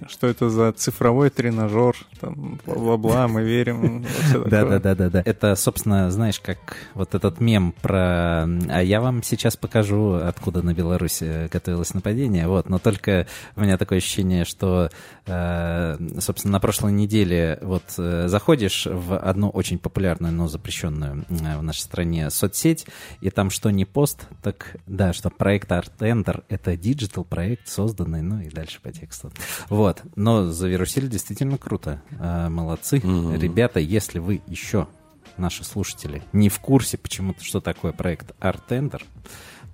Что 0.09 0.27
это 0.27 0.51
за 0.51 0.73
цифровой 0.73 1.31
тренажер? 1.31 1.97
Там, 2.21 2.59
бла-бла-бла, 2.67 3.29
мы 3.29 3.43
верим. 3.43 4.03
во 4.03 4.09
всё 4.09 4.45
Да, 4.45 4.61
такое. 4.63 4.79
да, 4.79 4.79
да, 4.79 4.95
да, 4.95 5.11
да. 5.11 5.23
Это, 5.25 5.55
собственно, 5.55 6.11
знаешь, 6.11 6.41
как 6.41 6.77
вот 6.95 7.15
этот 7.15 7.41
мем 7.41 7.73
про 7.73 8.45
«А 8.45 8.83
я 8.83 9.01
вам 9.01 9.23
сейчас 9.23 9.57
покажу, 9.57 10.15
откуда 10.15 10.63
на 10.63 10.75
Беларуси 10.75 11.49
готовилось 11.53 11.95
нападение». 11.95 12.47
Вот, 12.49 12.69
но 12.69 12.79
только 12.79 13.27
у 13.57 13.61
меня 13.61 13.77
такое 13.79 13.99
ощущение, 13.99 14.45
что, 14.45 14.91
э, 15.27 15.97
собственно, 16.21 16.53
на 16.53 16.61
прошлой 16.61 16.93
неделе 16.93 17.59
вот 17.63 17.85
э, 17.99 18.29
заходишь 18.29 18.87
в 18.87 19.17
одну 19.19 19.49
очень 19.49 19.79
популярную, 19.79 20.33
но 20.33 20.49
запрещенную 20.49 21.25
э, 21.29 21.59
в 21.59 21.63
нашей 21.63 21.81
стране 21.81 22.31
соцсеть, 22.31 22.87
и 23.21 23.31
там 23.31 23.51
что 23.51 23.71
не 23.71 23.85
пост, 23.85 24.29
так 24.43 24.77
да, 24.87 25.13
что 25.13 25.31
проект 25.31 25.71
Artender— 25.71 26.45
это 26.49 26.77
digital 26.77 27.25
проект, 27.25 27.69
созданный, 27.69 28.23
ну 28.23 28.41
и 28.41 28.49
дальше 28.49 28.81
по 28.83 28.93
тексту. 28.93 29.31
Вот, 29.69 30.03
но 30.15 30.47
завирусили 30.47 31.07
действительно 31.07 31.59
круто. 31.59 32.03
Э, 32.19 32.49
Молодцы. 32.49 32.99
Ребята, 32.99 33.81
если 33.81 34.19
вы 34.19 34.43
еще, 34.47 34.89
наши 35.37 35.65
слушатели, 35.65 36.23
не 36.33 36.49
в 36.49 36.61
курсе 36.61 36.99
почему-то, 36.99 37.45
что 37.45 37.61
такое 37.61 37.93
проект 37.93 38.33
Artender, 38.41 39.03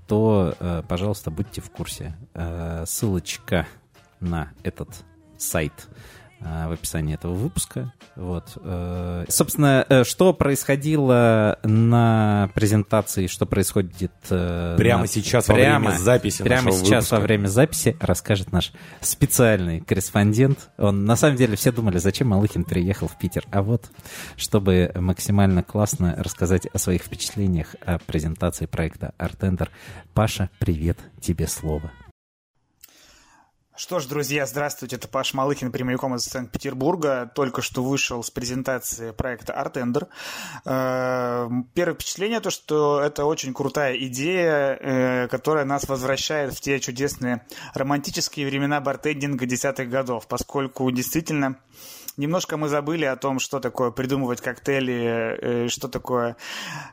то, 0.06 0.54
э, 0.58 0.82
пожалуйста, 0.88 1.30
будьте 1.30 1.60
в 1.60 1.70
курсе. 1.70 2.16
Э, 2.34 2.84
Ссылочка 2.86 3.66
на 4.20 4.52
этот 4.62 4.88
сайт 5.38 5.72
а, 5.72 5.92
в 6.44 6.72
описании 6.72 7.14
этого 7.14 7.34
выпуска. 7.34 7.92
Вот. 8.16 8.58
Э, 8.62 9.24
собственно, 9.28 9.86
э, 9.88 10.04
что 10.04 10.32
происходило 10.34 11.58
на 11.62 12.50
презентации, 12.54 13.26
что 13.26 13.46
происходит... 13.46 14.12
э, 14.30 14.74
Прямо 14.76 15.02
на- 15.02 15.06
сейчас 15.06 15.48
во 15.48 15.54
прямо- 15.54 15.86
время 15.90 15.98
записи 15.98 16.42
Прямо 16.42 16.72
сейчас 16.72 16.88
выпуска. 17.04 17.14
во 17.14 17.20
время 17.20 17.46
записи 17.46 17.96
расскажет 18.00 18.52
наш 18.52 18.72
специальный 19.00 19.80
корреспондент. 19.80 20.70
Он, 20.78 21.04
на 21.04 21.16
самом 21.16 21.36
деле, 21.36 21.56
все 21.56 21.72
думали, 21.72 21.98
зачем 21.98 22.28
Малыхин 22.28 22.64
приехал 22.64 23.08
в 23.08 23.18
Питер. 23.18 23.44
А 23.50 23.62
вот, 23.62 23.90
чтобы 24.36 24.90
максимально 24.94 25.62
классно 25.62 26.14
рассказать 26.18 26.66
о 26.66 26.78
своих 26.78 27.02
впечатлениях 27.02 27.76
о 27.84 27.98
презентации 27.98 28.66
проекта 28.66 29.14
Artender. 29.18 29.68
Паша, 30.14 30.50
привет, 30.58 30.98
тебе 31.20 31.46
слово. 31.46 31.90
Что 33.74 34.00
ж, 34.00 34.06
друзья, 34.06 34.44
здравствуйте, 34.44 34.96
это 34.96 35.08
Паш 35.08 35.32
Малыхин, 35.32 35.72
прямиком 35.72 36.14
из 36.14 36.24
Санкт-Петербурга. 36.24 37.32
Только 37.34 37.62
что 37.62 37.82
вышел 37.82 38.22
с 38.22 38.30
презентации 38.30 39.12
проекта 39.12 39.54
Artender. 39.54 40.08
Э, 40.66 41.48
Первое 41.72 41.94
впечатление 41.94 42.40
то, 42.40 42.50
что 42.50 43.00
это 43.00 43.24
очень 43.24 43.54
крутая 43.54 43.96
идея, 43.96 44.78
э, 44.78 45.28
которая 45.28 45.64
нас 45.64 45.88
возвращает 45.88 46.52
в 46.52 46.60
те 46.60 46.80
чудесные 46.80 47.46
романтические 47.72 48.46
времена 48.46 48.78
бартендинга 48.82 49.46
десятых 49.46 49.88
годов, 49.88 50.28
поскольку 50.28 50.90
действительно 50.90 51.56
Немножко 52.16 52.56
мы 52.56 52.68
забыли 52.68 53.06
о 53.06 53.16
том, 53.16 53.38
что 53.38 53.58
такое 53.58 53.90
придумывать 53.90 54.40
коктейли, 54.40 55.64
э, 55.64 55.68
что 55.68 55.88
такое... 55.88 56.36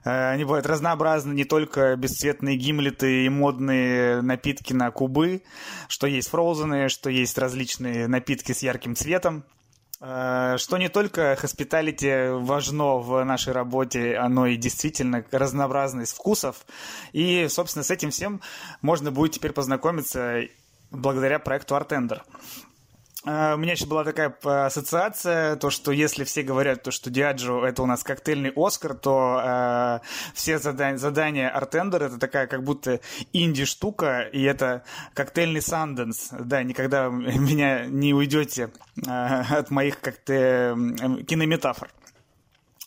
э, 0.06 0.32
Они 0.32 0.46
бывают 0.46 0.66
разнообразны, 0.66 1.34
не 1.34 1.44
только 1.44 1.96
бесцветные 1.98 2.56
гимлеты 2.56 3.26
и 3.26 3.30
модные 3.30 4.22
напитки 4.22 4.74
на 4.74 4.92
кубы, 4.92 5.42
что 5.90 6.08
есть 6.08 6.30
фроузены, 6.30 6.88
что 6.88 7.10
есть 7.10 7.38
различные 7.38 8.08
напитки 8.08 8.54
с 8.54 8.64
ярким 8.64 8.96
цветом. 8.96 9.44
Э, 10.00 10.56
Что 10.58 10.78
не 10.78 10.88
только 10.88 11.36
хоспиталити 11.36 12.30
важно 12.40 12.96
в 13.00 13.24
нашей 13.26 13.52
работе, 13.52 14.16
оно 14.16 14.48
и 14.48 14.56
действительно 14.56 15.26
разнообразность 15.32 16.14
вкусов. 16.16 16.66
И, 17.12 17.48
собственно, 17.50 17.84
с 17.84 17.92
этим 17.92 18.12
всем 18.12 18.40
можно 18.82 19.12
будет 19.12 19.34
теперь 19.34 19.52
познакомиться 19.52 20.44
благодаря 20.92 21.40
проекту 21.40 21.76
Artender. 21.76 22.22
Э, 23.26 23.56
У 23.56 23.58
меня 23.58 23.74
еще 23.74 23.86
была 23.86 24.04
такая 24.04 24.34
ассоциация, 24.44 25.56
то, 25.56 25.70
что 25.70 25.92
если 25.92 26.24
все 26.24 26.44
говорят, 26.44 26.84
то, 26.84 26.92
что 26.92 27.10
Диаджо 27.10 27.66
это 27.66 27.84
у 27.84 27.86
нас 27.86 28.04
коктейльный 28.04 28.54
Оскар, 28.56 28.94
то 28.94 29.42
э, 29.44 30.00
все 30.34 30.60
задания, 30.60 30.98
задания 30.98 31.50
Артендер 31.50 32.04
это 32.04 32.18
такая 32.18 32.48
как 32.48 32.64
будто 32.64 33.00
инди-штука, 33.34 34.22
и 34.22 34.42
это 34.44 34.84
коктейльный 35.14 35.62
Санденс. 35.62 36.30
Да, 36.32 36.64
никогда 36.64 37.10
меня 37.10 37.86
не 37.86 38.14
уйдете 38.14 38.72
э, 39.06 39.10
от 39.10 39.70
моих 39.70 40.00
как-то 40.00 40.34
э, 40.34 41.24
кинометафор. 41.24 41.90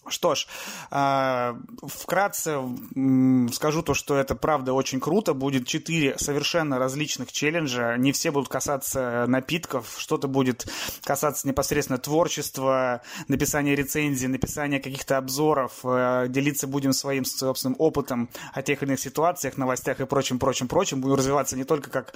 Что 0.08 0.34
ж, 0.34 0.48
а, 0.90 1.56
вкратце 1.80 2.58
скажу 3.52 3.82
то, 3.82 3.94
что 3.94 4.16
это 4.16 4.34
правда 4.34 4.72
очень 4.72 4.98
круто. 4.98 5.32
Будет 5.32 5.68
четыре 5.68 6.18
совершенно 6.18 6.78
различных 6.78 7.30
челленджа. 7.30 7.96
Не 7.96 8.10
все 8.10 8.32
будут 8.32 8.48
касаться 8.48 9.26
напитков, 9.28 9.94
что-то 9.98 10.26
будет 10.26 10.66
касаться 11.04 11.46
непосредственно 11.46 11.98
творчества, 11.98 13.02
написания 13.28 13.76
рецензий, 13.76 14.26
написания 14.26 14.80
каких-то 14.80 15.18
обзоров. 15.18 15.80
Э, 15.84 16.26
Делиться 16.28 16.66
будем 16.66 16.92
своим 16.92 17.24
собственным 17.24 17.76
опытом 17.78 18.28
о 18.52 18.62
тех 18.62 18.82
или 18.82 18.90
иных 18.90 19.00
ситуациях, 19.00 19.56
новостях 19.56 20.00
и 20.00 20.06
прочим, 20.06 20.40
прочим, 20.40 20.66
прочим. 20.66 21.00
Будем 21.00 21.14
развиваться 21.14 21.56
не 21.56 21.64
только 21.64 21.90
как 21.90 22.12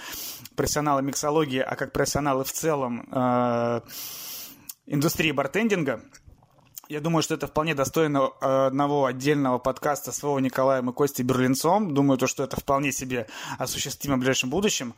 профессионалы 0.56 1.02
миксологии, 1.02 1.60
а 1.60 1.76
как 1.76 1.92
профессионалы 1.92 2.42
в 2.42 2.52
целом 2.52 3.06
э, 3.12 3.80
индустрии 4.86 5.30
бартендинга. 5.30 6.02
Я 6.88 7.00
думаю, 7.00 7.22
что 7.22 7.34
это 7.34 7.48
вполне 7.48 7.74
достойно 7.74 8.30
э, 8.40 8.66
одного 8.66 9.06
отдельного 9.06 9.58
подкаста 9.58 10.12
с 10.12 10.22
Вовой 10.22 10.40
Николаем 10.40 10.88
и 10.88 10.92
Костей 10.92 11.24
Берлинцом. 11.24 11.92
Думаю, 11.92 12.16
то, 12.16 12.28
что 12.28 12.44
это 12.44 12.60
вполне 12.60 12.92
себе 12.92 13.26
осуществимо 13.58 14.14
в 14.14 14.18
ближайшем 14.20 14.50
будущем. 14.50 14.94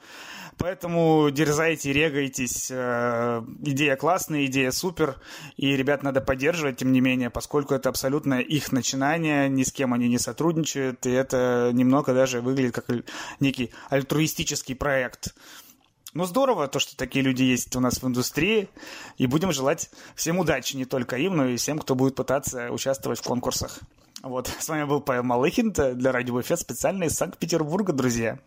Поэтому 0.59 1.31
дерзайте, 1.31 1.91
регайтесь. 1.95 2.69
Э, 2.71 3.43
Идея 3.63 3.97
классная, 3.97 4.45
идея 4.45 4.71
супер. 4.71 5.19
И 5.57 5.75
ребят 5.77 6.03
надо 6.03 6.21
поддерживать, 6.21 6.77
тем 6.77 6.93
не 6.93 7.01
менее, 7.01 7.31
поскольку 7.31 7.73
это 7.73 7.89
абсолютно 7.89 8.35
их 8.35 8.71
начинание, 8.71 9.49
ни 9.49 9.63
с 9.63 9.73
кем 9.73 9.95
они 9.95 10.09
не 10.11 10.19
сотрудничают, 10.19 11.07
и 11.07 11.11
это 11.11 11.71
немного 11.73 12.13
даже 12.13 12.43
выглядит 12.43 12.75
как 12.75 12.85
некий 13.41 13.71
альтруистический 13.89 14.75
проект. 14.75 15.35
Ну, 16.15 16.25
здорово, 16.25 16.69
то, 16.69 16.79
что 16.79 16.97
такие 16.97 17.23
люди 17.23 17.43
есть 17.43 17.77
у 17.77 17.81
нас 17.81 18.01
в 18.03 18.07
индустрии. 18.07 18.71
И 19.19 19.27
будем 19.27 19.53
желать 19.53 19.91
всем 20.15 20.39
удачи, 20.39 20.75
не 20.75 20.87
только 20.87 21.17
им, 21.17 21.37
но 21.37 21.45
и 21.45 21.57
всем, 21.57 21.79
кто 21.79 21.95
будет 21.95 22.15
пытаться 22.15 22.73
участвовать 22.73 23.19
в 23.19 23.25
конкурсах. 23.25 23.81
Вот, 24.23 24.49
с 24.59 24.69
вами 24.69 24.85
был 24.85 25.03
Павел 25.03 25.25
Малыхин 25.25 25.71
для 25.71 26.11
Радио 26.11 26.33
Буфет 26.33 26.61
специально 26.61 27.05
из 27.05 27.13
Санкт-Петербурга, 27.15 27.93
друзья. 27.93 28.39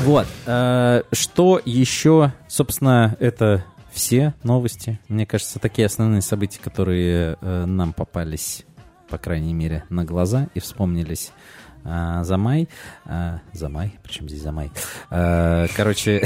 Вот. 0.00 0.26
э, 0.46 1.02
Что 1.12 1.60
еще, 1.64 2.32
собственно, 2.48 3.16
это 3.20 3.64
все 3.92 4.34
новости. 4.42 4.98
Мне 5.06 5.26
кажется, 5.26 5.60
такие 5.60 5.86
основные 5.86 6.22
события, 6.22 6.58
которые 6.58 7.38
э, 7.40 7.64
нам 7.66 7.92
попались, 7.92 8.66
по 9.08 9.18
крайней 9.18 9.54
мере, 9.54 9.84
на 9.90 10.04
глаза 10.04 10.48
и 10.54 10.60
вспомнились 10.60 11.32
э, 11.84 12.20
за 12.22 12.36
май. 12.36 12.68
Э, 13.04 13.38
За 13.52 13.68
май? 13.68 13.92
Причем 14.02 14.28
здесь 14.28 14.42
за 14.42 14.52
май? 14.52 14.70
Э, 15.10 15.66
Короче, 15.76 16.22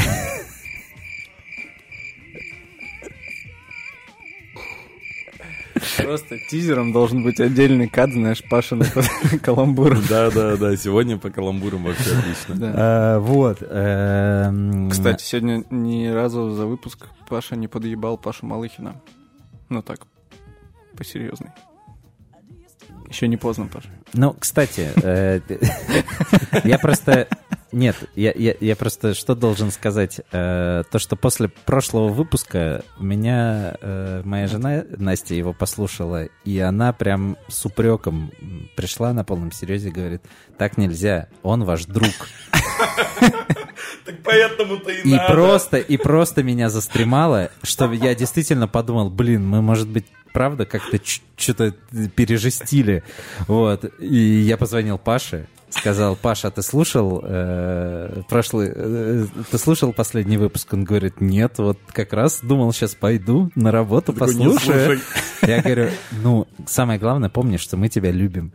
Просто 5.97 6.39
тизером 6.51 6.93
должен 6.93 7.22
быть 7.22 7.41
отдельный 7.41 7.89
кат, 7.89 8.11
знаешь, 8.12 8.43
Паша 8.51 8.74
на 8.76 8.85
каламбур. 9.43 9.99
Да, 10.09 10.31
да, 10.31 10.57
да. 10.57 10.76
Сегодня 10.76 11.16
по 11.16 11.31
каламбурам 11.31 11.85
вообще 11.85 12.16
отлично. 12.16 12.55
Да. 12.57 13.16
э, 13.16 13.18
вот. 13.20 13.59
эм, 13.62 14.91
Кстати, 14.91 15.22
сегодня 15.22 15.64
ни 15.70 16.09
разу 16.09 16.51
за 16.51 16.66
выпуск 16.66 17.07
Паша 17.28 17.55
не 17.57 17.68
подъебал 17.68 18.18
Пашу 18.18 18.47
Малыхина. 18.47 19.01
Ну 19.68 19.83
так, 19.83 20.01
посерьезный. 20.97 21.51
Еще 23.11 23.27
не 23.27 23.37
поздно, 23.37 23.67
Паша. 23.67 23.89
Ну, 24.13 24.35
кстати, 24.39 24.89
э, 25.03 25.41
я 26.65 26.79
просто... 26.79 27.27
Нет, 27.73 27.97
я, 28.16 28.33
я, 28.35 28.55
я 28.61 28.77
просто 28.77 29.14
что 29.14 29.35
должен 29.35 29.71
сказать? 29.71 30.21
Э, 30.33 30.83
То, 30.91 30.99
что 30.99 31.16
после 31.16 31.49
прошлого 31.49 32.09
выпуска 32.09 32.83
меня 32.99 33.77
э, 33.81 34.23
моя 34.25 34.49
жена 34.49 34.85
Настя 34.97 35.35
его 35.35 35.53
послушала, 35.53 36.27
и 36.45 36.59
она 36.59 36.93
прям 36.93 37.37
с 37.49 37.64
упреком 37.64 38.33
пришла 38.77 39.12
на 39.12 39.25
полном 39.25 39.53
серьезе 39.53 39.89
и 39.89 39.93
говорит, 39.93 40.23
так 40.59 40.79
нельзя, 40.79 41.29
он 41.43 41.64
ваш 41.64 41.85
друг. 41.85 42.11
Так 44.05 44.16
поэтому-то 44.25 44.91
и 44.91 45.14
И 45.14 45.18
просто, 45.29 45.77
и 45.77 45.97
просто 45.97 46.43
меня 46.43 46.71
застремало, 46.71 47.51
что 47.62 47.93
я 47.93 48.14
действительно 48.14 48.66
подумал, 48.66 49.11
блин, 49.11 49.47
мы, 49.47 49.62
может 49.62 49.89
быть, 49.89 50.07
правда 50.33 50.64
как-то 50.64 50.99
что-то 51.37 51.73
пережестили. 52.14 53.03
Вот. 53.47 53.85
И 53.99 54.16
я 54.16 54.57
позвонил 54.57 54.99
Паше, 54.99 55.47
сказал, 55.71 56.16
Паша, 56.16 56.51
ты 56.51 56.62
слушал 56.62 57.23
э, 57.25 58.23
прошлый, 58.29 58.71
э, 58.75 59.27
ты 59.51 59.59
слушал 59.59 59.93
последний 59.93 60.37
выпуск? 60.37 60.73
Он 60.73 60.85
говорит, 60.85 61.21
нет, 61.21 61.59
вот 61.59 61.79
как 61.93 62.12
раз 62.12 62.41
думал, 62.43 62.73
сейчас 62.73 62.95
пойду 62.95 63.51
на 63.55 63.71
работу, 63.73 64.12
Такой, 64.12 64.35
«Не 64.35 64.45
послушаю. 64.45 64.85
слушай». 64.87 65.01
Я 65.43 65.62
говорю, 65.62 65.91
ну, 66.23 66.47
самое 66.66 66.99
главное, 66.99 67.31
помни, 67.31 67.57
что 67.57 67.77
мы 67.77 67.89
тебя 67.89 68.11
любим. 68.11 68.53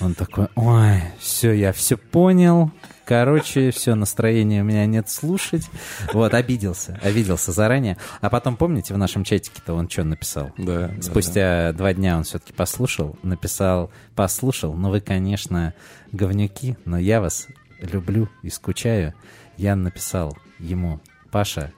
Он 0.00 0.14
такой, 0.14 0.48
ой, 0.54 1.02
все, 1.18 1.52
я 1.52 1.72
все 1.72 1.96
понял. 1.96 2.70
Короче, 3.06 3.70
все, 3.70 3.94
настроения 3.94 4.62
у 4.62 4.64
меня 4.64 4.84
нет 4.84 5.08
слушать. 5.08 5.70
Вот, 6.12 6.34
обиделся, 6.34 6.98
обиделся 7.04 7.52
заранее. 7.52 7.96
А 8.20 8.28
потом, 8.28 8.56
помните, 8.56 8.94
в 8.94 8.98
нашем 8.98 9.22
чатике-то 9.22 9.74
он 9.74 9.88
что 9.88 10.02
написал? 10.02 10.50
Да, 10.58 10.88
да, 10.88 11.02
Спустя 11.02 11.72
два 11.72 11.94
дня 11.94 12.16
он 12.16 12.24
все-таки 12.24 12.52
послушал, 12.52 13.16
написал, 13.22 13.92
послушал, 14.16 14.74
ну 14.74 14.90
вы, 14.90 15.00
конечно, 15.00 15.72
говнюки, 16.10 16.76
но 16.84 16.98
я 16.98 17.20
вас 17.20 17.46
люблю 17.80 18.28
и 18.42 18.50
скучаю. 18.50 19.14
Я 19.56 19.76
написал 19.76 20.36
ему, 20.58 21.00
Паша, 21.30 21.72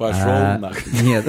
Пошел 0.00 0.22
а, 0.24 0.56
нахрен. 0.56 1.04
Нет, 1.04 1.26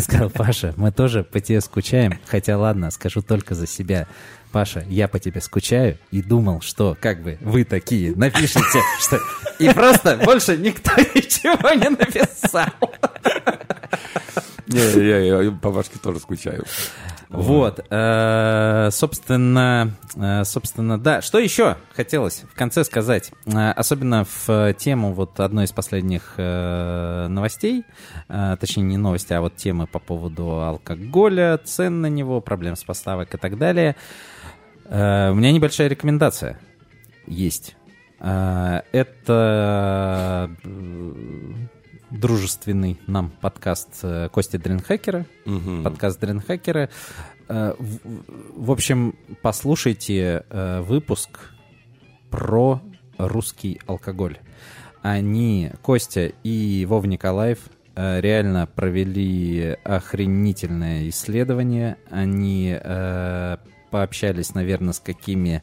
сказал, 0.02 0.30
Паша, 0.30 0.72
мы 0.78 0.90
тоже 0.90 1.22
по 1.22 1.38
тебе 1.38 1.60
скучаем, 1.60 2.18
хотя 2.24 2.56
ладно, 2.56 2.90
скажу 2.90 3.20
только 3.20 3.54
за 3.54 3.66
себя. 3.66 4.06
Паша, 4.54 4.84
я 4.88 5.08
по 5.08 5.18
тебе 5.18 5.40
скучаю 5.40 5.98
и 6.12 6.22
думал, 6.22 6.60
что 6.60 6.96
как 7.00 7.24
бы 7.24 7.38
вы 7.40 7.64
такие 7.64 8.14
напишите, 8.14 8.80
что... 9.00 9.18
И 9.58 9.68
просто 9.68 10.16
больше 10.24 10.56
никто 10.56 10.92
ничего 10.96 11.70
не 11.70 11.90
написал. 11.90 12.68
Не, 14.68 15.08
я, 15.08 15.42
я 15.42 15.50
по 15.50 15.72
Пашке 15.72 15.98
тоже 15.98 16.20
скучаю. 16.20 16.64
Вот, 17.30 17.84
э, 17.90 18.88
собственно, 18.92 19.90
э, 20.14 20.44
собственно, 20.44 21.00
да. 21.00 21.20
Что 21.20 21.40
еще 21.40 21.76
хотелось 21.96 22.44
в 22.48 22.54
конце 22.54 22.84
сказать? 22.84 23.32
Э, 23.46 23.72
особенно 23.72 24.24
в 24.24 24.72
тему 24.74 25.14
вот 25.14 25.40
одной 25.40 25.64
из 25.64 25.72
последних 25.72 26.34
новостей, 26.36 27.84
точнее 28.28 28.84
не 28.84 28.98
новости, 28.98 29.32
а 29.32 29.40
вот 29.40 29.56
темы 29.56 29.88
по 29.88 29.98
поводу 29.98 30.62
алкоголя, 30.62 31.58
цен 31.58 32.02
на 32.02 32.06
него, 32.06 32.40
проблем 32.40 32.76
с 32.76 32.84
поставок 32.84 33.34
и 33.34 33.38
так 33.38 33.58
далее. 33.58 33.96
У 34.86 35.34
меня 35.34 35.52
небольшая 35.52 35.88
рекомендация 35.88 36.58
есть. 37.26 37.76
Это 38.20 38.90
дружественный 42.14 42.98
нам 43.06 43.30
подкаст 43.40 44.00
э, 44.02 44.28
Кости 44.30 44.56
Дринхакера. 44.56 45.26
Угу. 45.46 45.82
Подкаст 45.82 46.20
Дринхакера. 46.20 46.88
Э, 47.48 47.74
в, 47.78 48.70
общем, 48.70 49.16
послушайте 49.42 50.44
э, 50.48 50.80
выпуск 50.82 51.52
про 52.30 52.80
русский 53.18 53.80
алкоголь. 53.86 54.38
Они, 55.02 55.70
Костя 55.82 56.32
и 56.42 56.86
Вов 56.88 57.04
Николаев, 57.06 57.58
реально 57.94 58.66
провели 58.66 59.76
охренительное 59.84 61.08
исследование. 61.10 61.96
Они 62.10 62.76
пообщались, 63.94 64.54
наверное, 64.54 64.92
с 64.92 64.98
какими 64.98 65.62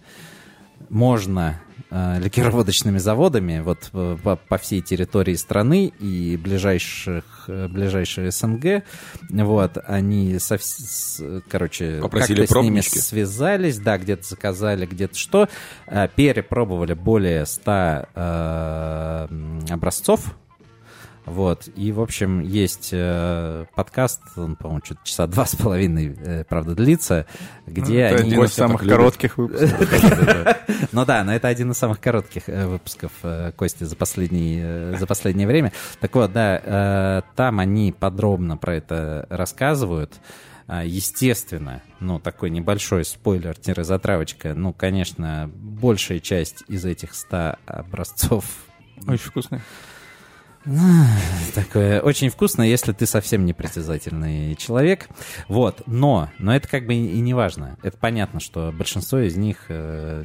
можно 0.88 1.60
э, 1.90 2.18
ликероводочными 2.20 2.98
заводами 2.98 3.60
вот 3.60 3.90
э, 3.92 4.18
по, 4.24 4.38
по 4.38 4.58
всей 4.58 4.80
территории 4.80 5.36
страны 5.36 5.92
и 6.00 6.38
ближайших 6.38 7.26
э, 7.50 7.68
ближайшие 7.68 8.32
СНГ. 8.32 8.86
Вот 9.30 9.78
они 9.86 10.40
со, 10.40 10.58
с, 10.58 11.22
короче 11.50 12.00
попросили 12.02 12.46
как-то 12.46 12.62
с 12.62 12.64
ними 12.64 12.80
связались 12.80 13.80
да 13.80 13.98
где-то 13.98 14.24
заказали 14.24 14.86
где-то 14.86 15.18
что. 15.18 15.50
Э, 15.88 16.08
перепробовали 16.08 16.94
более 16.94 17.46
100 17.46 18.08
э, 18.16 19.28
образцов 19.72 20.38
вот, 21.26 21.70
и, 21.76 21.92
в 21.92 22.02
общем, 22.02 22.40
есть 22.40 22.90
э, 22.92 23.66
подкаст, 23.76 24.22
он, 24.36 24.56
по-моему, 24.56 24.82
что-то 24.84 25.02
часа 25.04 25.28
два 25.28 25.46
с 25.46 25.56
половиной, 25.56 26.16
э, 26.18 26.44
правда, 26.46 26.74
длится, 26.74 27.28
где 27.68 28.00
это 28.00 28.22
они... 28.22 28.32
один 28.32 28.44
из 28.44 28.54
самых 28.54 28.82
коротких 28.82 29.38
выпусков. 29.38 30.58
Ну 30.92 31.06
да, 31.06 31.24
но 31.24 31.34
это 31.34 31.48
один 31.48 31.72
из 31.72 31.78
самых 31.78 32.00
коротких 32.00 32.50
э, 32.50 32.68
выпусков 32.68 33.12
э, 33.24 33.52
Кости 33.56 33.84
за, 33.84 33.96
э, 33.96 34.96
за 34.98 35.08
последнее 35.08 35.48
время. 35.48 35.72
Так 36.00 36.16
вот, 36.16 36.34
да, 36.34 37.24
там 37.36 37.60
они 37.60 37.94
подробно 37.98 38.58
про 38.58 38.76
это 38.76 39.28
рассказывают. 39.30 40.20
А, 40.68 40.84
естественно, 40.84 41.82
ну, 42.00 42.20
такой 42.20 42.50
небольшой 42.50 43.04
спойлер-затравочка, 43.04 44.54
ну, 44.54 44.74
конечно, 44.74 45.52
большая 45.54 46.20
часть 46.20 46.64
из 46.68 46.86
этих 46.86 47.14
100 47.14 47.58
образцов... 47.66 48.46
Очень 49.08 49.30
вкусная. 49.30 49.62
Такое 51.55 52.01
очень 52.01 52.30
вкусно, 52.30 52.62
если 52.62 52.91
ты 52.91 53.05
совсем 53.05 53.45
непритязательный 53.45 54.55
человек. 54.55 55.09
Вот, 55.47 55.82
но, 55.88 56.30
но 56.38 56.55
это 56.55 56.68
как 56.68 56.86
бы 56.86 56.93
и 56.93 57.20
не 57.20 57.34
важно. 57.34 57.78
Это 57.82 57.97
понятно, 57.97 58.39
что 58.39 58.72
большинство 58.72 59.20
из 59.20 59.36
них 59.36 59.66
э, 59.70 60.24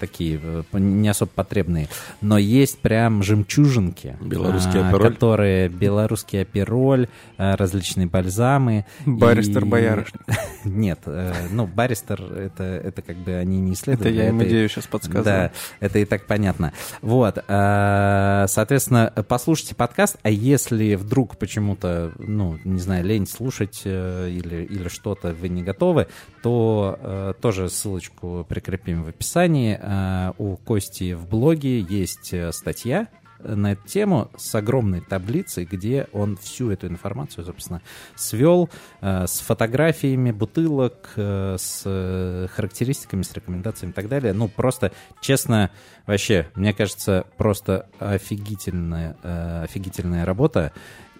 такие 0.00 0.40
э, 0.42 0.62
не 0.72 1.08
особо 1.08 1.30
потребные. 1.34 1.88
Но 2.22 2.38
есть 2.38 2.78
прям 2.78 3.22
жемчужинки. 3.22 4.16
Белорусский 4.20 4.80
а, 4.80 4.88
апероль. 4.88 5.12
Которые 5.12 5.68
белорусский 5.68 6.42
апероль, 6.42 7.08
а, 7.36 7.56
различные 7.56 8.06
бальзамы. 8.06 8.86
Баристер 9.04 9.64
и... 9.64 9.68
боярышник. 9.68 10.22
Нет, 10.64 11.00
э, 11.04 11.34
ну, 11.50 11.66
баристер, 11.66 12.22
это, 12.22 12.64
это 12.64 13.02
как 13.02 13.16
бы 13.18 13.34
они 13.34 13.60
не 13.60 13.74
исследуют. 13.74 14.06
Это 14.06 14.16
я 14.16 14.28
им 14.28 14.42
идею 14.42 14.68
сейчас 14.70 14.86
подсказываю. 14.86 15.24
Да, 15.24 15.50
это 15.80 15.98
и 15.98 16.06
так 16.06 16.26
понятно. 16.26 16.72
Вот, 17.02 17.44
соответственно, 17.46 19.12
послушайте 19.28 19.65
слушаете 19.66 19.74
подкаст, 19.74 20.16
а 20.22 20.30
если 20.30 20.94
вдруг 20.94 21.38
почему-то, 21.38 22.12
ну, 22.18 22.58
не 22.64 22.78
знаю, 22.78 23.04
лень 23.04 23.26
слушать 23.26 23.82
э, 23.84 24.30
или, 24.30 24.64
или 24.64 24.88
что-то 24.88 25.32
вы 25.32 25.48
не 25.48 25.62
готовы, 25.62 26.06
то 26.42 26.96
э, 27.00 27.32
тоже 27.40 27.68
ссылочку 27.68 28.46
прикрепим 28.48 29.02
в 29.02 29.08
описании. 29.08 29.76
Э, 29.80 30.32
у 30.38 30.56
Кости 30.56 31.14
в 31.14 31.28
блоге 31.28 31.80
есть 31.80 32.32
э, 32.32 32.52
статья, 32.52 33.08
на 33.40 33.72
эту 33.72 33.86
тему 33.86 34.30
с 34.36 34.54
огромной 34.54 35.00
таблицей, 35.00 35.64
где 35.64 36.08
он 36.12 36.36
всю 36.36 36.70
эту 36.70 36.86
информацию, 36.86 37.44
собственно, 37.44 37.82
свел 38.14 38.70
э, 39.00 39.26
с 39.26 39.40
фотографиями 39.40 40.30
бутылок, 40.30 41.10
э, 41.16 41.56
с 41.58 41.82
э, 41.84 42.48
характеристиками, 42.54 43.22
с 43.22 43.32
рекомендациями 43.32 43.92
и 43.92 43.94
так 43.94 44.08
далее. 44.08 44.32
Ну, 44.32 44.48
просто, 44.48 44.92
честно, 45.20 45.70
вообще, 46.06 46.48
мне 46.54 46.72
кажется, 46.72 47.26
просто 47.36 47.88
офигительная, 47.98 49.16
офигительная 49.62 50.24
работа. 50.24 50.72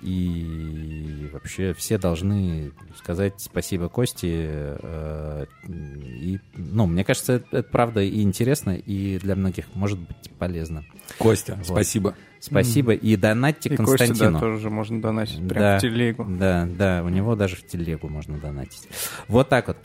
И 0.06 1.28
вообще 1.32 1.74
все 1.74 1.98
должны 1.98 2.70
сказать 2.96 3.34
спасибо 3.38 3.88
Кости. 3.88 4.46
Э, 4.48 5.46
и, 5.66 6.38
ну, 6.54 6.86
мне 6.86 7.02
кажется, 7.02 7.34
это, 7.34 7.58
это 7.58 7.68
правда 7.68 8.02
и 8.02 8.22
интересно, 8.22 8.76
и 8.76 9.18
для 9.18 9.34
многих 9.34 9.66
может 9.74 9.98
быть 9.98 10.30
полезно. 10.38 10.84
Костя, 11.18 11.56
вот. 11.56 11.66
спасибо. 11.66 12.14
Спасибо. 12.38 12.94
Mm. 12.94 12.98
И 12.98 13.16
донатьте 13.16 13.68
и 13.70 13.76
Константину. 13.76 14.08
Костя, 14.08 14.30
да, 14.30 14.38
тоже 14.38 14.70
можно 14.70 15.02
донатить 15.02 15.48
прямо 15.48 15.60
да, 15.60 15.78
в 15.78 15.80
телегу. 15.80 16.24
Да, 16.28 16.68
да, 16.70 17.02
у 17.04 17.08
него 17.08 17.34
даже 17.34 17.56
в 17.56 17.66
телегу 17.66 18.08
можно 18.08 18.38
донатить. 18.38 18.88
Вот 19.26 19.48
так 19.48 19.66
вот. 19.66 19.78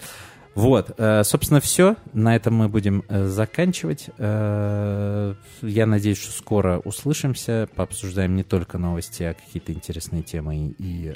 Вот, 0.54 0.92
э, 0.98 1.24
собственно, 1.24 1.62
все. 1.62 1.96
На 2.14 2.36
этом 2.36 2.56
мы 2.56 2.68
будем 2.68 3.04
э, 3.08 3.26
заканчивать. 3.28 4.10
Э, 4.18 5.36
я 5.62 5.86
надеюсь, 5.86 6.18
что 6.18 6.32
скоро 6.32 6.80
услышимся, 6.80 7.70
пообсуждаем 7.76 8.36
не 8.36 8.44
только 8.44 8.78
новости, 8.78 9.24
а 9.24 9.34
какие-то 9.34 9.72
интересные 9.72 10.24
темы 10.24 10.76
и 10.78 11.16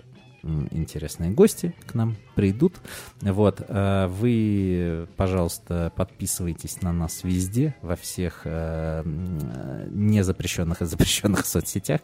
интересные 0.70 1.32
гости 1.32 1.74
к 1.88 1.96
нам 1.96 2.16
придут. 2.36 2.76
Вот, 3.20 3.66
вы, 3.68 5.08
пожалуйста, 5.18 5.92
подписывайтесь 5.96 6.84
на 6.84 6.94
нас 6.94 7.24
везде, 7.24 7.74
во 7.82 7.96
всех 7.96 8.46
незапрещенных 9.90 10.84
и 10.84 10.86
запрещенных 10.86 11.46
соцсетях, 11.48 12.02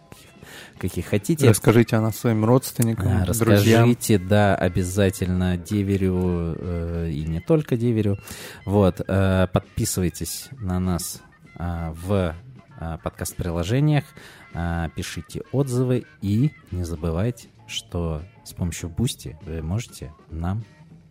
каких 0.82 1.05
хотите. 1.05 1.47
Расскажите 1.47 1.95
о 1.95 2.01
нас 2.01 2.17
своим 2.17 2.43
родственникам, 2.43 3.07
а, 3.07 3.25
Расскажите, 3.25 3.77
друзьям. 4.17 4.27
да, 4.27 4.55
обязательно 4.55 5.55
деверю 5.55 6.55
э, 6.57 7.11
и 7.11 7.23
не 7.23 7.39
только 7.39 7.77
деверю. 7.77 8.17
Вот, 8.65 8.99
э, 9.07 9.47
подписывайтесь 9.53 10.49
на 10.59 10.79
нас 10.79 11.21
э, 11.59 11.93
в 11.93 12.36
э, 12.79 12.97
подкаст-приложениях, 13.03 14.05
э, 14.53 14.89
пишите 14.95 15.43
отзывы 15.51 16.05
и 16.21 16.51
не 16.71 16.84
забывайте, 16.84 17.49
что 17.67 18.23
с 18.43 18.53
помощью 18.53 18.89
Boosty 18.89 19.38
вы 19.43 19.61
можете 19.61 20.11
нам 20.32 20.63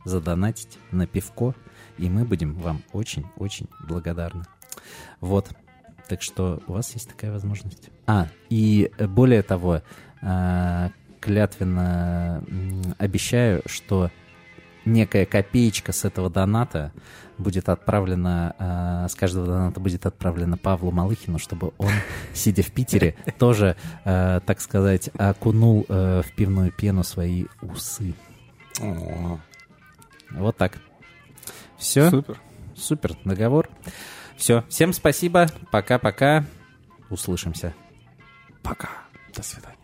задонатить 0.04 0.78
на 0.90 1.06
пивко, 1.06 1.54
и 1.96 2.10
мы 2.10 2.24
будем 2.24 2.54
вам 2.54 2.82
очень-очень 2.92 3.68
благодарны. 3.86 4.44
Вот. 5.20 5.48
Так 6.08 6.22
что 6.22 6.60
у 6.66 6.72
вас 6.72 6.92
есть 6.94 7.08
такая 7.08 7.30
возможность. 7.30 7.90
А, 8.10 8.26
и 8.48 8.90
более 8.98 9.42
того, 9.42 9.82
а, 10.20 10.90
клятвенно 11.20 12.42
обещаю, 12.98 13.62
что 13.66 14.10
некая 14.84 15.26
копеечка 15.26 15.92
с 15.92 16.04
этого 16.04 16.28
доната 16.28 16.92
будет 17.38 17.68
отправлена, 17.68 18.56
а, 18.58 19.08
с 19.08 19.14
каждого 19.14 19.46
доната 19.46 19.78
будет 19.78 20.06
отправлена 20.06 20.56
Павлу 20.56 20.90
Малыхину, 20.90 21.38
чтобы 21.38 21.72
он, 21.78 21.92
сидя 22.34 22.64
в 22.64 22.72
Питере, 22.72 23.14
тоже, 23.38 23.76
так 24.02 24.60
сказать, 24.60 25.10
окунул 25.16 25.86
в 25.88 26.24
пивную 26.36 26.72
пену 26.72 27.04
свои 27.04 27.44
усы. 27.62 28.14
Вот 30.30 30.56
так. 30.56 30.78
Все? 31.78 32.10
Супер. 32.10 32.40
Супер, 32.74 33.16
договор. 33.24 33.68
Все, 34.36 34.64
всем 34.68 34.92
спасибо, 34.92 35.46
пока-пока, 35.70 36.44
услышимся. 37.08 37.72
Пока, 38.62 38.88
до 39.34 39.42
свидания. 39.42 39.79